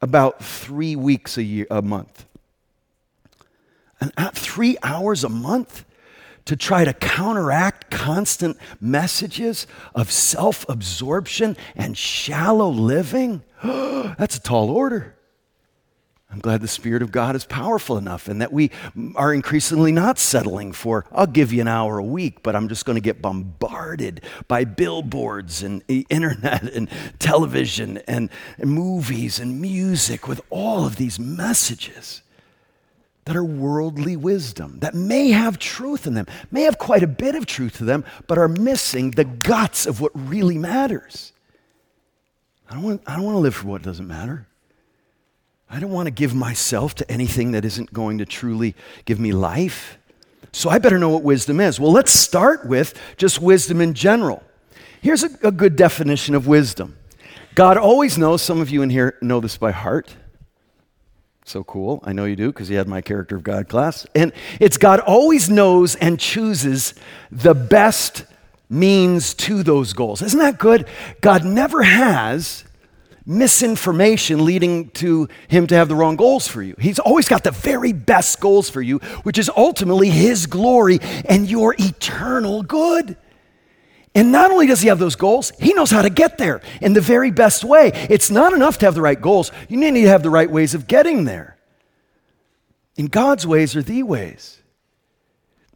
about 0.00 0.42
three 0.42 0.96
weeks 0.96 1.36
a 1.36 1.42
year, 1.42 1.66
a 1.70 1.82
month. 1.82 2.24
And 4.00 4.12
at 4.16 4.36
three 4.36 4.76
hours 4.82 5.24
a 5.24 5.28
month? 5.28 5.84
to 6.48 6.56
try 6.56 6.82
to 6.82 6.94
counteract 6.94 7.90
constant 7.90 8.56
messages 8.80 9.66
of 9.94 10.10
self 10.10 10.66
absorption 10.66 11.54
and 11.76 11.94
shallow 11.94 12.70
living, 12.70 13.42
that's 13.62 14.38
a 14.38 14.40
tall 14.40 14.70
order. 14.70 15.14
I'm 16.30 16.40
glad 16.40 16.60
the 16.60 16.68
Spirit 16.68 17.00
of 17.00 17.10
God 17.10 17.34
is 17.36 17.46
powerful 17.46 17.96
enough 17.96 18.28
and 18.28 18.42
that 18.42 18.52
we 18.52 18.70
are 19.16 19.32
increasingly 19.32 19.92
not 19.92 20.18
settling 20.18 20.72
for, 20.72 21.06
I'll 21.10 21.26
give 21.26 21.54
you 21.54 21.62
an 21.62 21.68
hour 21.68 21.96
a 21.98 22.04
week, 22.04 22.42
but 22.42 22.54
I'm 22.54 22.68
just 22.68 22.84
going 22.84 22.96
to 22.96 23.00
get 23.00 23.22
bombarded 23.22 24.20
by 24.46 24.64
billboards 24.64 25.62
and 25.62 25.82
internet 25.88 26.64
and 26.64 26.90
television 27.18 27.98
and, 28.06 28.28
movies 28.62 29.40
and 29.40 29.60
music 29.60 30.28
with 30.28 30.42
all 30.50 30.84
of 30.84 30.96
these 30.96 31.18
messages 31.18 32.20
that 33.24 33.36
are 33.36 33.44
worldly 33.44 34.16
wisdom, 34.16 34.80
that 34.80 34.94
may 34.94 35.30
have 35.30 35.58
truth 35.58 36.06
in 36.06 36.14
them, 36.14 36.26
may 36.50 36.62
have 36.62 36.78
quite 36.78 37.02
a 37.02 37.06
bit 37.06 37.34
of 37.34 37.46
truth 37.46 37.78
to 37.78 37.84
them, 37.84 38.04
but 38.26 38.36
are 38.36 38.48
missing 38.48 39.12
the 39.12 39.24
guts 39.24 39.86
of 39.86 40.00
what 40.00 40.12
really 40.14 40.58
matters. 40.58 41.32
I 42.68 42.74
don't 42.74 42.82
want, 42.82 43.02
I 43.06 43.16
don't 43.16 43.24
want 43.24 43.36
to 43.36 43.40
live 43.40 43.54
for 43.54 43.68
what 43.68 43.82
doesn't 43.82 44.06
matter. 44.06 44.47
I 45.70 45.80
don't 45.80 45.90
want 45.90 46.06
to 46.06 46.10
give 46.10 46.34
myself 46.34 46.94
to 46.96 47.10
anything 47.10 47.52
that 47.52 47.64
isn't 47.64 47.92
going 47.92 48.18
to 48.18 48.24
truly 48.24 48.74
give 49.04 49.20
me 49.20 49.32
life. 49.32 49.98
So 50.52 50.70
I 50.70 50.78
better 50.78 50.98
know 50.98 51.10
what 51.10 51.22
wisdom 51.22 51.60
is. 51.60 51.78
Well, 51.78 51.92
let's 51.92 52.12
start 52.12 52.66
with 52.66 52.98
just 53.16 53.40
wisdom 53.40 53.80
in 53.80 53.92
general. 53.94 54.42
Here's 55.02 55.22
a, 55.22 55.30
a 55.42 55.52
good 55.52 55.76
definition 55.76 56.34
of 56.34 56.46
wisdom 56.46 56.96
God 57.54 57.76
always 57.76 58.16
knows, 58.16 58.40
some 58.40 58.60
of 58.60 58.70
you 58.70 58.82
in 58.82 58.90
here 58.90 59.18
know 59.20 59.40
this 59.40 59.56
by 59.56 59.72
heart. 59.72 60.14
So 61.44 61.64
cool. 61.64 62.00
I 62.04 62.12
know 62.12 62.24
you 62.24 62.36
do 62.36 62.48
because 62.48 62.68
you 62.68 62.76
had 62.76 62.88
my 62.88 63.00
character 63.00 63.34
of 63.36 63.42
God 63.42 63.68
class. 63.68 64.06
And 64.14 64.32
it's 64.60 64.76
God 64.76 65.00
always 65.00 65.48
knows 65.48 65.96
and 65.96 66.20
chooses 66.20 66.94
the 67.30 67.54
best 67.54 68.24
means 68.68 69.32
to 69.34 69.62
those 69.62 69.94
goals. 69.94 70.20
Isn't 70.20 70.40
that 70.40 70.58
good? 70.58 70.86
God 71.22 71.44
never 71.44 71.82
has 71.82 72.64
misinformation 73.28 74.44
leading 74.46 74.88
to 74.90 75.28
him 75.48 75.66
to 75.66 75.74
have 75.74 75.88
the 75.88 75.94
wrong 75.94 76.16
goals 76.16 76.48
for 76.48 76.62
you. 76.62 76.74
He's 76.80 76.98
always 76.98 77.28
got 77.28 77.44
the 77.44 77.50
very 77.50 77.92
best 77.92 78.40
goals 78.40 78.70
for 78.70 78.80
you, 78.80 78.98
which 79.22 79.38
is 79.38 79.50
ultimately 79.54 80.08
his 80.08 80.46
glory 80.46 80.98
and 81.26 81.48
your 81.48 81.76
eternal 81.78 82.62
good. 82.62 83.18
And 84.14 84.32
not 84.32 84.50
only 84.50 84.66
does 84.66 84.80
he 84.80 84.88
have 84.88 84.98
those 84.98 85.14
goals, 85.14 85.52
he 85.60 85.74
knows 85.74 85.90
how 85.90 86.00
to 86.00 86.08
get 86.08 86.38
there 86.38 86.62
in 86.80 86.94
the 86.94 87.02
very 87.02 87.30
best 87.30 87.64
way. 87.64 87.92
It's 88.08 88.30
not 88.30 88.54
enough 88.54 88.78
to 88.78 88.86
have 88.86 88.94
the 88.94 89.02
right 89.02 89.20
goals, 89.20 89.52
you 89.68 89.76
need 89.76 89.92
to 89.92 90.08
have 90.08 90.22
the 90.22 90.30
right 90.30 90.50
ways 90.50 90.74
of 90.74 90.86
getting 90.86 91.24
there. 91.24 91.58
And 92.96 93.10
God's 93.10 93.46
ways 93.46 93.76
are 93.76 93.82
the 93.82 94.02
ways. 94.02 94.60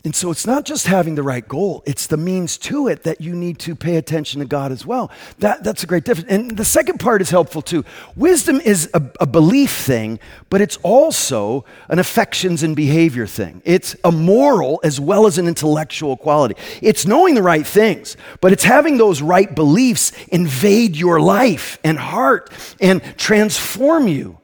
And 0.05 0.17
so 0.17 0.33
it's 0.33 0.47
not 0.49 0.65
just 0.65 0.89
having 0.89 1.15
the 1.15 1.23
right 1.23 1.47
goal, 1.47 1.85
it's 1.87 2.09
the 2.09 2.17
means 2.17 2.59
to 2.59 2.89
it 2.89 3.05
that 3.05 3.21
you 3.21 3.37
need 3.37 3.61
to 3.61 3.77
pay 3.77 3.97
attention 3.97 4.41
to 4.41 4.47
God 4.47 4.73
as 4.73 4.85
well. 4.85 5.13
That, 5.39 5.63
that's 5.63 5.85
a 5.85 5.87
great 5.87 6.05
difference. 6.05 6.29
And 6.29 6.57
the 6.57 6.65
second 6.65 6.99
part 6.99 7.23
is 7.23 7.31
helpful 7.31 7.63
too. 7.63 7.85
Wisdom 8.17 8.61
is 8.61 8.91
a, 8.95 9.03
a 9.21 9.27
belief 9.27 9.73
thing, 9.73 10.19
but 10.51 10.61
it's 10.61 10.77
also 10.83 11.65
an 11.89 12.01
affections 12.01 12.65
and 12.65 12.75
behavior 12.75 13.29
thing. 13.29 13.63
It's 13.65 13.95
a 14.03 14.11
moral 14.11 14.81
as 14.83 14.99
well 14.99 15.27
as 15.27 15.39
an 15.39 15.47
intellectual 15.47 16.17
quality. 16.17 16.57
It's 16.81 17.07
knowing 17.07 17.37
the 17.37 17.43
right 17.43 17.67
things, 17.67 18.17
but 18.41 18.53
it's 18.53 18.65
having 18.65 18.99
those 18.99 19.23
right 19.23 19.55
beliefs 19.55 20.11
invade 20.29 20.97
your 20.97 21.21
life 21.21 21.79
and 21.85 21.97
heart 21.97 22.51
and 22.81 23.03
transform 23.17 24.09
you. 24.09 24.42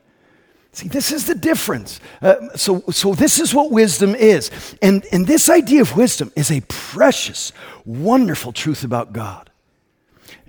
See, 0.79 0.87
this 0.87 1.11
is 1.11 1.27
the 1.27 1.35
difference. 1.35 1.99
Uh, 2.23 2.37
so, 2.55 2.85
so, 2.93 3.13
this 3.13 3.41
is 3.41 3.53
what 3.53 3.73
wisdom 3.73 4.15
is. 4.15 4.77
And, 4.81 5.05
and 5.11 5.27
this 5.27 5.51
idea 5.51 5.81
of 5.81 5.97
wisdom 5.97 6.31
is 6.37 6.53
a 6.53 6.61
precious, 6.69 7.53
wonderful 7.85 8.53
truth 8.53 8.85
about 8.85 9.13
God. 9.13 9.51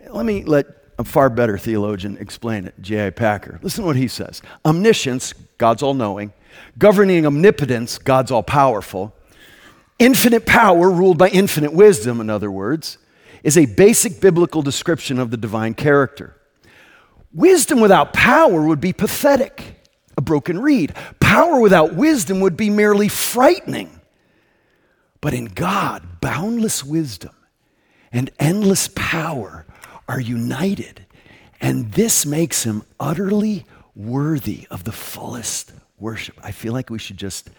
Let 0.08 0.28
me 0.28 0.44
let 0.44 0.68
a 1.00 1.04
far 1.04 1.32
better 1.32 1.58
theologian 1.58 2.15
explain 2.18 2.65
it, 2.65 2.76
J.I. 2.80 3.10
Packer. 3.10 3.60
Listen 3.63 3.82
to 3.82 3.88
what 3.88 3.96
he 3.96 4.08
says 4.08 4.44
Omniscience, 4.63 5.34
God's 5.58 5.82
all 5.82 5.96
knowing, 5.96 6.32
governing 6.78 7.26
omnipotence, 7.26 7.98
God's 7.98 8.30
all 8.30 8.44
powerful, 8.44 9.15
infinite 9.98 10.46
power 10.46 10.92
ruled 10.92 11.18
by 11.18 11.30
infinite 11.30 11.74
wisdom, 11.74 12.22
in 12.22 12.30
other 12.30 12.52
words, 12.52 13.00
is 13.42 13.58
a 13.58 13.65
basic 13.65 14.22
biblical 14.22 14.62
description 14.62 15.18
of 15.18 15.32
the 15.32 15.38
divine 15.38 15.74
character. 15.74 16.36
Wisdom 17.34 17.80
without 17.80 18.13
power 18.13 18.62
would 18.62 18.80
be 18.80 18.94
pathetic, 18.94 19.79
a 20.20 20.22
broken 20.22 20.60
reed. 20.60 20.94
Power 21.22 21.60
without 21.60 21.96
wisdom 21.96 22.42
would 22.42 22.58
be 22.58 22.70
merely 22.70 23.08
frightening. 23.08 24.02
But 25.22 25.34
in 25.34 25.46
God, 25.46 26.20
boundless 26.22 26.84
wisdom 26.84 27.34
and 28.12 28.30
endless 28.38 28.90
power 28.90 29.66
are 30.10 30.20
united, 30.20 31.06
and 31.62 31.94
this 31.94 32.26
makes 32.26 32.64
him 32.64 32.84
utterly 33.00 33.66
worthy 33.96 34.68
of 34.70 34.84
the 34.84 34.92
fullest 34.92 35.72
worship. 35.98 36.38
I 36.44 36.52
feel 36.52 36.74
like 36.74 36.90
we 36.90 37.00
should 37.00 37.18
just 37.18 37.50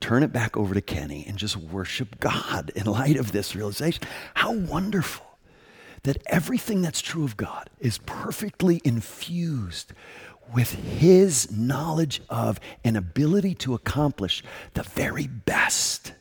turn 0.00 0.22
it 0.22 0.32
back 0.32 0.56
over 0.56 0.72
to 0.74 0.80
Kenny 0.80 1.24
and 1.28 1.36
just 1.36 1.56
worship 1.56 2.20
God 2.20 2.70
in 2.74 2.86
light 2.86 3.16
of 3.16 3.32
this 3.32 3.54
realization. 3.54 4.04
How 4.34 4.52
wonderful 4.52 5.26
that 6.04 6.22
everything 6.26 6.80
that's 6.80 7.00
true 7.00 7.24
of 7.24 7.36
God 7.36 7.68
is 7.80 7.98
perfectly 7.98 8.80
infused 8.84 9.92
with 10.54 10.72
His 10.72 11.50
knowledge 11.50 12.22
of 12.28 12.60
and 12.84 12.96
ability 12.96 13.54
to 13.56 13.74
accomplish 13.74 14.42
the 14.74 14.82
very 14.82 15.26
best. 15.26 16.12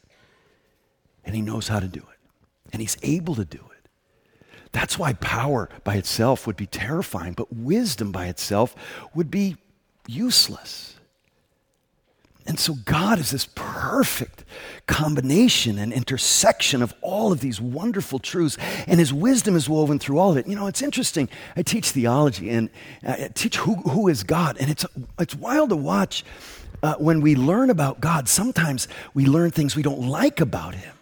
And 1.25 1.35
He 1.35 1.41
knows 1.41 1.67
how 1.67 1.79
to 1.79 1.87
do 1.87 1.99
it, 1.99 2.19
and 2.73 2.81
He's 2.81 2.97
able 3.03 3.35
to 3.35 3.45
do 3.45 3.59
it. 3.59 3.89
That's 4.71 4.99
why 4.99 5.13
power 5.13 5.69
by 5.83 5.95
itself 5.95 6.45
would 6.45 6.57
be 6.57 6.67
terrifying, 6.67 7.33
but 7.33 7.55
wisdom 7.55 8.11
by 8.11 8.27
itself 8.27 8.75
would 9.15 9.31
be 9.31 9.57
useless. 10.07 10.96
And 12.57 12.63
so 12.63 12.73
God 12.85 13.19
is 13.19 13.29
this 13.29 13.47
perfect 13.53 14.43
combination 14.87 15.77
and 15.77 15.93
intersection 15.93 16.81
of 16.81 16.91
all 17.01 17.31
of 17.31 17.39
these 17.39 17.61
wonderful 17.61 18.17
truths, 18.17 18.57
and 18.87 18.99
His 18.99 19.13
wisdom 19.13 19.55
is 19.55 19.69
woven 19.69 19.99
through 19.99 20.17
all 20.17 20.31
of 20.31 20.37
it. 20.37 20.47
You 20.47 20.55
know, 20.55 20.65
it's 20.65 20.81
interesting. 20.81 21.29
I 21.55 21.61
teach 21.61 21.91
theology 21.91 22.49
and 22.49 22.71
I 23.03 23.29
teach 23.35 23.57
who, 23.57 23.75
who 23.75 24.07
is 24.07 24.23
God, 24.23 24.57
and 24.59 24.71
it's, 24.71 24.87
it's 25.19 25.35
wild 25.35 25.69
to 25.69 25.75
watch 25.75 26.25
uh, 26.81 26.95
when 26.95 27.21
we 27.21 27.35
learn 27.35 27.69
about 27.69 28.01
God. 28.01 28.27
Sometimes 28.27 28.87
we 29.13 29.27
learn 29.27 29.51
things 29.51 29.75
we 29.75 29.83
don't 29.83 30.07
like 30.07 30.41
about 30.41 30.73
Him 30.73 30.95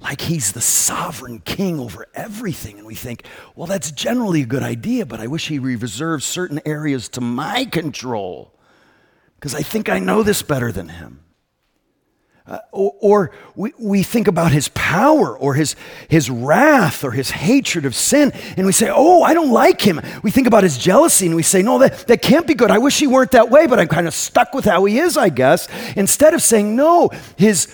like 0.00 0.20
he's 0.20 0.52
the 0.52 0.60
sovereign 0.60 1.40
king 1.40 1.80
over 1.80 2.06
everything. 2.14 2.76
And 2.76 2.86
we 2.86 2.94
think, 2.94 3.24
well, 3.56 3.66
that's 3.66 3.90
generally 3.90 4.42
a 4.42 4.46
good 4.46 4.62
idea, 4.62 5.04
but 5.06 5.18
I 5.20 5.26
wish 5.26 5.48
he 5.48 5.58
reserved 5.58 6.22
certain 6.22 6.60
areas 6.66 7.08
to 7.08 7.20
my 7.20 7.64
control 7.64 8.52
because 9.38 9.54
I 9.54 9.62
think 9.62 9.88
I 9.88 10.00
know 10.00 10.22
this 10.22 10.42
better 10.42 10.72
than 10.72 10.88
him. 10.88 11.20
Uh, 12.44 12.58
or, 12.72 12.94
or 13.00 13.30
we, 13.54 13.72
we 13.78 14.02
think 14.02 14.26
about 14.26 14.52
his 14.52 14.68
power 14.70 15.38
or 15.38 15.52
his, 15.52 15.76
his 16.08 16.30
wrath 16.30 17.04
or 17.04 17.10
his 17.10 17.30
hatred 17.30 17.84
of 17.84 17.94
sin, 17.94 18.32
and 18.56 18.66
we 18.66 18.72
say, 18.72 18.90
Oh, 18.90 19.22
I 19.22 19.34
don't 19.34 19.52
like 19.52 19.82
him. 19.82 20.00
We 20.22 20.30
think 20.30 20.46
about 20.46 20.62
his 20.62 20.78
jealousy 20.78 21.26
and 21.26 21.36
we 21.36 21.42
say, 21.42 21.62
No, 21.62 21.78
that, 21.78 22.06
that 22.06 22.22
can't 22.22 22.46
be 22.46 22.54
good. 22.54 22.70
I 22.70 22.78
wish 22.78 22.98
he 22.98 23.06
weren't 23.06 23.32
that 23.32 23.50
way, 23.50 23.66
but 23.66 23.78
I'm 23.78 23.88
kind 23.88 24.08
of 24.08 24.14
stuck 24.14 24.54
with 24.54 24.64
how 24.64 24.86
he 24.86 24.98
is, 24.98 25.18
I 25.18 25.28
guess. 25.28 25.68
Instead 25.94 26.32
of 26.32 26.40
saying, 26.40 26.74
No, 26.74 27.10
his 27.36 27.68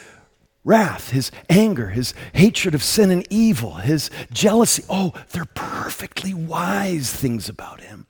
wrath, 0.64 1.10
his 1.10 1.30
anger, 1.48 1.90
his 1.90 2.12
hatred 2.32 2.74
of 2.74 2.82
sin 2.82 3.12
and 3.12 3.24
evil, 3.30 3.74
his 3.74 4.10
jealousy, 4.32 4.82
oh, 4.90 5.12
they're 5.30 5.44
perfectly 5.44 6.34
wise 6.34 7.12
things 7.12 7.48
about 7.48 7.80
him. 7.80 8.08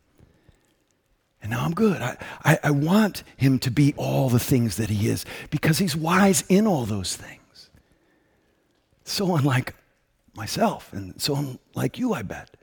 And 1.44 1.50
now 1.50 1.62
I'm 1.62 1.74
good. 1.74 2.00
I, 2.00 2.16
I, 2.42 2.58
I, 2.64 2.70
want 2.70 3.22
him 3.36 3.58
to 3.58 3.70
be 3.70 3.92
all 3.98 4.30
the 4.30 4.38
things 4.38 4.78
that 4.78 4.88
he 4.88 5.10
is 5.10 5.26
because 5.50 5.76
he's 5.76 5.94
wise 5.94 6.42
in 6.48 6.66
all 6.66 6.86
those 6.86 7.16
things. 7.16 7.68
So 9.04 9.36
unlike 9.36 9.74
myself 10.34 10.90
and 10.94 11.20
so 11.20 11.36
unlike 11.36 11.98
you, 11.98 12.14
I 12.14 12.22
bet, 12.22 12.56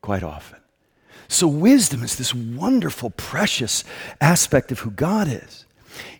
quite 0.00 0.22
often. 0.22 0.60
So 1.26 1.48
wisdom 1.48 2.04
is 2.04 2.14
this 2.14 2.32
wonderful, 2.32 3.10
precious 3.10 3.82
aspect 4.20 4.70
of 4.70 4.78
who 4.78 4.92
God 4.92 5.26
is. 5.26 5.66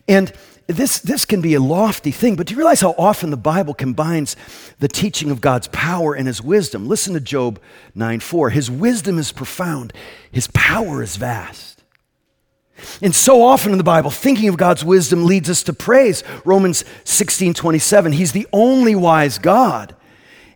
And 0.05 0.33
this, 0.67 0.99
this 0.99 1.23
can 1.23 1.39
be 1.39 1.53
a 1.53 1.61
lofty 1.61 2.11
thing, 2.11 2.35
but 2.35 2.47
do 2.47 2.53
you 2.53 2.57
realize 2.57 2.81
how 2.81 2.93
often 2.97 3.29
the 3.29 3.37
Bible 3.37 3.73
combines 3.73 4.35
the 4.79 4.89
teaching 4.89 5.31
of 5.31 5.39
God's 5.39 5.69
power 5.69 6.13
and 6.13 6.27
his 6.27 6.41
wisdom? 6.41 6.89
Listen 6.89 7.13
to 7.13 7.21
Job 7.21 7.57
9 7.95 8.19
4. 8.19 8.49
His 8.49 8.69
wisdom 8.69 9.17
is 9.17 9.31
profound, 9.31 9.93
his 10.29 10.47
power 10.47 11.01
is 11.01 11.15
vast. 11.15 11.70
And 13.01 13.13
so 13.15 13.43
often 13.43 13.71
in 13.71 13.77
the 13.77 13.83
Bible, 13.83 14.11
thinking 14.11 14.49
of 14.49 14.57
God's 14.57 14.83
wisdom 14.83 15.25
leads 15.25 15.49
us 15.49 15.63
to 15.63 15.73
praise. 15.73 16.23
Romans 16.45 16.83
16 17.03 17.53
27, 17.53 18.13
He's 18.13 18.31
the 18.31 18.47
only 18.53 18.95
wise 18.95 19.37
God. 19.37 19.95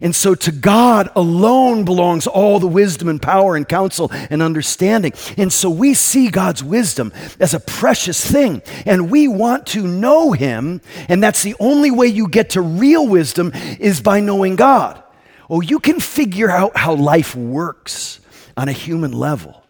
And 0.01 0.15
so 0.15 0.35
to 0.35 0.51
God 0.51 1.09
alone 1.15 1.85
belongs 1.85 2.27
all 2.27 2.59
the 2.59 2.67
wisdom 2.67 3.07
and 3.07 3.21
power 3.21 3.55
and 3.55 3.67
counsel 3.67 4.11
and 4.29 4.41
understanding. 4.41 5.13
And 5.37 5.51
so 5.51 5.69
we 5.69 5.93
see 5.93 6.29
God's 6.29 6.63
wisdom 6.63 7.13
as 7.39 7.53
a 7.53 7.59
precious 7.59 8.23
thing. 8.29 8.61
And 8.85 9.09
we 9.09 9.27
want 9.27 9.65
to 9.67 9.87
know 9.87 10.33
Him. 10.33 10.81
And 11.07 11.23
that's 11.23 11.43
the 11.43 11.55
only 11.59 11.91
way 11.91 12.07
you 12.07 12.27
get 12.27 12.51
to 12.51 12.61
real 12.61 13.07
wisdom 13.07 13.51
is 13.79 14.01
by 14.01 14.19
knowing 14.19 14.55
God. 14.55 15.01
Oh, 15.49 15.61
you 15.61 15.79
can 15.79 15.99
figure 15.99 16.49
out 16.49 16.75
how 16.75 16.95
life 16.95 17.35
works 17.35 18.19
on 18.57 18.67
a 18.67 18.73
human 18.73 19.11
level. 19.11 19.64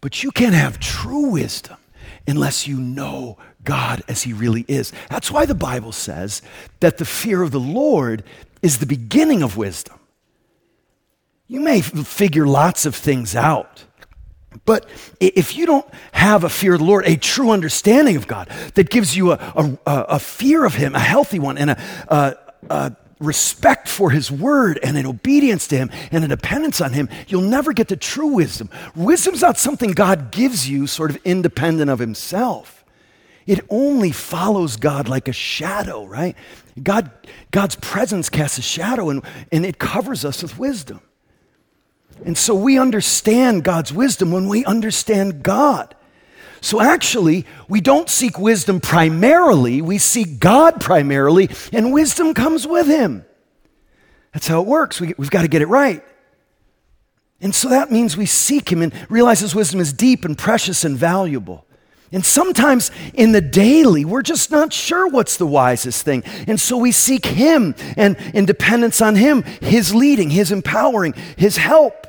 But 0.00 0.22
you 0.22 0.30
can't 0.30 0.54
have 0.54 0.78
true 0.78 1.30
wisdom 1.30 1.76
unless 2.26 2.66
you 2.66 2.80
know 2.80 3.38
God 3.64 4.02
as 4.08 4.22
He 4.22 4.32
really 4.32 4.64
is. 4.68 4.92
That's 5.10 5.30
why 5.30 5.46
the 5.46 5.54
Bible 5.54 5.92
says 5.92 6.42
that 6.80 6.98
the 6.98 7.04
fear 7.04 7.42
of 7.42 7.50
the 7.50 7.60
Lord 7.60 8.24
is 8.62 8.78
the 8.78 8.86
beginning 8.86 9.42
of 9.42 9.56
wisdom. 9.56 9.98
You 11.46 11.60
may 11.60 11.80
figure 11.80 12.46
lots 12.46 12.86
of 12.86 12.94
things 12.94 13.34
out. 13.34 13.84
But 14.64 14.88
if 15.20 15.56
you 15.56 15.66
don't 15.66 15.86
have 16.12 16.44
a 16.44 16.48
fear 16.48 16.74
of 16.74 16.80
the 16.80 16.84
Lord, 16.84 17.06
a 17.06 17.16
true 17.16 17.50
understanding 17.50 18.16
of 18.16 18.26
God 18.26 18.48
that 18.74 18.90
gives 18.90 19.16
you 19.16 19.32
a, 19.32 19.36
a, 19.54 19.78
a 19.86 20.18
fear 20.18 20.64
of 20.64 20.74
Him, 20.74 20.94
a 20.94 21.00
healthy 21.00 21.38
one, 21.38 21.56
and 21.58 21.70
a, 21.70 21.82
a, 22.08 22.36
a 22.68 22.96
respect 23.20 23.88
for 23.88 24.10
his 24.10 24.30
word 24.30 24.78
and 24.82 24.96
an 24.96 25.06
obedience 25.06 25.68
to 25.68 25.76
him 25.76 25.90
and 26.10 26.24
a 26.24 26.28
dependence 26.28 26.80
on 26.80 26.94
him, 26.94 27.08
you'll 27.28 27.42
never 27.42 27.72
get 27.72 27.88
to 27.88 27.96
true 27.96 28.28
wisdom. 28.28 28.70
Wisdom's 28.96 29.42
not 29.42 29.58
something 29.58 29.92
God 29.92 30.32
gives 30.32 30.68
you 30.68 30.86
sort 30.86 31.10
of 31.10 31.18
independent 31.24 31.90
of 31.90 31.98
himself. 31.98 32.84
It 33.46 33.64
only 33.68 34.10
follows 34.10 34.76
God 34.76 35.08
like 35.08 35.28
a 35.28 35.32
shadow, 35.32 36.04
right? 36.04 36.36
God, 36.82 37.10
God's 37.50 37.76
presence 37.76 38.28
casts 38.28 38.58
a 38.58 38.62
shadow 38.62 39.10
and, 39.10 39.22
and 39.52 39.64
it 39.66 39.78
covers 39.78 40.24
us 40.24 40.42
with 40.42 40.58
wisdom. 40.58 41.00
And 42.24 42.36
so 42.36 42.54
we 42.54 42.78
understand 42.78 43.64
God's 43.64 43.92
wisdom 43.92 44.30
when 44.30 44.48
we 44.48 44.64
understand 44.64 45.42
God. 45.42 45.94
So 46.60 46.80
actually, 46.80 47.46
we 47.68 47.80
don't 47.80 48.08
seek 48.08 48.38
wisdom 48.38 48.80
primarily, 48.80 49.80
we 49.80 49.98
seek 49.98 50.38
God 50.38 50.80
primarily, 50.80 51.48
and 51.72 51.92
wisdom 51.92 52.34
comes 52.34 52.66
with 52.66 52.86
Him. 52.86 53.24
That's 54.32 54.46
how 54.46 54.60
it 54.60 54.66
works. 54.66 55.00
We, 55.00 55.08
have 55.08 55.30
got 55.30 55.42
to 55.42 55.48
get 55.48 55.62
it 55.62 55.68
right. 55.68 56.04
And 57.40 57.54
so 57.54 57.70
that 57.70 57.90
means 57.90 58.16
we 58.16 58.26
seek 58.26 58.70
Him 58.70 58.82
and 58.82 58.92
realize 59.08 59.40
His 59.40 59.54
wisdom 59.54 59.80
is 59.80 59.92
deep 59.92 60.24
and 60.24 60.36
precious 60.36 60.84
and 60.84 60.96
valuable. 60.96 61.66
And 62.12 62.26
sometimes 62.26 62.90
in 63.14 63.32
the 63.32 63.40
daily, 63.40 64.04
we're 64.04 64.22
just 64.22 64.50
not 64.50 64.72
sure 64.72 65.08
what's 65.08 65.36
the 65.36 65.46
wisest 65.46 66.04
thing. 66.04 66.24
And 66.48 66.60
so 66.60 66.76
we 66.76 66.92
seek 66.92 67.24
Him 67.24 67.74
and 67.96 68.16
in 68.34 68.46
dependence 68.46 69.00
on 69.00 69.14
Him, 69.14 69.42
His 69.42 69.94
leading, 69.94 70.30
His 70.30 70.52
empowering, 70.52 71.14
His 71.36 71.56
help 71.56 72.06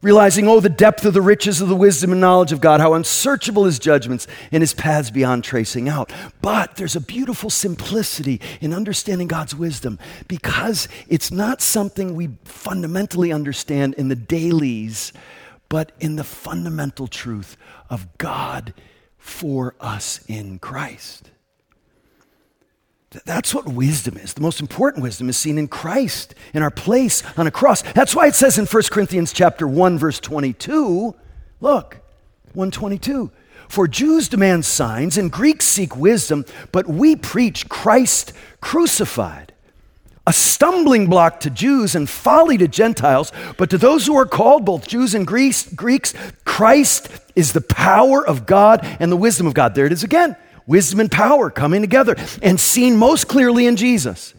realizing, 0.00 0.46
oh, 0.46 0.60
the 0.60 0.68
depth 0.68 1.04
of 1.04 1.14
the 1.14 1.22
riches 1.22 1.60
of 1.60 1.68
the 1.68 1.76
wisdom 1.76 2.12
and 2.12 2.20
knowledge 2.20 2.52
of 2.52 2.60
God, 2.60 2.80
how 2.80 2.94
unsearchable 2.94 3.64
his 3.64 3.78
judgments 3.78 4.26
and 4.52 4.60
his 4.60 4.74
paths 4.74 5.10
beyond 5.10 5.42
tracing 5.44 5.88
out. 5.88 6.12
But 6.40 6.76
there's 6.76 6.96
a 6.96 7.00
beautiful 7.00 7.50
simplicity 7.50 8.40
in 8.60 8.72
understanding 8.72 9.26
God's 9.26 9.54
wisdom 9.54 9.98
because 10.28 10.88
it's 11.08 11.30
not 11.30 11.60
something 11.60 12.14
we 12.14 12.30
fundamentally 12.44 13.32
understand 13.32 13.94
in 13.94 14.08
the 14.08 14.16
dailies, 14.16 15.12
but 15.68 15.92
in 15.98 16.16
the 16.16 16.24
fundamental 16.24 17.08
truth 17.08 17.56
of 17.90 18.06
God 18.18 18.74
for 19.18 19.74
us 19.80 20.24
in 20.28 20.58
Christ. 20.58 21.30
That's 23.10 23.54
what 23.54 23.66
wisdom 23.66 24.18
is. 24.18 24.34
The 24.34 24.42
most 24.42 24.60
important 24.60 25.02
wisdom 25.02 25.30
is 25.30 25.36
seen 25.36 25.56
in 25.56 25.68
Christ, 25.68 26.34
in 26.52 26.62
our 26.62 26.70
place 26.70 27.22
on 27.38 27.46
a 27.46 27.50
cross. 27.50 27.80
That's 27.80 28.14
why 28.14 28.26
it 28.26 28.34
says 28.34 28.58
in 28.58 28.66
1 28.66 28.82
Corinthians 28.90 29.32
chapter 29.32 29.66
1 29.66 29.98
verse 29.98 30.20
22, 30.20 31.14
look, 31.60 32.00
122. 32.52 33.30
For 33.68 33.88
Jews 33.88 34.28
demand 34.28 34.64
signs 34.66 35.16
and 35.16 35.32
Greeks 35.32 35.66
seek 35.66 35.96
wisdom, 35.96 36.44
but 36.70 36.86
we 36.86 37.16
preach 37.16 37.68
Christ 37.68 38.32
crucified. 38.60 39.54
A 40.26 40.32
stumbling 40.32 41.06
block 41.06 41.40
to 41.40 41.50
Jews 41.50 41.94
and 41.94 42.08
folly 42.08 42.58
to 42.58 42.68
Gentiles, 42.68 43.32
but 43.56 43.70
to 43.70 43.78
those 43.78 44.06
who 44.06 44.16
are 44.18 44.26
called, 44.26 44.66
both 44.66 44.86
Jews 44.86 45.14
and 45.14 45.26
Greeks, 45.26 46.14
Christ 46.44 47.08
is 47.34 47.54
the 47.54 47.62
power 47.62 48.26
of 48.26 48.44
God 48.44 48.80
and 49.00 49.10
the 49.10 49.16
wisdom 49.16 49.46
of 49.46 49.54
God. 49.54 49.74
There 49.74 49.86
it 49.86 49.92
is 49.92 50.04
again 50.04 50.36
wisdom 50.68 51.00
and 51.00 51.10
power 51.10 51.50
coming 51.50 51.80
together 51.80 52.14
and 52.42 52.60
seen 52.60 52.96
most 52.96 53.26
clearly 53.26 53.66
in 53.66 53.74
Jesus. 53.74 54.34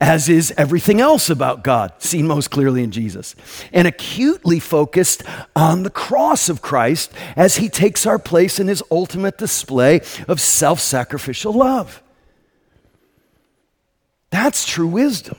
as 0.00 0.28
is 0.28 0.54
everything 0.56 1.00
else 1.00 1.28
about 1.28 1.64
God, 1.64 1.92
seen 1.98 2.26
most 2.26 2.52
clearly 2.52 2.84
in 2.84 2.92
Jesus, 2.92 3.34
and 3.72 3.88
acutely 3.88 4.60
focused 4.60 5.24
on 5.56 5.82
the 5.82 5.90
cross 5.90 6.48
of 6.48 6.62
Christ 6.62 7.12
as 7.34 7.56
he 7.56 7.68
takes 7.68 8.06
our 8.06 8.18
place 8.18 8.60
in 8.60 8.68
his 8.68 8.80
ultimate 8.92 9.38
display 9.38 10.00
of 10.28 10.40
self 10.40 10.78
sacrificial 10.78 11.52
love. 11.52 12.00
That's 14.30 14.64
true 14.64 14.86
wisdom. 14.86 15.38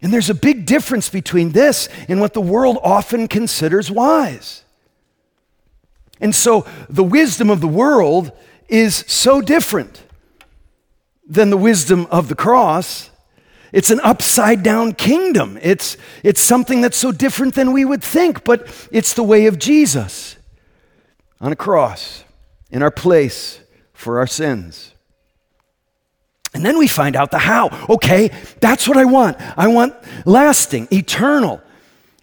And 0.00 0.12
there's 0.12 0.30
a 0.30 0.34
big 0.34 0.64
difference 0.64 1.08
between 1.08 1.50
this 1.50 1.88
and 2.08 2.20
what 2.20 2.32
the 2.32 2.40
world 2.40 2.78
often 2.82 3.28
considers 3.28 3.90
wise. 3.90 4.64
And 6.20 6.34
so 6.34 6.66
the 6.88 7.04
wisdom 7.04 7.50
of 7.50 7.60
the 7.60 7.68
world 7.68 8.32
is 8.68 9.04
so 9.06 9.40
different 9.40 10.02
than 11.26 11.50
the 11.50 11.56
wisdom 11.56 12.06
of 12.10 12.28
the 12.28 12.34
cross. 12.34 13.10
It's 13.72 13.90
an 13.90 14.00
upside 14.00 14.62
down 14.62 14.94
kingdom. 14.94 15.58
It's, 15.60 15.96
it's 16.22 16.40
something 16.40 16.80
that's 16.80 16.96
so 16.96 17.12
different 17.12 17.54
than 17.54 17.72
we 17.72 17.84
would 17.84 18.02
think, 18.02 18.44
but 18.44 18.88
it's 18.90 19.12
the 19.12 19.22
way 19.22 19.46
of 19.46 19.58
Jesus 19.58 20.36
on 21.40 21.52
a 21.52 21.56
cross 21.56 22.24
in 22.70 22.82
our 22.82 22.90
place 22.90 23.60
for 23.92 24.18
our 24.18 24.26
sins. 24.26 24.94
And 26.54 26.64
then 26.64 26.78
we 26.78 26.88
find 26.88 27.14
out 27.14 27.30
the 27.30 27.38
how. 27.38 27.86
Okay, 27.90 28.30
that's 28.60 28.88
what 28.88 28.96
I 28.96 29.04
want. 29.04 29.36
I 29.56 29.68
want 29.68 29.94
lasting, 30.24 30.88
eternal, 30.90 31.60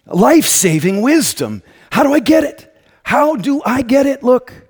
life 0.04 0.46
saving 0.46 1.00
wisdom. 1.00 1.62
How 1.92 2.02
do 2.02 2.12
I 2.12 2.18
get 2.18 2.42
it? 2.42 2.72
How 3.04 3.36
do 3.36 3.62
I 3.64 3.82
get 3.82 4.06
it? 4.06 4.24
Look 4.24 4.65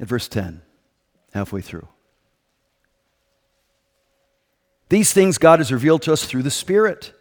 at 0.00 0.08
verse 0.08 0.28
10, 0.28 0.62
halfway 1.32 1.60
through. 1.60 1.86
These 4.88 5.12
things 5.12 5.38
God 5.38 5.60
has 5.60 5.70
revealed 5.70 6.02
to 6.02 6.12
us 6.12 6.24
through 6.24 6.42
the 6.42 6.50
Spirit. 6.50 7.12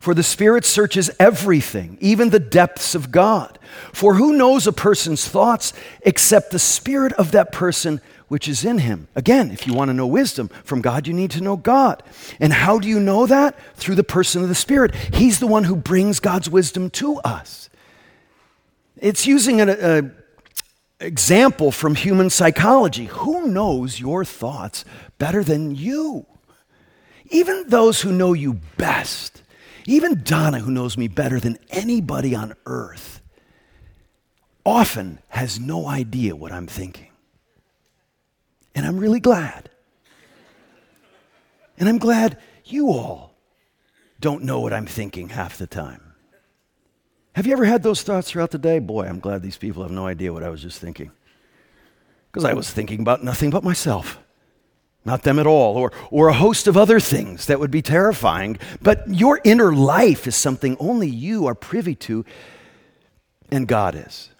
For 0.00 0.14
the 0.14 0.22
Spirit 0.22 0.64
searches 0.64 1.10
everything, 1.18 1.98
even 2.00 2.30
the 2.30 2.38
depths 2.38 2.94
of 2.94 3.10
God. 3.10 3.58
For 3.92 4.14
who 4.14 4.32
knows 4.32 4.66
a 4.66 4.72
person's 4.72 5.26
thoughts 5.26 5.72
except 6.02 6.50
the 6.50 6.58
Spirit 6.58 7.12
of 7.14 7.32
that 7.32 7.52
person 7.52 8.00
which 8.28 8.46
is 8.46 8.64
in 8.64 8.78
him? 8.78 9.08
Again, 9.16 9.50
if 9.50 9.66
you 9.66 9.74
want 9.74 9.88
to 9.88 9.94
know 9.94 10.06
wisdom 10.06 10.48
from 10.62 10.82
God, 10.82 11.06
you 11.06 11.14
need 11.14 11.30
to 11.32 11.40
know 11.40 11.56
God. 11.56 12.02
And 12.38 12.52
how 12.52 12.78
do 12.78 12.86
you 12.86 13.00
know 13.00 13.26
that? 13.26 13.58
Through 13.74 13.96
the 13.96 14.04
person 14.04 14.42
of 14.42 14.48
the 14.48 14.54
Spirit. 14.54 14.94
He's 14.94 15.40
the 15.40 15.46
one 15.46 15.64
who 15.64 15.74
brings 15.74 16.20
God's 16.20 16.48
wisdom 16.48 16.90
to 16.90 17.16
us. 17.18 17.68
It's 18.96 19.26
using 19.26 19.60
an 19.60 20.14
example 21.00 21.70
from 21.70 21.94
human 21.94 22.30
psychology. 22.30 23.06
Who 23.06 23.48
knows 23.48 24.00
your 24.00 24.24
thoughts 24.24 24.84
better 25.18 25.44
than 25.44 25.74
you? 25.74 26.26
Even 27.30 27.64
those 27.68 28.00
who 28.00 28.12
know 28.12 28.32
you 28.32 28.54
best, 28.76 29.42
even 29.86 30.22
Donna, 30.22 30.60
who 30.60 30.70
knows 30.70 30.96
me 30.96 31.08
better 31.08 31.38
than 31.38 31.58
anybody 31.70 32.34
on 32.34 32.54
earth, 32.66 33.20
often 34.64 35.18
has 35.28 35.60
no 35.60 35.86
idea 35.86 36.34
what 36.34 36.52
I'm 36.52 36.66
thinking. 36.66 37.10
And 38.74 38.86
I'm 38.86 38.98
really 38.98 39.20
glad. 39.20 39.70
And 41.78 41.88
I'm 41.88 41.98
glad 41.98 42.38
you 42.64 42.88
all 42.88 43.34
don't 44.20 44.42
know 44.42 44.60
what 44.60 44.72
I'm 44.72 44.86
thinking 44.86 45.28
half 45.28 45.58
the 45.58 45.66
time. 45.66 46.07
Have 47.38 47.46
you 47.46 47.52
ever 47.52 47.66
had 47.66 47.84
those 47.84 48.02
thoughts 48.02 48.28
throughout 48.28 48.50
the 48.50 48.58
day? 48.58 48.80
Boy, 48.80 49.06
I'm 49.06 49.20
glad 49.20 49.42
these 49.42 49.56
people 49.56 49.84
have 49.84 49.92
no 49.92 50.08
idea 50.08 50.32
what 50.32 50.42
I 50.42 50.48
was 50.48 50.60
just 50.60 50.80
thinking. 50.80 51.12
Because 52.32 52.44
I 52.44 52.52
was 52.52 52.68
thinking 52.68 52.98
about 52.98 53.22
nothing 53.22 53.50
but 53.50 53.62
myself 53.62 54.18
not 55.04 55.22
them 55.22 55.38
at 55.38 55.46
all, 55.46 55.76
or, 55.76 55.92
or 56.10 56.26
a 56.26 56.32
host 56.32 56.66
of 56.66 56.76
other 56.76 56.98
things 56.98 57.46
that 57.46 57.60
would 57.60 57.70
be 57.70 57.80
terrifying. 57.80 58.58
But 58.82 59.04
your 59.08 59.40
inner 59.44 59.72
life 59.72 60.26
is 60.26 60.34
something 60.34 60.76
only 60.80 61.08
you 61.08 61.46
are 61.46 61.54
privy 61.54 61.94
to, 61.94 62.24
and 63.52 63.68
God 63.68 63.94
is. 63.94 64.30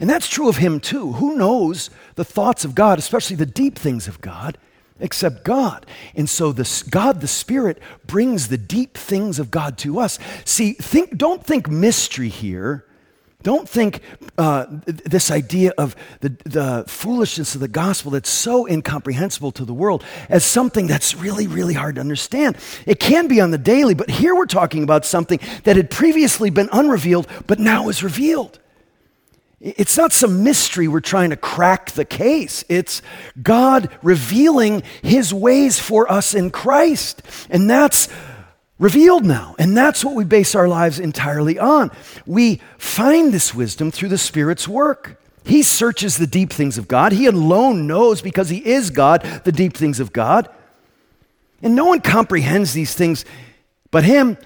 And 0.00 0.10
that's 0.10 0.28
true 0.28 0.48
of 0.48 0.56
Him 0.56 0.80
too. 0.80 1.12
Who 1.12 1.36
knows 1.36 1.88
the 2.16 2.24
thoughts 2.24 2.64
of 2.64 2.74
God, 2.74 2.98
especially 2.98 3.36
the 3.36 3.46
deep 3.46 3.78
things 3.78 4.08
of 4.08 4.20
God, 4.20 4.58
except 5.00 5.44
God? 5.44 5.86
And 6.14 6.28
so 6.28 6.52
this, 6.52 6.82
God 6.82 7.20
the 7.20 7.28
Spirit 7.28 7.80
brings 8.06 8.48
the 8.48 8.58
deep 8.58 8.96
things 8.96 9.38
of 9.38 9.50
God 9.50 9.78
to 9.78 10.00
us. 10.00 10.18
See, 10.44 10.72
think, 10.74 11.16
don't 11.16 11.44
think 11.44 11.68
mystery 11.68 12.28
here 12.28 12.86
don't 13.44 13.68
think 13.68 14.00
uh, 14.38 14.64
this 14.86 15.30
idea 15.30 15.72
of 15.76 15.94
the, 16.20 16.30
the 16.44 16.84
foolishness 16.88 17.54
of 17.54 17.60
the 17.60 17.68
gospel 17.68 18.10
that's 18.10 18.30
so 18.30 18.66
incomprehensible 18.66 19.52
to 19.52 19.66
the 19.66 19.74
world 19.74 20.02
as 20.30 20.46
something 20.46 20.86
that's 20.86 21.14
really, 21.14 21.46
really 21.46 21.74
hard 21.74 21.96
to 21.96 22.00
understand. 22.00 22.56
It 22.86 22.98
can 22.98 23.28
be 23.28 23.42
on 23.42 23.50
the 23.50 23.58
daily, 23.58 23.92
but 23.92 24.08
here 24.08 24.34
we're 24.34 24.46
talking 24.46 24.82
about 24.82 25.04
something 25.04 25.40
that 25.64 25.76
had 25.76 25.90
previously 25.90 26.48
been 26.48 26.70
unrevealed, 26.72 27.28
but 27.46 27.58
now 27.58 27.90
is 27.90 28.02
revealed. 28.02 28.58
It's 29.64 29.96
not 29.96 30.12
some 30.12 30.44
mystery 30.44 30.88
we're 30.88 31.00
trying 31.00 31.30
to 31.30 31.38
crack 31.38 31.92
the 31.92 32.04
case. 32.04 32.66
It's 32.68 33.00
God 33.42 33.88
revealing 34.02 34.82
his 35.02 35.32
ways 35.32 35.80
for 35.80 36.10
us 36.12 36.34
in 36.34 36.50
Christ. 36.50 37.22
And 37.48 37.68
that's 37.70 38.08
revealed 38.78 39.24
now. 39.24 39.56
And 39.58 39.74
that's 39.74 40.04
what 40.04 40.16
we 40.16 40.24
base 40.24 40.54
our 40.54 40.68
lives 40.68 40.98
entirely 40.98 41.58
on. 41.58 41.90
We 42.26 42.60
find 42.76 43.32
this 43.32 43.54
wisdom 43.54 43.90
through 43.90 44.10
the 44.10 44.18
Spirit's 44.18 44.68
work. 44.68 45.18
He 45.46 45.62
searches 45.62 46.18
the 46.18 46.26
deep 46.26 46.52
things 46.52 46.76
of 46.76 46.86
God. 46.86 47.12
He 47.12 47.24
alone 47.24 47.86
knows, 47.86 48.20
because 48.20 48.50
He 48.50 48.66
is 48.66 48.90
God, 48.90 49.22
the 49.44 49.52
deep 49.52 49.74
things 49.78 49.98
of 49.98 50.12
God. 50.12 50.46
And 51.62 51.74
no 51.74 51.86
one 51.86 52.02
comprehends 52.02 52.74
these 52.74 52.94
things 52.94 53.24
but 53.90 54.04
Him 54.04 54.36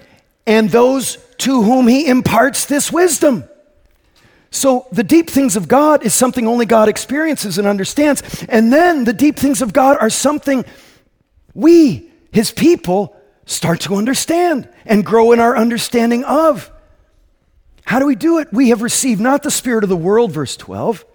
and 0.47 0.69
those 0.69 1.17
to 1.39 1.61
whom 1.61 1.87
He 1.87 2.07
imparts 2.07 2.65
this 2.65 2.89
wisdom. 2.89 3.43
So, 4.51 4.87
the 4.91 5.03
deep 5.03 5.29
things 5.29 5.55
of 5.55 5.67
God 5.67 6.03
is 6.03 6.13
something 6.13 6.47
only 6.47 6.65
God 6.65 6.89
experiences 6.89 7.57
and 7.57 7.67
understands. 7.67 8.43
And 8.49 8.73
then 8.73 9.03
the 9.03 9.13
deep 9.13 9.37
things 9.37 9.61
of 9.61 9.73
God 9.73 9.97
are 9.99 10.09
something 10.09 10.65
we, 11.53 12.09
His 12.31 12.51
people, 12.51 13.15
start 13.45 13.81
to 13.81 13.95
understand 13.95 14.67
and 14.85 15.05
grow 15.05 15.31
in 15.31 15.39
our 15.39 15.55
understanding 15.55 16.23
of. 16.23 16.71
How 17.85 17.99
do 17.99 18.05
we 18.05 18.15
do 18.15 18.39
it? 18.39 18.51
We 18.51 18.69
have 18.69 18.81
received 18.81 19.21
not 19.21 19.43
the 19.43 19.51
Spirit 19.51 19.83
of 19.83 19.89
the 19.89 19.97
world, 19.97 20.31
verse 20.31 20.55
12, 20.55 21.05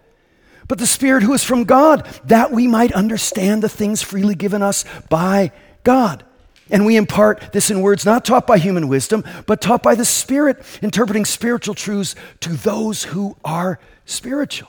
but 0.69 0.79
the 0.79 0.87
Spirit 0.87 1.23
who 1.23 1.33
is 1.33 1.45
from 1.45 1.65
God, 1.65 2.07
that 2.25 2.51
we 2.51 2.67
might 2.67 2.93
understand 2.93 3.63
the 3.63 3.69
things 3.69 4.03
freely 4.03 4.35
given 4.35 4.63
us 4.63 4.85
by 5.09 5.53
God. 5.83 6.25
And 6.71 6.87
we 6.87 6.97
impart 6.97 7.53
this 7.53 7.71
in 7.71 7.83
words 7.83 8.07
not 8.07 8.25
taught 8.25 8.47
by 8.47 8.59
human 8.59 8.89
wisdom, 8.89 9.23
but 9.47 9.61
taught 9.61 9.83
by 9.83 9.95
the 9.95 10.05
Spirit, 10.05 10.65
interpreting 10.83 11.25
spiritual 11.25 11.75
truths 11.75 12.15
to 12.41 12.51
those 12.51 13.05
who 13.05 13.37
are 13.45 13.79
spiritual. 14.07 14.69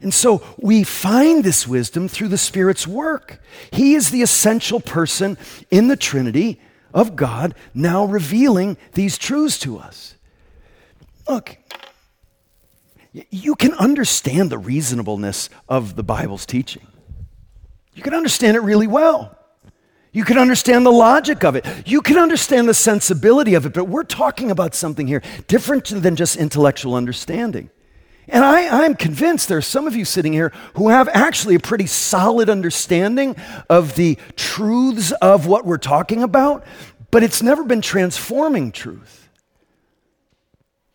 And 0.00 0.12
so 0.12 0.42
we 0.58 0.82
find 0.82 1.44
this 1.44 1.66
wisdom 1.66 2.08
through 2.08 2.28
the 2.28 2.38
Spirit's 2.38 2.86
work. 2.86 3.40
He 3.70 3.94
is 3.94 4.10
the 4.10 4.22
essential 4.22 4.80
person 4.80 5.38
in 5.70 5.88
the 5.88 5.96
Trinity 5.96 6.60
of 6.92 7.16
God, 7.16 7.54
now 7.72 8.04
revealing 8.04 8.76
these 8.92 9.16
truths 9.16 9.58
to 9.60 9.78
us. 9.78 10.14
Look, 11.28 11.56
you 13.12 13.54
can 13.54 13.74
understand 13.74 14.50
the 14.50 14.58
reasonableness 14.58 15.50
of 15.68 15.96
the 15.96 16.02
Bible's 16.02 16.46
teaching. 16.46 16.86
You 17.94 18.02
can 18.02 18.14
understand 18.14 18.56
it 18.56 18.60
really 18.60 18.86
well. 18.86 19.38
You 20.12 20.24
can 20.24 20.36
understand 20.36 20.84
the 20.84 20.92
logic 20.92 21.42
of 21.42 21.56
it. 21.56 21.66
You 21.86 22.02
can 22.02 22.18
understand 22.18 22.68
the 22.68 22.74
sensibility 22.74 23.54
of 23.54 23.64
it, 23.64 23.72
but 23.72 23.86
we're 23.86 24.04
talking 24.04 24.50
about 24.50 24.74
something 24.74 25.06
here 25.06 25.22
different 25.48 25.86
than 25.86 26.16
just 26.16 26.36
intellectual 26.36 26.94
understanding. 26.94 27.70
And 28.28 28.44
I, 28.44 28.84
am 28.84 28.94
convinced 28.94 29.48
there 29.48 29.58
are 29.58 29.62
some 29.62 29.86
of 29.86 29.96
you 29.96 30.04
sitting 30.04 30.32
here 30.32 30.52
who 30.74 30.90
have 30.90 31.08
actually 31.08 31.54
a 31.54 31.60
pretty 31.60 31.86
solid 31.86 32.50
understanding 32.50 33.36
of 33.68 33.96
the 33.96 34.16
truths 34.36 35.12
of 35.12 35.46
what 35.46 35.64
we're 35.64 35.78
talking 35.78 36.22
about, 36.22 36.64
but 37.10 37.22
it's 37.22 37.42
never 37.42 37.64
been 37.64 37.80
transforming 37.80 38.70
truth. 38.70 39.28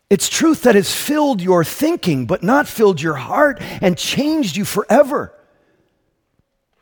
It's 0.08 0.28
truth 0.28 0.62
that 0.62 0.74
has 0.74 0.94
filled 0.94 1.42
your 1.42 1.64
thinking, 1.64 2.26
but 2.26 2.42
not 2.42 2.66
filled 2.66 3.02
your 3.02 3.14
heart 3.14 3.58
and 3.60 3.98
changed 3.98 4.56
you 4.56 4.64
forever. 4.64 5.34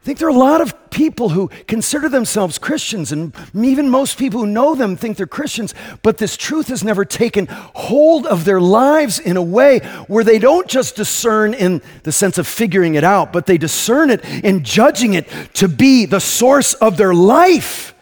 I 0.07 0.09
think 0.09 0.21
there 0.21 0.29
are 0.29 0.31
a 0.31 0.35
lot 0.35 0.61
of 0.61 0.89
people 0.91 1.31
who 1.31 1.49
consider 1.67 2.09
themselves 2.09 2.59
Christians, 2.59 3.11
and 3.11 3.35
even 3.53 3.91
most 3.91 4.17
people 4.17 4.39
who 4.39 4.47
know 4.47 4.77
them 4.77 4.97
think 4.97 5.17
they're 5.17 5.27
Christians, 5.27 5.75
but 6.03 6.19
this 6.19 6.37
truth 6.37 6.69
has 6.69 6.85
never 6.85 7.05
taken 7.05 7.49
hold 7.51 8.25
of 8.25 8.45
their 8.45 8.61
lives 8.61 9.19
in 9.19 9.37
a 9.37 9.43
way 9.43 9.81
where 10.07 10.23
they 10.23 10.39
don't 10.39 10.69
just 10.69 10.95
discern 10.95 11.55
in 11.55 11.83
the 12.05 12.13
sense 12.13 12.39
of 12.39 12.47
figuring 12.47 12.95
it 12.95 13.03
out, 13.03 13.33
but 13.33 13.47
they 13.47 13.59
discern 13.59 14.11
it 14.11 14.25
in 14.45 14.63
judging 14.63 15.15
it 15.15 15.29
to 15.55 15.67
be 15.67 16.07
the 16.07 16.21
source 16.21 16.75
of 16.75 16.97
their 16.97 17.13
life 17.13 17.93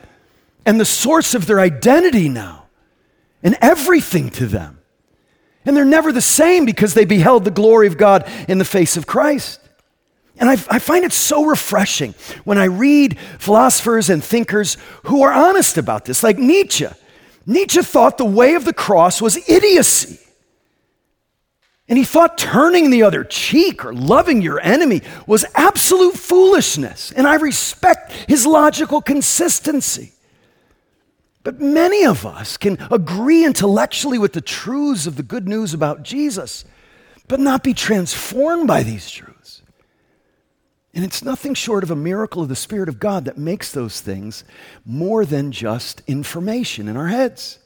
and 0.66 0.78
the 0.78 0.84
source 0.84 1.34
of 1.34 1.46
their 1.46 1.58
identity 1.58 2.28
now 2.28 2.66
and 3.42 3.56
everything 3.62 4.28
to 4.28 4.46
them. 4.46 4.78
And 5.64 5.74
they're 5.74 5.86
never 5.86 6.12
the 6.12 6.20
same 6.20 6.66
because 6.66 6.92
they 6.92 7.06
beheld 7.06 7.46
the 7.46 7.50
glory 7.50 7.86
of 7.86 7.96
God 7.96 8.30
in 8.46 8.58
the 8.58 8.66
face 8.66 8.98
of 8.98 9.06
Christ. 9.06 9.63
And 10.36 10.50
I, 10.50 10.52
I, 10.68 10.78
find 10.80 11.04
it 11.04 11.12
so 11.12 11.44
refreshing 11.44 12.12
when 12.42 12.58
I 12.58 12.64
read 12.64 13.18
philosophers 13.38 14.10
and 14.10 14.22
thinkers 14.22 14.76
who 15.04 15.22
are 15.22 15.32
honest 15.32 15.78
about 15.78 16.04
this, 16.04 16.24
like 16.24 16.38
Nietzsche. 16.38 16.88
Nietzsche 17.46 17.82
thought 17.82 18.18
the 18.18 18.24
way 18.24 18.54
of 18.54 18.64
the 18.64 18.72
cross 18.72 19.22
was 19.22 19.48
idiocy. 19.48 20.18
And 21.88 21.98
he 21.98 22.04
thought 22.04 22.38
turning 22.38 22.90
the 22.90 23.02
other 23.02 23.24
cheek 23.24 23.84
or 23.84 23.92
loving 23.92 24.40
your 24.40 24.58
enemy 24.60 25.02
was 25.26 25.44
absolute 25.54 26.16
foolishness. 26.16 27.12
And 27.12 27.26
I 27.26 27.34
respect 27.34 28.12
his 28.26 28.46
logical 28.46 29.02
consistency. 29.02 30.12
But 31.42 31.60
many 31.60 32.06
of 32.06 32.24
us 32.24 32.56
can 32.56 32.78
agree 32.90 33.44
intellectually 33.44 34.18
with 34.18 34.32
the 34.32 34.40
truths 34.40 35.06
of 35.06 35.16
the 35.16 35.22
good 35.22 35.46
news 35.46 35.74
about 35.74 36.02
Jesus, 36.02 36.64
but 37.28 37.38
not 37.38 37.62
be 37.62 37.74
transformed 37.74 38.66
by 38.66 38.82
these 38.82 39.10
truths. 39.10 39.33
And 40.94 41.04
it's 41.04 41.24
nothing 41.24 41.54
short 41.54 41.82
of 41.82 41.90
a 41.90 41.96
miracle 41.96 42.42
of 42.42 42.48
the 42.48 42.56
Spirit 42.56 42.88
of 42.88 43.00
God 43.00 43.24
that 43.24 43.36
makes 43.36 43.72
those 43.72 44.00
things 44.00 44.44
more 44.84 45.24
than 45.24 45.50
just 45.50 46.02
information 46.06 46.86
in 46.86 46.96
our 46.96 47.08
heads. 47.08 47.58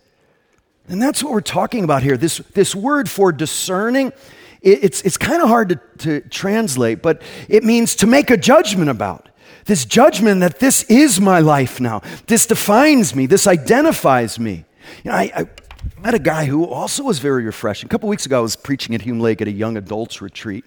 And 0.89 1.03
that's 1.03 1.23
what 1.23 1.33
we're 1.33 1.41
talking 1.43 1.85
about 1.85 2.03
here. 2.03 2.17
This, 2.17 2.39
this 2.55 2.75
word 2.75 3.11
for 3.11 3.31
discerning, 3.31 4.09
it, 4.63 4.85
it's, 4.85 5.03
it's 5.03 5.19
kind 5.19 5.43
of 5.43 5.49
hard 5.49 5.69
to, 5.69 5.77
to 5.99 6.29
translate, 6.31 7.03
but 7.03 7.21
it 7.49 7.65
means 7.65 7.95
to 7.97 8.07
make 8.07 8.31
a 8.31 8.37
judgment 8.39 8.89
about. 8.89 9.29
This 9.67 9.85
judgment 9.85 10.41
that 10.41 10.61
this 10.61 10.85
is 10.85 11.21
my 11.21 11.41
life 11.41 11.79
now. 11.79 12.01
This 12.27 12.47
defines 12.47 13.15
me. 13.15 13.27
This 13.27 13.47
identifies 13.47 14.39
me. 14.39 14.65
You 15.05 15.11
know, 15.11 15.17
I, 15.19 15.31
I 15.37 15.47
met 16.01 16.15
a 16.15 16.19
guy 16.19 16.47
who 16.47 16.65
also 16.65 17.03
was 17.03 17.19
very 17.19 17.45
refreshing. 17.45 17.89
A 17.89 17.91
couple 17.91 18.09
weeks 18.09 18.25
ago, 18.25 18.39
I 18.39 18.41
was 18.41 18.57
preaching 18.57 18.95
at 18.95 19.03
Hume 19.03 19.21
Lake 19.21 19.43
at 19.43 19.49
a 19.49 19.53
young 19.53 19.77
adults 19.77 20.23
retreat. 20.23 20.65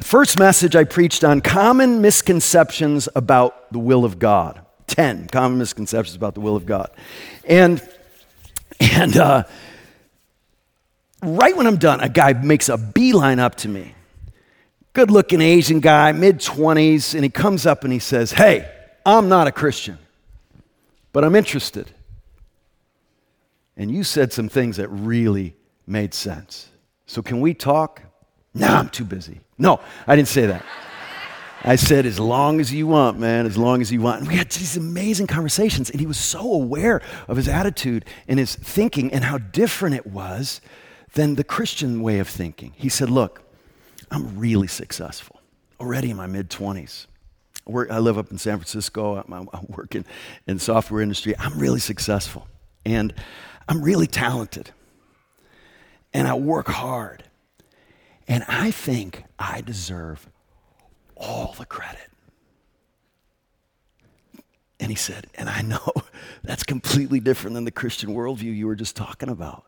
First 0.00 0.38
message 0.38 0.76
I 0.76 0.84
preached 0.84 1.24
on 1.24 1.40
common 1.40 2.00
misconceptions 2.02 3.08
about 3.14 3.72
the 3.72 3.78
will 3.78 4.04
of 4.04 4.18
God. 4.18 4.60
10 4.88 5.28
common 5.28 5.58
misconceptions 5.58 6.14
about 6.14 6.34
the 6.34 6.40
will 6.40 6.56
of 6.56 6.66
God. 6.66 6.90
And 7.44 7.82
and 8.78 9.16
uh, 9.16 9.44
right 11.22 11.56
when 11.56 11.66
I'm 11.66 11.78
done, 11.78 12.00
a 12.00 12.08
guy 12.08 12.34
makes 12.34 12.68
a 12.68 12.76
beeline 12.76 13.38
up 13.38 13.54
to 13.56 13.68
me. 13.68 13.94
Good 14.92 15.10
looking 15.10 15.40
Asian 15.40 15.80
guy, 15.80 16.12
mid 16.12 16.38
20s, 16.38 17.14
and 17.14 17.24
he 17.24 17.30
comes 17.30 17.66
up 17.66 17.84
and 17.84 17.92
he 17.92 17.98
says, 17.98 18.32
Hey, 18.32 18.70
I'm 19.04 19.28
not 19.28 19.46
a 19.46 19.52
Christian, 19.52 19.98
but 21.12 21.24
I'm 21.24 21.34
interested. 21.34 21.90
And 23.76 23.90
you 23.90 24.04
said 24.04 24.32
some 24.32 24.48
things 24.48 24.78
that 24.78 24.88
really 24.88 25.54
made 25.86 26.14
sense. 26.14 26.68
So 27.06 27.22
can 27.22 27.40
we 27.40 27.54
talk? 27.54 28.02
No, 28.56 28.68
I'm 28.68 28.88
too 28.88 29.04
busy. 29.04 29.40
No, 29.58 29.80
I 30.06 30.16
didn't 30.16 30.28
say 30.28 30.46
that. 30.46 30.64
I 31.62 31.76
said, 31.76 32.06
as 32.06 32.20
long 32.20 32.60
as 32.60 32.72
you 32.72 32.86
want, 32.86 33.18
man, 33.18 33.44
as 33.44 33.58
long 33.58 33.80
as 33.80 33.90
you 33.90 34.00
want. 34.00 34.20
And 34.20 34.28
we 34.28 34.36
had 34.36 34.50
these 34.50 34.76
amazing 34.76 35.26
conversations, 35.26 35.90
and 35.90 36.00
he 36.00 36.06
was 36.06 36.16
so 36.16 36.52
aware 36.52 37.02
of 37.28 37.36
his 37.36 37.48
attitude 37.48 38.04
and 38.28 38.38
his 38.38 38.54
thinking 38.54 39.12
and 39.12 39.24
how 39.24 39.38
different 39.38 39.94
it 39.94 40.06
was 40.06 40.60
than 41.14 41.34
the 41.34 41.44
Christian 41.44 42.02
way 42.02 42.18
of 42.18 42.28
thinking. 42.28 42.72
He 42.76 42.88
said, 42.88 43.10
Look, 43.10 43.42
I'm 44.10 44.38
really 44.38 44.68
successful, 44.68 45.40
already 45.80 46.10
in 46.10 46.16
my 46.16 46.26
mid 46.26 46.50
20s. 46.50 47.06
I 47.90 47.98
live 47.98 48.16
up 48.16 48.30
in 48.30 48.38
San 48.38 48.58
Francisco. 48.58 49.16
I'm, 49.16 49.48
I'm 49.52 49.66
working 49.68 50.04
in 50.46 50.56
the 50.56 50.62
software 50.62 51.00
industry. 51.02 51.34
I'm 51.38 51.58
really 51.58 51.80
successful, 51.80 52.46
and 52.84 53.12
I'm 53.68 53.82
really 53.82 54.06
talented, 54.06 54.70
and 56.14 56.28
I 56.28 56.34
work 56.34 56.68
hard. 56.68 57.24
And 58.28 58.44
I 58.48 58.70
think 58.70 59.24
I 59.38 59.60
deserve 59.60 60.28
all 61.16 61.54
the 61.58 61.66
credit. 61.66 62.10
And 64.78 64.90
he 64.90 64.96
said, 64.96 65.28
and 65.34 65.48
I 65.48 65.62
know 65.62 65.92
that's 66.42 66.62
completely 66.62 67.20
different 67.20 67.54
than 67.54 67.64
the 67.64 67.70
Christian 67.70 68.10
worldview 68.10 68.54
you 68.54 68.66
were 68.66 68.74
just 68.74 68.96
talking 68.96 69.28
about. 69.28 69.64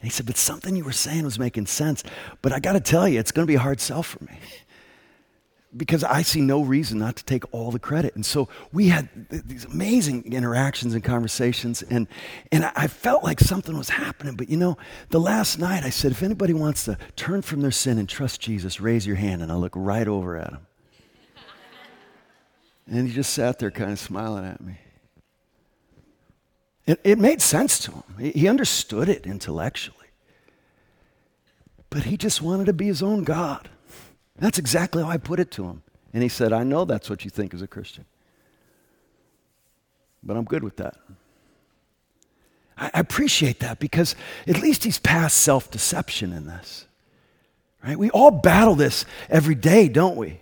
And 0.00 0.04
he 0.04 0.10
said, 0.10 0.26
but 0.26 0.36
something 0.36 0.76
you 0.76 0.84
were 0.84 0.92
saying 0.92 1.24
was 1.24 1.38
making 1.38 1.66
sense. 1.66 2.04
But 2.40 2.52
I 2.52 2.60
got 2.60 2.74
to 2.74 2.80
tell 2.80 3.08
you, 3.08 3.18
it's 3.18 3.32
going 3.32 3.46
to 3.46 3.50
be 3.50 3.56
a 3.56 3.60
hard 3.60 3.80
sell 3.80 4.02
for 4.02 4.22
me 4.24 4.38
because 5.76 6.02
I 6.02 6.22
see 6.22 6.40
no 6.40 6.62
reason 6.62 6.98
not 6.98 7.16
to 7.16 7.24
take 7.24 7.44
all 7.52 7.70
the 7.70 7.78
credit. 7.78 8.14
And 8.14 8.24
so 8.24 8.48
we 8.72 8.88
had 8.88 9.08
th- 9.30 9.42
these 9.44 9.64
amazing 9.66 10.32
interactions 10.32 10.94
and 10.94 11.04
conversations, 11.04 11.82
and, 11.82 12.08
and 12.50 12.64
I 12.74 12.86
felt 12.86 13.22
like 13.22 13.40
something 13.40 13.76
was 13.76 13.90
happening. 13.90 14.34
But 14.34 14.48
you 14.48 14.56
know, 14.56 14.78
the 15.10 15.20
last 15.20 15.58
night 15.58 15.84
I 15.84 15.90
said, 15.90 16.12
if 16.12 16.22
anybody 16.22 16.54
wants 16.54 16.84
to 16.86 16.96
turn 17.16 17.42
from 17.42 17.60
their 17.60 17.70
sin 17.70 17.98
and 17.98 18.08
trust 18.08 18.40
Jesus, 18.40 18.80
raise 18.80 19.06
your 19.06 19.16
hand. 19.16 19.42
And 19.42 19.52
I 19.52 19.56
look 19.56 19.72
right 19.76 20.08
over 20.08 20.36
at 20.36 20.50
him. 20.50 20.66
And 22.90 23.06
he 23.06 23.14
just 23.14 23.34
sat 23.34 23.58
there 23.58 23.70
kind 23.70 23.92
of 23.92 23.98
smiling 23.98 24.46
at 24.46 24.62
me. 24.62 24.78
It, 26.86 27.00
it 27.04 27.18
made 27.18 27.42
sense 27.42 27.78
to 27.80 27.92
him. 27.92 28.32
He 28.32 28.48
understood 28.48 29.10
it 29.10 29.26
intellectually. 29.26 29.96
But 31.90 32.04
he 32.04 32.16
just 32.16 32.40
wanted 32.40 32.64
to 32.66 32.72
be 32.72 32.86
his 32.86 33.02
own 33.02 33.24
God. 33.24 33.68
That's 34.38 34.58
exactly 34.58 35.02
how 35.02 35.08
I 35.08 35.16
put 35.16 35.40
it 35.40 35.50
to 35.52 35.64
him. 35.64 35.82
And 36.12 36.22
he 36.22 36.28
said, 36.28 36.52
I 36.52 36.62
know 36.62 36.84
that's 36.84 37.10
what 37.10 37.24
you 37.24 37.30
think 37.30 37.52
as 37.52 37.62
a 37.62 37.66
Christian. 37.66 38.04
But 40.22 40.36
I'm 40.36 40.44
good 40.44 40.64
with 40.64 40.76
that. 40.76 40.96
I 42.76 42.90
appreciate 42.94 43.60
that 43.60 43.80
because 43.80 44.14
at 44.46 44.60
least 44.60 44.84
he's 44.84 44.98
past 44.98 45.38
self 45.38 45.70
deception 45.70 46.32
in 46.32 46.46
this. 46.46 46.86
Right? 47.84 47.98
We 47.98 48.10
all 48.10 48.30
battle 48.30 48.74
this 48.74 49.04
every 49.28 49.54
day, 49.54 49.88
don't 49.88 50.16
we? 50.16 50.40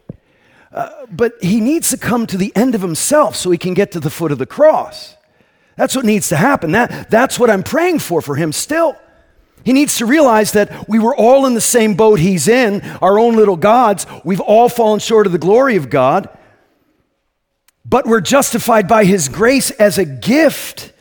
Uh, 0.72 1.06
but 1.10 1.32
he 1.40 1.60
needs 1.60 1.90
to 1.90 1.96
come 1.96 2.26
to 2.26 2.36
the 2.36 2.54
end 2.54 2.74
of 2.74 2.82
himself 2.82 3.36
so 3.36 3.50
he 3.50 3.58
can 3.58 3.72
get 3.72 3.92
to 3.92 4.00
the 4.00 4.10
foot 4.10 4.32
of 4.32 4.38
the 4.38 4.46
cross. 4.46 5.16
That's 5.76 5.96
what 5.96 6.04
needs 6.04 6.28
to 6.30 6.36
happen. 6.36 6.72
That, 6.72 7.10
that's 7.10 7.38
what 7.38 7.50
I'm 7.50 7.62
praying 7.62 8.00
for 8.00 8.20
for 8.20 8.36
him 8.36 8.52
still. 8.52 8.96
He 9.66 9.72
needs 9.72 9.98
to 9.98 10.06
realize 10.06 10.52
that 10.52 10.88
we 10.88 11.00
were 11.00 11.14
all 11.14 11.44
in 11.44 11.54
the 11.54 11.60
same 11.60 11.94
boat 11.94 12.20
he's 12.20 12.46
in, 12.46 12.82
our 13.02 13.18
own 13.18 13.34
little 13.34 13.56
gods. 13.56 14.06
We've 14.22 14.40
all 14.40 14.68
fallen 14.68 15.00
short 15.00 15.26
of 15.26 15.32
the 15.32 15.38
glory 15.38 15.74
of 15.74 15.90
God, 15.90 16.28
but 17.84 18.06
we're 18.06 18.20
justified 18.20 18.86
by 18.86 19.04
his 19.04 19.28
grace 19.28 19.72
as 19.72 19.98
a 19.98 20.04
gift 20.04 20.92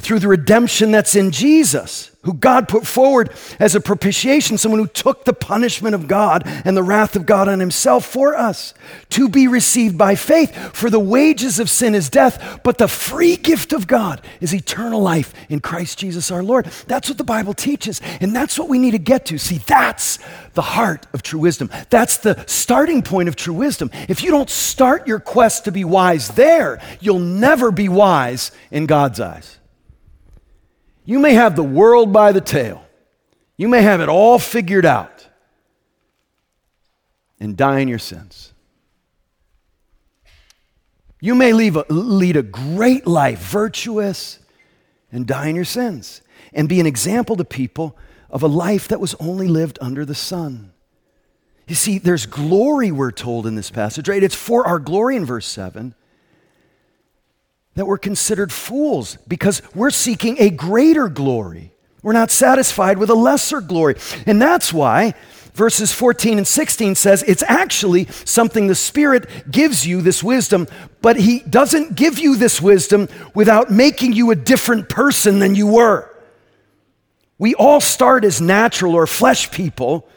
through 0.00 0.18
the 0.18 0.28
redemption 0.28 0.90
that's 0.90 1.14
in 1.14 1.30
Jesus 1.30 2.10
who 2.22 2.34
God 2.34 2.68
put 2.68 2.86
forward 2.86 3.30
as 3.58 3.74
a 3.74 3.80
propitiation, 3.80 4.58
someone 4.58 4.80
who 4.80 4.86
took 4.86 5.24
the 5.24 5.32
punishment 5.32 5.94
of 5.94 6.06
God 6.06 6.42
and 6.44 6.76
the 6.76 6.82
wrath 6.82 7.16
of 7.16 7.24
God 7.24 7.48
on 7.48 7.60
himself 7.60 8.04
for 8.04 8.36
us, 8.36 8.74
to 9.10 9.28
be 9.28 9.48
received 9.48 9.96
by 9.96 10.14
faith. 10.14 10.54
For 10.74 10.90
the 10.90 11.00
wages 11.00 11.58
of 11.58 11.70
sin 11.70 11.94
is 11.94 12.10
death, 12.10 12.60
but 12.62 12.76
the 12.76 12.88
free 12.88 13.36
gift 13.36 13.72
of 13.72 13.86
God 13.86 14.20
is 14.40 14.54
eternal 14.54 15.00
life 15.00 15.32
in 15.48 15.60
Christ 15.60 15.98
Jesus 15.98 16.30
our 16.30 16.42
Lord. 16.42 16.66
That's 16.86 17.08
what 17.08 17.16
the 17.16 17.24
Bible 17.24 17.54
teaches, 17.54 18.02
and 18.20 18.36
that's 18.36 18.58
what 18.58 18.68
we 18.68 18.78
need 18.78 18.90
to 18.90 18.98
get 18.98 19.24
to. 19.26 19.38
See, 19.38 19.58
that's 19.58 20.18
the 20.52 20.62
heart 20.62 21.06
of 21.14 21.22
true 21.22 21.40
wisdom. 21.40 21.70
That's 21.88 22.18
the 22.18 22.44
starting 22.46 23.00
point 23.00 23.30
of 23.30 23.36
true 23.36 23.54
wisdom. 23.54 23.90
If 24.08 24.22
you 24.22 24.30
don't 24.30 24.50
start 24.50 25.06
your 25.06 25.20
quest 25.20 25.64
to 25.64 25.72
be 25.72 25.84
wise 25.84 26.28
there, 26.28 26.82
you'll 27.00 27.18
never 27.18 27.70
be 27.70 27.88
wise 27.88 28.52
in 28.70 28.84
God's 28.84 29.20
eyes. 29.20 29.59
You 31.10 31.18
may 31.18 31.34
have 31.34 31.56
the 31.56 31.64
world 31.64 32.12
by 32.12 32.30
the 32.30 32.40
tail, 32.40 32.84
you 33.56 33.66
may 33.66 33.82
have 33.82 34.00
it 34.00 34.08
all 34.08 34.38
figured 34.38 34.86
out 34.86 35.26
and 37.40 37.56
die 37.56 37.80
in 37.80 37.88
your 37.88 37.98
sins. 37.98 38.52
You 41.20 41.34
may 41.34 41.50
a, 41.50 41.84
lead 41.88 42.36
a 42.36 42.44
great 42.44 43.08
life, 43.08 43.40
virtuous, 43.40 44.38
and 45.10 45.26
die 45.26 45.48
in 45.48 45.56
your 45.56 45.64
sins, 45.64 46.22
and 46.52 46.68
be 46.68 46.78
an 46.78 46.86
example 46.86 47.34
to 47.34 47.44
people 47.44 47.98
of 48.30 48.44
a 48.44 48.46
life 48.46 48.86
that 48.86 49.00
was 49.00 49.16
only 49.18 49.48
lived 49.48 49.80
under 49.80 50.04
the 50.04 50.14
sun. 50.14 50.72
You 51.66 51.74
see, 51.74 51.98
there's 51.98 52.24
glory, 52.24 52.92
we're 52.92 53.10
told 53.10 53.48
in 53.48 53.56
this 53.56 53.72
passage, 53.72 54.08
right? 54.08 54.22
It's 54.22 54.36
for 54.36 54.64
our 54.64 54.78
glory 54.78 55.16
in 55.16 55.24
verse 55.24 55.48
7 55.48 55.92
that 57.74 57.86
we're 57.86 57.98
considered 57.98 58.52
fools 58.52 59.16
because 59.28 59.62
we're 59.74 59.90
seeking 59.90 60.36
a 60.38 60.50
greater 60.50 61.08
glory. 61.08 61.72
We're 62.02 62.12
not 62.12 62.30
satisfied 62.30 62.98
with 62.98 63.10
a 63.10 63.14
lesser 63.14 63.60
glory. 63.60 63.96
And 64.26 64.40
that's 64.40 64.72
why 64.72 65.14
verses 65.54 65.92
14 65.92 66.38
and 66.38 66.46
16 66.46 66.94
says 66.94 67.22
it's 67.22 67.42
actually 67.42 68.06
something 68.24 68.66
the 68.66 68.74
Spirit 68.74 69.50
gives 69.50 69.86
you, 69.86 70.00
this 70.00 70.22
wisdom, 70.22 70.66
but 71.02 71.16
He 71.16 71.40
doesn't 71.40 71.96
give 71.96 72.18
you 72.18 72.36
this 72.36 72.60
wisdom 72.60 73.08
without 73.34 73.70
making 73.70 74.12
you 74.14 74.30
a 74.30 74.36
different 74.36 74.88
person 74.88 75.38
than 75.38 75.54
you 75.54 75.66
were. 75.66 76.06
We 77.38 77.54
all 77.54 77.80
start 77.80 78.24
as 78.24 78.40
natural 78.40 78.94
or 78.94 79.06
flesh 79.06 79.50
people, 79.50 80.08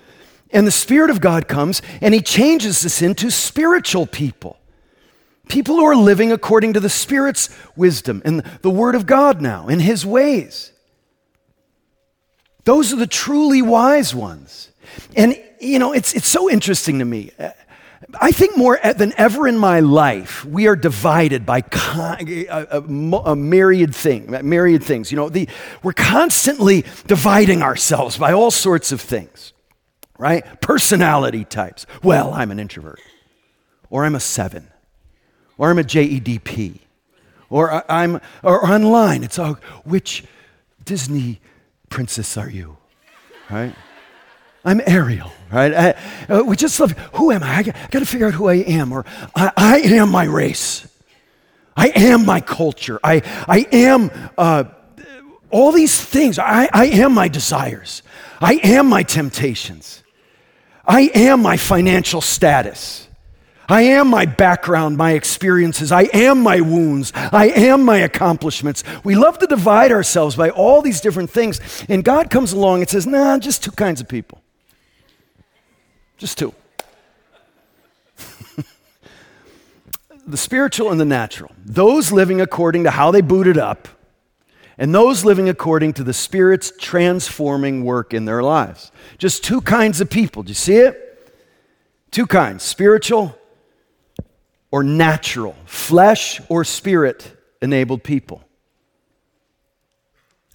and 0.51 0.67
the 0.67 0.71
Spirit 0.71 1.09
of 1.09 1.21
God 1.21 1.47
comes 1.47 1.81
and 2.01 2.13
He 2.13 2.21
changes 2.21 2.85
us 2.85 3.01
into 3.01 3.29
spiritual 3.29 4.05
people. 4.05 4.57
People 5.49 5.75
who 5.75 5.85
are 5.85 5.95
living 5.95 6.31
according 6.31 6.73
to 6.73 6.79
the 6.79 6.89
Spirit's 6.89 7.49
wisdom 7.75 8.21
and 8.25 8.41
the 8.61 8.69
Word 8.69 8.95
of 8.95 9.05
God 9.05 9.41
now, 9.41 9.67
in 9.67 9.79
His 9.79 10.05
ways. 10.05 10.71
Those 12.63 12.93
are 12.93 12.97
the 12.97 13.07
truly 13.07 13.61
wise 13.61 14.15
ones. 14.15 14.71
And, 15.15 15.41
you 15.59 15.79
know, 15.79 15.93
it's, 15.93 16.13
it's 16.13 16.27
so 16.27 16.49
interesting 16.49 16.99
to 16.99 17.05
me. 17.05 17.31
I 18.19 18.31
think 18.31 18.57
more 18.57 18.79
than 18.95 19.13
ever 19.17 19.47
in 19.47 19.57
my 19.57 19.79
life, 19.79 20.45
we 20.45 20.67
are 20.67 20.75
divided 20.75 21.45
by 21.45 21.63
a, 22.19 22.67
a, 22.71 23.35
myriad 23.35 23.95
thing, 23.95 24.29
myriad 24.43 24.83
things. 24.83 25.11
You 25.11 25.17
know, 25.17 25.29
the, 25.29 25.49
we're 25.81 25.93
constantly 25.93 26.85
dividing 27.07 27.61
ourselves 27.61 28.17
by 28.17 28.33
all 28.33 28.51
sorts 28.51 28.91
of 28.91 29.01
things, 29.01 29.53
right? 30.17 30.61
Personality 30.61 31.45
types. 31.45 31.85
Well, 32.03 32.33
I'm 32.33 32.51
an 32.51 32.59
introvert, 32.59 32.99
or 33.89 34.05
I'm 34.05 34.15
a 34.15 34.19
seven, 34.19 34.67
or 35.63 35.71
I'm 35.71 35.79
a 35.79 35.83
JEDP, 35.83 36.79
or 37.49 37.89
I'm 37.89 38.19
or 38.43 38.65
online. 38.69 39.23
It's 39.23 39.39
all 39.39 39.53
which 39.85 40.25
Disney 40.83 41.39
princess 41.89 42.35
are 42.35 42.49
you, 42.49 42.75
right? 43.49 43.73
I'm 44.65 44.81
Ariel, 44.85 45.31
right? 45.49 45.73
I, 45.73 46.33
uh, 46.33 46.43
we 46.43 46.57
just 46.57 46.77
love, 46.81 46.91
who 47.13 47.31
am 47.31 47.43
I? 47.43 47.55
I 47.59 47.63
got, 47.63 47.75
to 47.91 48.05
figure 48.05 48.27
out 48.27 48.33
who 48.33 48.49
I 48.49 48.55
am, 48.55 48.91
or 48.91 49.05
I, 49.37 49.53
I, 49.55 49.77
am 49.79 50.11
my 50.11 50.25
race. 50.25 50.85
I 51.77 51.93
am 51.95 52.25
my 52.25 52.41
culture. 52.41 52.99
I, 53.01 53.21
I 53.47 53.65
am 53.71 54.11
uh, 54.37 54.65
all 55.49 55.71
these 55.71 55.97
things. 55.97 56.39
I, 56.39 56.69
I 56.73 56.87
am 56.87 57.13
my 57.13 57.29
desires. 57.29 58.03
I 58.41 58.55
am 58.63 58.89
my 58.89 59.03
temptations. 59.03 60.03
I 60.85 61.09
am 61.13 61.41
my 61.41 61.55
financial 61.55 62.19
status. 62.19 63.07
I 63.69 63.83
am 63.83 64.09
my 64.09 64.25
background, 64.25 64.97
my 64.97 65.11
experiences. 65.11 65.91
I 65.91 66.03
am 66.13 66.41
my 66.41 66.59
wounds. 66.61 67.11
I 67.15 67.47
am 67.47 67.83
my 67.83 67.97
accomplishments. 67.97 68.83
We 69.03 69.15
love 69.15 69.39
to 69.39 69.47
divide 69.47 69.91
ourselves 69.91 70.35
by 70.35 70.49
all 70.49 70.81
these 70.81 70.99
different 71.01 71.29
things. 71.29 71.85
And 71.87 72.03
God 72.03 72.29
comes 72.29 72.51
along 72.53 72.81
and 72.81 72.89
says, 72.89 73.07
nah, 73.07 73.37
just 73.37 73.63
two 73.63 73.71
kinds 73.71 74.01
of 74.01 74.07
people. 74.07 74.41
Just 76.17 76.37
two. 76.37 76.53
the 80.27 80.37
spiritual 80.37 80.91
and 80.91 80.99
the 80.99 81.05
natural. 81.05 81.51
Those 81.65 82.11
living 82.11 82.41
according 82.41 82.83
to 82.83 82.91
how 82.91 83.11
they 83.11 83.21
booted 83.21 83.57
up, 83.57 83.87
and 84.77 84.93
those 84.93 85.23
living 85.23 85.49
according 85.49 85.93
to 85.93 86.03
the 86.03 86.13
Spirit's 86.13 86.73
transforming 86.79 87.85
work 87.85 88.13
in 88.13 88.25
their 88.25 88.41
lives. 88.41 88.91
Just 89.19 89.43
two 89.43 89.61
kinds 89.61 90.01
of 90.01 90.09
people. 90.09 90.43
Do 90.43 90.49
you 90.49 90.55
see 90.55 90.77
it? 90.77 91.31
Two 92.09 92.25
kinds 92.25 92.63
spiritual 92.63 93.37
or 94.73 94.83
natural, 94.83 95.55
flesh 95.65 96.41
or 96.49 96.63
spirit 96.63 97.31
enabled 97.61 98.03
people. 98.03 98.43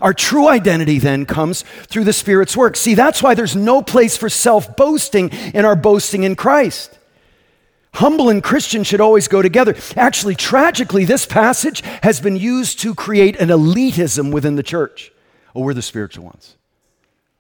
Our 0.00 0.12
true 0.12 0.48
identity 0.48 0.98
then 0.98 1.24
comes 1.24 1.62
through 1.86 2.02
the 2.02 2.12
Spirit's 2.12 2.56
work. 2.56 2.76
See, 2.76 2.94
that's 2.94 3.22
why 3.22 3.34
there's 3.34 3.54
no 3.54 3.80
place 3.80 4.16
for 4.16 4.28
self 4.28 4.76
boasting 4.76 5.28
in 5.54 5.64
our 5.64 5.76
boasting 5.76 6.24
in 6.24 6.34
Christ. 6.34 6.98
Humble 7.94 8.28
and 8.28 8.42
Christian 8.42 8.82
should 8.82 9.00
always 9.00 9.28
go 9.28 9.40
together. 9.40 9.76
Actually, 9.96 10.34
tragically, 10.34 11.04
this 11.04 11.24
passage 11.24 11.82
has 12.02 12.20
been 12.20 12.36
used 12.36 12.80
to 12.80 12.96
create 12.96 13.36
an 13.36 13.50
elitism 13.50 14.32
within 14.32 14.56
the 14.56 14.64
church. 14.64 15.12
Oh, 15.54 15.60
we're 15.60 15.74
the 15.74 15.82
spiritual 15.82 16.24
ones. 16.24 16.56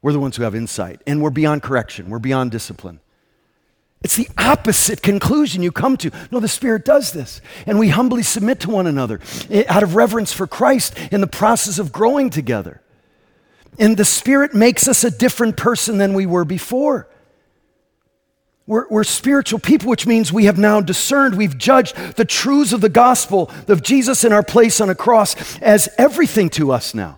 We're 0.00 0.12
the 0.12 0.20
ones 0.20 0.36
who 0.36 0.44
have 0.44 0.54
insight, 0.54 1.02
and 1.08 1.20
we're 1.20 1.30
beyond 1.30 1.64
correction, 1.64 2.08
we're 2.08 2.20
beyond 2.20 2.52
discipline. 2.52 3.00
It's 4.02 4.16
the 4.16 4.28
opposite 4.38 5.02
conclusion 5.02 5.62
you 5.62 5.72
come 5.72 5.96
to. 5.98 6.10
No, 6.30 6.38
the 6.38 6.48
Spirit 6.48 6.84
does 6.84 7.12
this. 7.12 7.40
And 7.66 7.78
we 7.78 7.88
humbly 7.88 8.22
submit 8.22 8.60
to 8.60 8.70
one 8.70 8.86
another 8.86 9.20
eh, 9.50 9.64
out 9.68 9.82
of 9.82 9.96
reverence 9.96 10.32
for 10.32 10.46
Christ 10.46 10.96
in 11.10 11.20
the 11.20 11.26
process 11.26 11.78
of 11.78 11.90
growing 11.90 12.30
together. 12.30 12.80
And 13.78 13.96
the 13.96 14.04
Spirit 14.04 14.54
makes 14.54 14.86
us 14.86 15.02
a 15.02 15.10
different 15.10 15.56
person 15.56 15.98
than 15.98 16.14
we 16.14 16.26
were 16.26 16.44
before. 16.44 17.08
We're, 18.66 18.86
we're, 18.88 19.04
spiritual 19.04 19.60
people, 19.60 19.88
which 19.88 20.06
means 20.06 20.30
we 20.30 20.44
have 20.44 20.58
now 20.58 20.82
discerned, 20.82 21.36
we've 21.36 21.56
judged 21.56 21.96
the 22.16 22.24
truths 22.26 22.74
of 22.74 22.82
the 22.82 22.90
gospel 22.90 23.50
of 23.66 23.82
Jesus 23.82 24.24
in 24.24 24.32
our 24.32 24.42
place 24.42 24.78
on 24.80 24.90
a 24.90 24.94
cross 24.94 25.58
as 25.60 25.88
everything 25.96 26.50
to 26.50 26.70
us 26.70 26.94
now. 26.94 27.17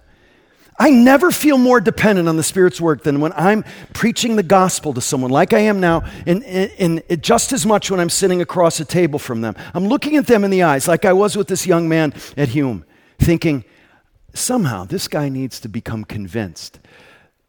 I 0.80 0.88
never 0.88 1.30
feel 1.30 1.58
more 1.58 1.78
dependent 1.78 2.26
on 2.26 2.38
the 2.38 2.42
Spirit's 2.42 2.80
work 2.80 3.02
than 3.02 3.20
when 3.20 3.34
I'm 3.34 3.64
preaching 3.92 4.36
the 4.36 4.42
gospel 4.42 4.94
to 4.94 5.02
someone, 5.02 5.30
like 5.30 5.52
I 5.52 5.58
am 5.58 5.78
now, 5.78 6.04
and, 6.26 6.42
and, 6.42 7.02
and, 7.06 7.22
just 7.22 7.52
as 7.52 7.66
much 7.66 7.90
when 7.90 8.00
I'm 8.00 8.08
sitting 8.08 8.40
across 8.40 8.80
a 8.80 8.86
table 8.86 9.18
from 9.18 9.42
them. 9.42 9.54
I'm 9.74 9.86
looking 9.86 10.16
at 10.16 10.26
them 10.26 10.42
in 10.42 10.50
the 10.50 10.62
eyes, 10.62 10.88
like 10.88 11.04
I 11.04 11.12
was 11.12 11.36
with 11.36 11.48
this 11.48 11.66
young 11.66 11.86
man 11.86 12.14
at 12.34 12.48
Hume, 12.48 12.86
thinking, 13.18 13.66
somehow 14.32 14.84
this 14.84 15.06
guy 15.06 15.28
needs 15.28 15.60
to 15.60 15.68
become 15.68 16.02
convinced 16.02 16.78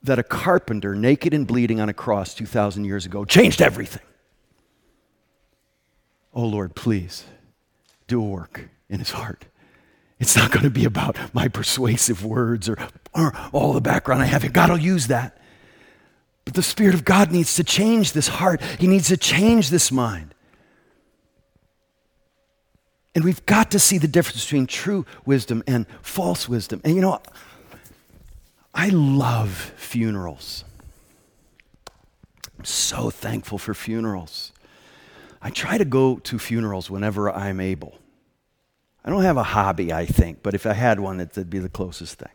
that 0.03 0.19
a 0.19 0.23
carpenter, 0.23 0.93
naked 0.93 1.33
and 1.33 1.47
bleeding 1.47 1.79
on 1.79 1.87
a 1.87 1.93
cross 1.93 2.33
2,000 2.33 2.83
years 2.83 3.05
ago, 3.05 3.23
changed 3.23 3.61
everything. 3.61 4.03
Oh 6.33 6.45
Lord, 6.45 6.75
please 6.75 7.23
do 8.07 8.21
a 8.21 8.27
work 8.27 8.67
in 8.89 8.99
his 8.99 9.11
heart. 9.11 9.45
It's 10.21 10.35
not 10.35 10.51
going 10.51 10.63
to 10.63 10.69
be 10.69 10.85
about 10.85 11.17
my 11.33 11.47
persuasive 11.47 12.23
words 12.23 12.69
or, 12.69 12.77
or 13.11 13.33
all 13.51 13.73
the 13.73 13.81
background 13.81 14.21
I 14.21 14.25
have. 14.25 14.53
God 14.53 14.69
will 14.69 14.77
use 14.77 15.07
that. 15.07 15.35
But 16.45 16.53
the 16.53 16.61
Spirit 16.61 16.93
of 16.93 17.03
God 17.03 17.31
needs 17.31 17.55
to 17.55 17.63
change 17.63 18.13
this 18.13 18.27
heart, 18.27 18.61
He 18.79 18.85
needs 18.85 19.07
to 19.07 19.17
change 19.17 19.71
this 19.71 19.91
mind. 19.91 20.35
And 23.15 23.23
we've 23.23 23.43
got 23.47 23.71
to 23.71 23.79
see 23.79 23.97
the 23.97 24.07
difference 24.07 24.45
between 24.45 24.67
true 24.67 25.07
wisdom 25.25 25.63
and 25.65 25.87
false 26.03 26.47
wisdom. 26.47 26.81
And 26.83 26.95
you 26.95 27.01
know, 27.01 27.19
I 28.75 28.89
love 28.89 29.73
funerals. 29.75 30.63
I'm 32.59 32.65
so 32.65 33.09
thankful 33.09 33.57
for 33.57 33.73
funerals. 33.73 34.51
I 35.41 35.49
try 35.49 35.79
to 35.79 35.85
go 35.85 36.17
to 36.17 36.37
funerals 36.37 36.91
whenever 36.91 37.31
I'm 37.31 37.59
able. 37.59 37.97
I 39.03 39.09
don't 39.09 39.23
have 39.23 39.37
a 39.37 39.43
hobby, 39.43 39.91
I 39.91 40.05
think, 40.05 40.43
but 40.43 40.53
if 40.53 40.65
I 40.65 40.73
had 40.73 40.99
one, 40.99 41.19
it'd 41.19 41.49
be 41.49 41.59
the 41.59 41.69
closest 41.69 42.19
thing. 42.19 42.29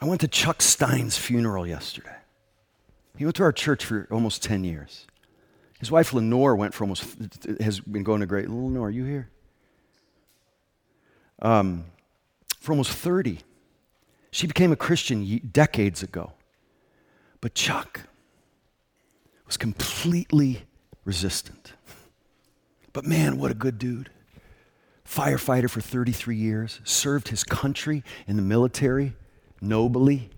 I 0.00 0.06
went 0.06 0.22
to 0.22 0.28
Chuck 0.28 0.62
Stein's 0.62 1.18
funeral 1.18 1.66
yesterday. 1.66 2.16
He 3.18 3.24
went 3.24 3.36
to 3.36 3.42
our 3.42 3.52
church 3.52 3.84
for 3.84 4.08
almost 4.10 4.42
10 4.42 4.64
years. 4.64 5.06
His 5.78 5.90
wife 5.90 6.14
Lenore 6.14 6.56
went 6.56 6.72
for 6.72 6.84
almost, 6.84 7.04
has 7.60 7.80
been 7.80 8.02
going 8.02 8.20
to 8.20 8.26
great. 8.26 8.48
Lenore, 8.48 8.88
are 8.88 8.90
you 8.90 9.04
here? 9.04 9.28
Um, 11.42 11.84
for 12.58 12.72
almost 12.72 12.92
30. 12.92 13.40
She 14.30 14.46
became 14.46 14.72
a 14.72 14.76
Christian 14.76 15.40
decades 15.52 16.02
ago. 16.02 16.32
But 17.42 17.54
Chuck 17.54 18.02
was 19.46 19.56
completely 19.58 20.62
resistant. 21.04 21.74
But 22.92 23.04
man, 23.04 23.38
what 23.38 23.50
a 23.50 23.54
good 23.54 23.78
dude 23.78 24.10
firefighter 25.10 25.68
for 25.68 25.80
33 25.80 26.36
years, 26.36 26.80
served 26.84 27.28
his 27.28 27.42
country 27.42 28.04
in 28.28 28.36
the 28.36 28.42
military 28.42 29.14
nobly. 29.60 30.30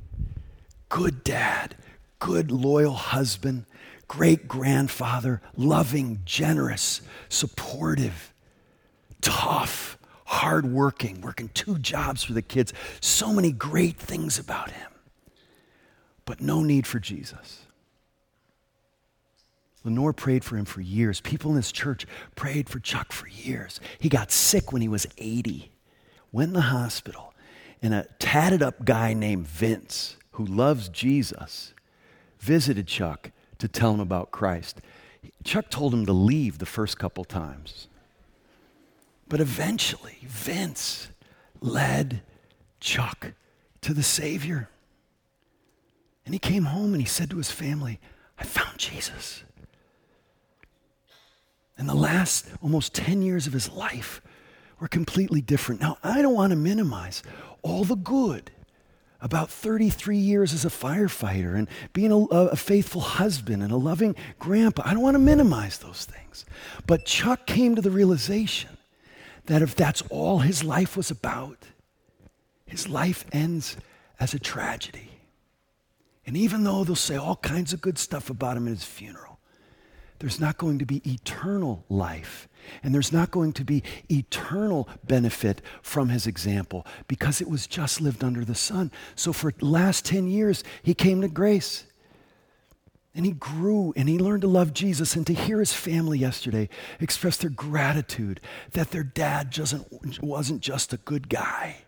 Good 0.88 1.22
dad, 1.24 1.76
good 2.18 2.50
loyal 2.50 2.94
husband, 2.94 3.66
great 4.08 4.48
grandfather, 4.48 5.42
loving, 5.56 6.22
generous, 6.24 7.02
supportive, 7.28 8.32
tough, 9.20 9.98
hardworking, 10.24 11.20
working 11.20 11.50
two 11.52 11.78
jobs 11.78 12.22
for 12.22 12.32
the 12.32 12.42
kids. 12.42 12.72
So 13.00 13.32
many 13.32 13.52
great 13.52 13.98
things 13.98 14.38
about 14.38 14.70
him, 14.70 14.90
but 16.24 16.40
no 16.40 16.62
need 16.62 16.86
for 16.86 16.98
Jesus. 16.98 17.66
Lenore 19.84 20.12
prayed 20.12 20.44
for 20.44 20.56
him 20.56 20.64
for 20.64 20.80
years. 20.80 21.20
People 21.20 21.50
in 21.50 21.56
this 21.56 21.72
church 21.72 22.06
prayed 22.34 22.68
for 22.68 22.78
Chuck 22.78 23.12
for 23.12 23.28
years. 23.28 23.80
He 23.98 24.08
got 24.08 24.30
sick 24.30 24.72
when 24.72 24.82
he 24.82 24.88
was 24.88 25.06
80, 25.18 25.70
went 26.30 26.48
in 26.48 26.54
the 26.54 26.60
hospital, 26.62 27.34
and 27.82 27.92
a 27.92 28.06
tatted 28.18 28.62
up 28.62 28.84
guy 28.84 29.12
named 29.12 29.46
Vince, 29.46 30.16
who 30.32 30.44
loves 30.44 30.88
Jesus, 30.88 31.74
visited 32.38 32.86
Chuck 32.86 33.30
to 33.58 33.68
tell 33.68 33.92
him 33.92 34.00
about 34.00 34.30
Christ. 34.30 34.80
Chuck 35.44 35.68
told 35.70 35.92
him 35.92 36.06
to 36.06 36.12
leave 36.12 36.58
the 36.58 36.66
first 36.66 36.98
couple 36.98 37.24
times. 37.24 37.88
But 39.28 39.40
eventually, 39.40 40.18
Vince 40.22 41.08
led 41.60 42.22
Chuck 42.80 43.32
to 43.80 43.94
the 43.94 44.02
Savior. 44.02 44.68
And 46.24 46.34
he 46.34 46.38
came 46.38 46.64
home 46.64 46.92
and 46.92 47.02
he 47.02 47.08
said 47.08 47.30
to 47.30 47.38
his 47.38 47.50
family, 47.50 47.98
I 48.38 48.44
found 48.44 48.78
Jesus. 48.78 49.44
And 51.82 51.88
the 51.88 51.94
last 51.94 52.46
almost 52.62 52.94
10 52.94 53.22
years 53.22 53.48
of 53.48 53.52
his 53.52 53.68
life 53.68 54.22
were 54.78 54.86
completely 54.86 55.40
different. 55.40 55.80
Now, 55.80 55.98
I 56.04 56.22
don't 56.22 56.32
want 56.32 56.52
to 56.52 56.56
minimize 56.56 57.24
all 57.62 57.82
the 57.82 57.96
good 57.96 58.52
about 59.20 59.50
33 59.50 60.16
years 60.16 60.54
as 60.54 60.64
a 60.64 60.68
firefighter 60.68 61.56
and 61.56 61.66
being 61.92 62.12
a, 62.12 62.18
a, 62.18 62.54
faithful 62.54 63.00
husband 63.00 63.64
and 63.64 63.72
a 63.72 63.76
loving 63.76 64.14
grandpa. 64.38 64.82
I 64.84 64.94
don't 64.94 65.02
want 65.02 65.16
to 65.16 65.18
minimize 65.18 65.78
those 65.78 66.04
things. 66.04 66.44
But 66.86 67.04
Chuck 67.04 67.46
came 67.46 67.74
to 67.74 67.82
the 67.82 67.90
realization 67.90 68.70
that 69.46 69.60
if 69.60 69.74
that's 69.74 70.02
all 70.02 70.38
his 70.38 70.62
life 70.62 70.96
was 70.96 71.10
about, 71.10 71.66
his 72.64 72.88
life 72.88 73.24
ends 73.32 73.76
as 74.20 74.34
a 74.34 74.38
tragedy. 74.38 75.10
And 76.24 76.36
even 76.36 76.62
though 76.62 76.84
they'll 76.84 76.94
say 76.94 77.16
all 77.16 77.34
kinds 77.34 77.72
of 77.72 77.80
good 77.80 77.98
stuff 77.98 78.30
about 78.30 78.56
him 78.56 78.68
at 78.68 78.74
his 78.74 78.84
funeral, 78.84 79.31
there's 80.22 80.38
not 80.38 80.56
going 80.56 80.78
to 80.78 80.86
be 80.86 81.02
eternal 81.04 81.84
life. 81.88 82.48
And 82.84 82.94
there's 82.94 83.12
not 83.12 83.32
going 83.32 83.52
to 83.54 83.64
be 83.64 83.82
eternal 84.08 84.88
benefit 85.02 85.60
from 85.82 86.10
his 86.10 86.28
example 86.28 86.86
because 87.08 87.40
it 87.40 87.48
was 87.50 87.66
just 87.66 88.00
lived 88.00 88.22
under 88.22 88.44
the 88.44 88.54
sun. 88.54 88.92
So 89.16 89.32
for 89.32 89.52
last 89.60 90.04
10 90.06 90.28
years, 90.28 90.62
he 90.80 90.94
came 90.94 91.22
to 91.22 91.28
grace. 91.28 91.86
And 93.16 93.26
he 93.26 93.32
grew 93.32 93.92
and 93.96 94.08
he 94.08 94.16
learned 94.16 94.42
to 94.42 94.48
love 94.48 94.72
Jesus 94.72 95.16
and 95.16 95.26
to 95.26 95.34
hear 95.34 95.58
his 95.58 95.72
family 95.72 96.18
yesterday 96.18 96.68
express 97.00 97.36
their 97.38 97.50
gratitude 97.50 98.40
that 98.74 98.92
their 98.92 99.02
dad 99.02 99.50
just 99.50 99.74
wasn't 100.22 100.60
just 100.60 100.92
a 100.92 100.98
good 100.98 101.28
guy, 101.28 101.78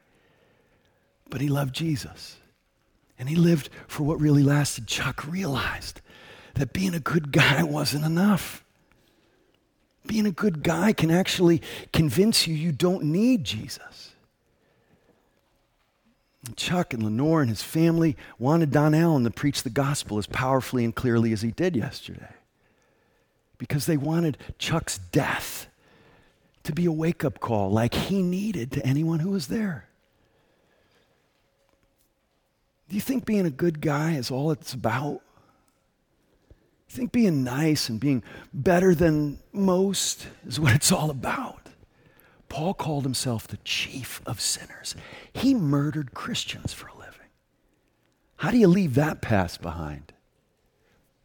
but 1.30 1.40
he 1.40 1.46
loved 1.46 1.72
Jesus. 1.72 2.38
And 3.16 3.28
he 3.28 3.36
lived 3.36 3.70
for 3.86 4.02
what 4.02 4.20
really 4.20 4.42
lasted. 4.42 4.88
Chuck 4.88 5.24
realized 5.24 6.00
that 6.54 6.72
being 6.72 6.94
a 6.94 7.00
good 7.00 7.32
guy 7.32 7.62
wasn't 7.62 8.04
enough. 8.04 8.64
Being 10.06 10.26
a 10.26 10.30
good 10.30 10.62
guy 10.62 10.92
can 10.92 11.10
actually 11.10 11.62
convince 11.92 12.46
you 12.46 12.54
you 12.54 12.72
don't 12.72 13.04
need 13.04 13.44
Jesus. 13.44 14.12
Chuck 16.56 16.92
and 16.92 17.02
Lenore 17.02 17.40
and 17.40 17.48
his 17.48 17.62
family 17.62 18.16
wanted 18.38 18.70
Don 18.70 18.94
Allen 18.94 19.24
to 19.24 19.30
preach 19.30 19.62
the 19.62 19.70
gospel 19.70 20.18
as 20.18 20.26
powerfully 20.26 20.84
and 20.84 20.94
clearly 20.94 21.32
as 21.32 21.40
he 21.40 21.50
did 21.50 21.74
yesterday 21.74 22.34
because 23.56 23.86
they 23.86 23.96
wanted 23.96 24.36
Chuck's 24.58 24.98
death 24.98 25.68
to 26.64 26.72
be 26.72 26.84
a 26.84 26.92
wake 26.92 27.24
up 27.24 27.40
call 27.40 27.70
like 27.70 27.94
he 27.94 28.22
needed 28.22 28.72
to 28.72 28.86
anyone 28.86 29.20
who 29.20 29.30
was 29.30 29.46
there. 29.46 29.88
Do 32.88 32.94
you 32.94 33.00
think 33.00 33.24
being 33.24 33.46
a 33.46 33.50
good 33.50 33.80
guy 33.80 34.12
is 34.12 34.30
all 34.30 34.50
it's 34.50 34.74
about? 34.74 35.22
You 36.94 36.98
think 36.98 37.10
being 37.10 37.42
nice 37.42 37.88
and 37.88 37.98
being 37.98 38.22
better 38.52 38.94
than 38.94 39.40
most 39.52 40.28
is 40.46 40.60
what 40.60 40.76
it's 40.76 40.92
all 40.92 41.10
about? 41.10 41.66
Paul 42.48 42.72
called 42.72 43.02
himself 43.02 43.48
the 43.48 43.56
chief 43.64 44.22
of 44.24 44.40
sinners. 44.40 44.94
He 45.32 45.54
murdered 45.54 46.14
Christians 46.14 46.72
for 46.72 46.86
a 46.86 46.96
living. 46.96 47.30
How 48.36 48.52
do 48.52 48.58
you 48.58 48.68
leave 48.68 48.94
that 48.94 49.20
past 49.20 49.60
behind? 49.60 50.12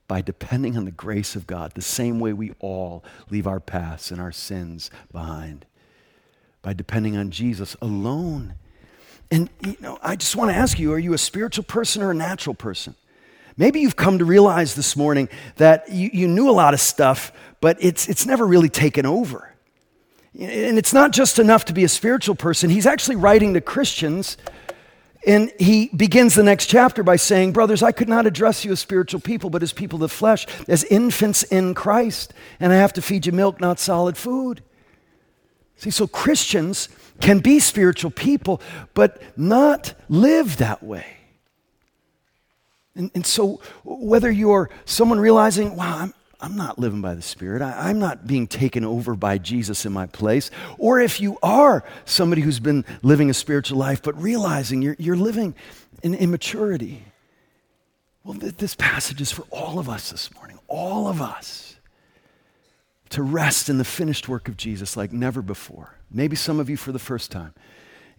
By 0.08 0.22
depending 0.22 0.76
on 0.76 0.86
the 0.86 0.92
grace 0.92 1.36
of 1.36 1.46
God, 1.46 1.74
the 1.76 1.84
same 1.84 2.20
way 2.20 2.34
we 2.34 2.54
all 2.60 3.04
leave 3.30 3.46
our 3.46 3.60
pasts 3.60 4.10
and 4.10 4.20
our 4.20 4.32
sins 4.32 4.90
behind. 5.12 5.68
By 6.64 6.74
depending 6.74 7.16
on 7.16 7.30
Jesus 7.30 7.76
alone. 7.80 8.56
And 9.30 9.52
you 9.64 9.78
know, 9.82 10.00
I 10.02 10.16
just 10.16 10.36
want 10.36 10.50
to 10.50 10.58
ask 10.58 10.80
you, 10.80 10.92
are 10.94 10.98
you 10.98 11.14
a 11.14 11.20
spiritual 11.20 11.64
person 11.64 12.02
or 12.02 12.10
a 12.10 12.16
natural 12.16 12.56
person? 12.56 12.96
Maybe 13.60 13.82
you've 13.82 13.98
come 13.98 14.20
to 14.20 14.26
realize 14.26 14.74
this 14.74 14.96
morning 14.96 15.28
that 15.58 15.90
you, 15.90 16.10
you 16.14 16.28
knew 16.30 16.50
a 16.50 16.54
lot 16.54 16.74
of 16.74 16.80
stuff, 16.80 17.34
but 17.60 17.76
it's, 17.82 18.08
it's 18.08 18.26
never 18.26 18.48
really 18.48 18.70
taken 18.70 19.06
over. 19.06 19.54
And 20.34 20.78
it's 20.78 20.94
not 20.94 21.12
just 21.12 21.40
enough 21.40 21.66
to 21.66 21.74
be 21.74 21.84
a 21.84 21.90
spiritual 21.90 22.36
person. 22.36 22.70
He's 22.70 22.86
actually 22.86 23.18
writing 23.18 23.56
to 23.56 23.62
Christians, 23.62 24.38
and 25.28 25.52
he 25.60 25.90
begins 25.90 26.36
the 26.36 26.44
next 26.44 26.68
chapter 26.68 27.04
by 27.04 27.18
saying, 27.18 27.52
Brothers, 27.52 27.84
I 27.84 27.92
could 27.92 28.08
not 28.08 28.26
address 28.26 28.64
you 28.64 28.72
as 28.72 28.80
spiritual 28.80 29.20
people, 29.20 29.50
but 29.50 29.62
as 29.62 29.74
people 29.74 29.98
of 29.98 30.10
the 30.10 30.16
flesh, 30.16 30.48
as 30.70 30.86
infants 30.86 31.44
in 31.44 31.74
Christ, 31.74 32.34
and 32.62 32.72
I 32.72 32.78
have 32.78 32.94
to 32.94 33.02
feed 33.02 33.26
you 33.26 33.34
milk, 33.34 33.60
not 33.60 33.78
solid 33.78 34.16
food. 34.16 34.64
See, 35.76 35.90
so 35.90 36.08
Christians 36.08 36.88
can 37.20 37.40
be 37.40 37.60
spiritual 37.60 38.12
people, 38.12 38.62
but 38.94 39.22
not 39.36 39.96
live 40.08 40.56
that 40.58 40.82
way. 40.82 41.19
And, 43.00 43.10
and 43.16 43.26
so, 43.26 43.62
whether 43.86 44.30
you're 44.30 44.70
someone 44.84 45.22
realizing, 45.22 45.78
wow, 45.78 46.00
I'm, 46.00 46.14
I'm 46.42 46.58
not 46.58 46.78
living 46.78 47.02
by 47.02 47.16
the 47.16 47.22
Spirit. 47.22 47.62
I, 47.62 47.90
am 47.90 47.98
not 47.98 48.28
being 48.28 48.46
taken 48.46 48.84
over 48.84 49.16
by 49.16 49.38
Jesus 49.38 49.86
in 49.86 49.94
my 49.94 50.06
place. 50.06 50.52
Or 50.78 51.00
if 51.00 51.22
you 51.22 51.38
are 51.42 51.86
somebody 52.04 52.42
who's 52.42 52.60
been 52.60 52.84
living 53.02 53.30
a 53.30 53.34
spiritual 53.34 53.78
life, 53.78 54.04
but 54.04 54.22
realizing 54.22 54.82
you're, 54.82 54.98
you're 55.00 55.16
living 55.16 55.56
in 56.04 56.14
immaturity, 56.14 57.04
well, 58.26 58.38
th- 58.38 58.58
this 58.58 58.76
passage 58.76 59.22
is 59.22 59.32
for 59.32 59.44
all 59.50 59.80
of 59.80 59.88
us 59.88 60.12
this 60.12 60.34
morning, 60.36 60.60
all 60.68 61.08
of 61.08 61.22
us, 61.22 61.78
to 63.12 63.24
rest 63.24 63.70
in 63.70 63.78
the 63.78 63.86
finished 63.86 64.28
work 64.28 64.50
of 64.50 64.58
Jesus 64.58 64.98
like 64.98 65.14
never 65.14 65.42
before. 65.42 65.96
Maybe 66.12 66.36
some 66.36 66.60
of 66.60 66.70
you 66.70 66.76
for 66.76 66.92
the 66.92 67.00
first 67.00 67.32
time. 67.32 67.54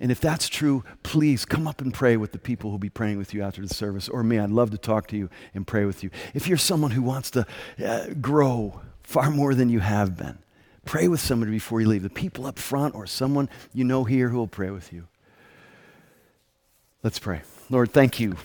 And 0.00 0.10
if 0.10 0.18
that's 0.18 0.48
true, 0.48 0.82
please 1.02 1.44
come 1.44 1.68
up 1.68 1.82
and 1.82 1.92
pray 1.92 2.16
with 2.16 2.32
the 2.32 2.38
people 2.38 2.70
who'll 2.70 2.78
be 2.78 2.88
praying 2.88 3.18
with 3.18 3.34
you 3.34 3.42
after 3.42 3.60
the 3.60 3.72
service, 3.72 4.08
or 4.08 4.24
me. 4.24 4.38
I'd 4.38 4.50
love 4.50 4.70
to 4.70 4.78
talk 4.78 5.06
to 5.08 5.16
you 5.16 5.28
and 5.54 5.66
pray 5.66 5.84
with 5.84 6.02
you. 6.02 6.10
If 6.32 6.48
you're 6.48 6.56
someone 6.56 6.92
who 6.92 7.02
wants 7.02 7.30
to 7.32 7.46
uh, 7.84 8.06
grow 8.18 8.80
far 9.02 9.30
more 9.30 9.54
than 9.54 9.68
you 9.68 9.80
have 9.80 10.16
been, 10.16 10.38
pray 10.86 11.06
with 11.06 11.20
somebody 11.20 11.52
before 11.52 11.82
you 11.82 11.88
leave. 11.88 12.02
The 12.02 12.08
people 12.08 12.46
up 12.46 12.58
front, 12.58 12.94
or 12.94 13.06
someone 13.06 13.50
you 13.74 13.84
know 13.84 14.04
here 14.04 14.30
who 14.30 14.38
will 14.38 14.46
pray 14.46 14.70
with 14.70 14.90
you. 14.90 15.06
Let's 17.02 17.18
pray. 17.18 17.42
Lord, 17.68 17.92
thank 17.92 18.18
you 18.18 18.36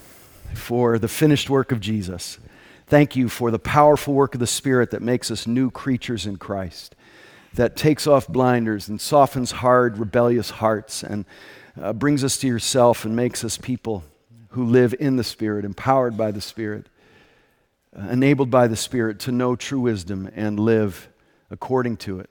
for 0.53 0.99
the 0.99 1.07
finished 1.07 1.49
work 1.49 1.71
of 1.71 1.79
Jesus. 1.79 2.37
Thank 2.87 3.15
you 3.15 3.29
for 3.29 3.49
the 3.49 3.59
powerful 3.59 4.13
work 4.13 4.33
of 4.33 4.41
the 4.41 4.47
Spirit 4.47 4.91
that 4.91 5.01
makes 5.01 5.31
us 5.31 5.47
new 5.47 5.71
creatures 5.71 6.25
in 6.25 6.35
Christ 6.35 6.95
that 7.55 7.75
takes 7.75 8.07
off 8.07 8.27
blinders 8.27 8.87
and 8.87 8.99
softens 8.99 9.51
hard, 9.51 9.97
rebellious 9.97 10.49
hearts 10.49 11.03
and 11.03 11.25
uh, 11.81 11.93
brings 11.93 12.23
us 12.23 12.37
to 12.37 12.47
yourself 12.47 13.05
and 13.05 13.15
makes 13.15 13.43
us 13.43 13.57
people 13.57 14.03
who 14.49 14.63
live 14.65 14.95
in 14.99 15.15
the 15.17 15.23
Spirit, 15.23 15.65
empowered 15.65 16.15
by 16.15 16.31
the 16.31 16.41
Spirit, 16.41 16.87
uh, 17.97 18.07
enabled 18.09 18.49
by 18.49 18.67
the 18.67 18.75
Spirit 18.75 19.19
to 19.19 19.31
know 19.31 19.55
true 19.55 19.81
wisdom 19.81 20.29
and 20.35 20.59
live 20.59 21.09
according 21.49 21.97
to 21.97 22.19
it. 22.19 22.29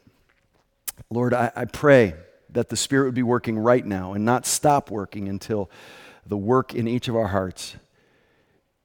Lord, 1.10 1.34
I, 1.34 1.50
I 1.54 1.64
pray 1.66 2.14
that 2.50 2.68
the 2.68 2.76
Spirit 2.76 3.06
would 3.06 3.14
be 3.14 3.22
working 3.22 3.58
right 3.58 3.84
now 3.84 4.12
and 4.12 4.24
not 4.24 4.46
stop 4.46 4.90
working 4.90 5.28
until 5.28 5.70
the 6.26 6.36
work 6.36 6.74
in 6.74 6.88
each 6.88 7.08
of 7.08 7.16
our 7.16 7.28
hearts 7.28 7.76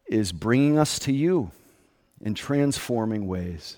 is 0.08 0.32
bringing 0.32 0.78
us 0.78 1.00
to 1.00 1.14
you 1.14 1.52
in 2.20 2.34
transforming 2.34 3.28
ways. 3.28 3.78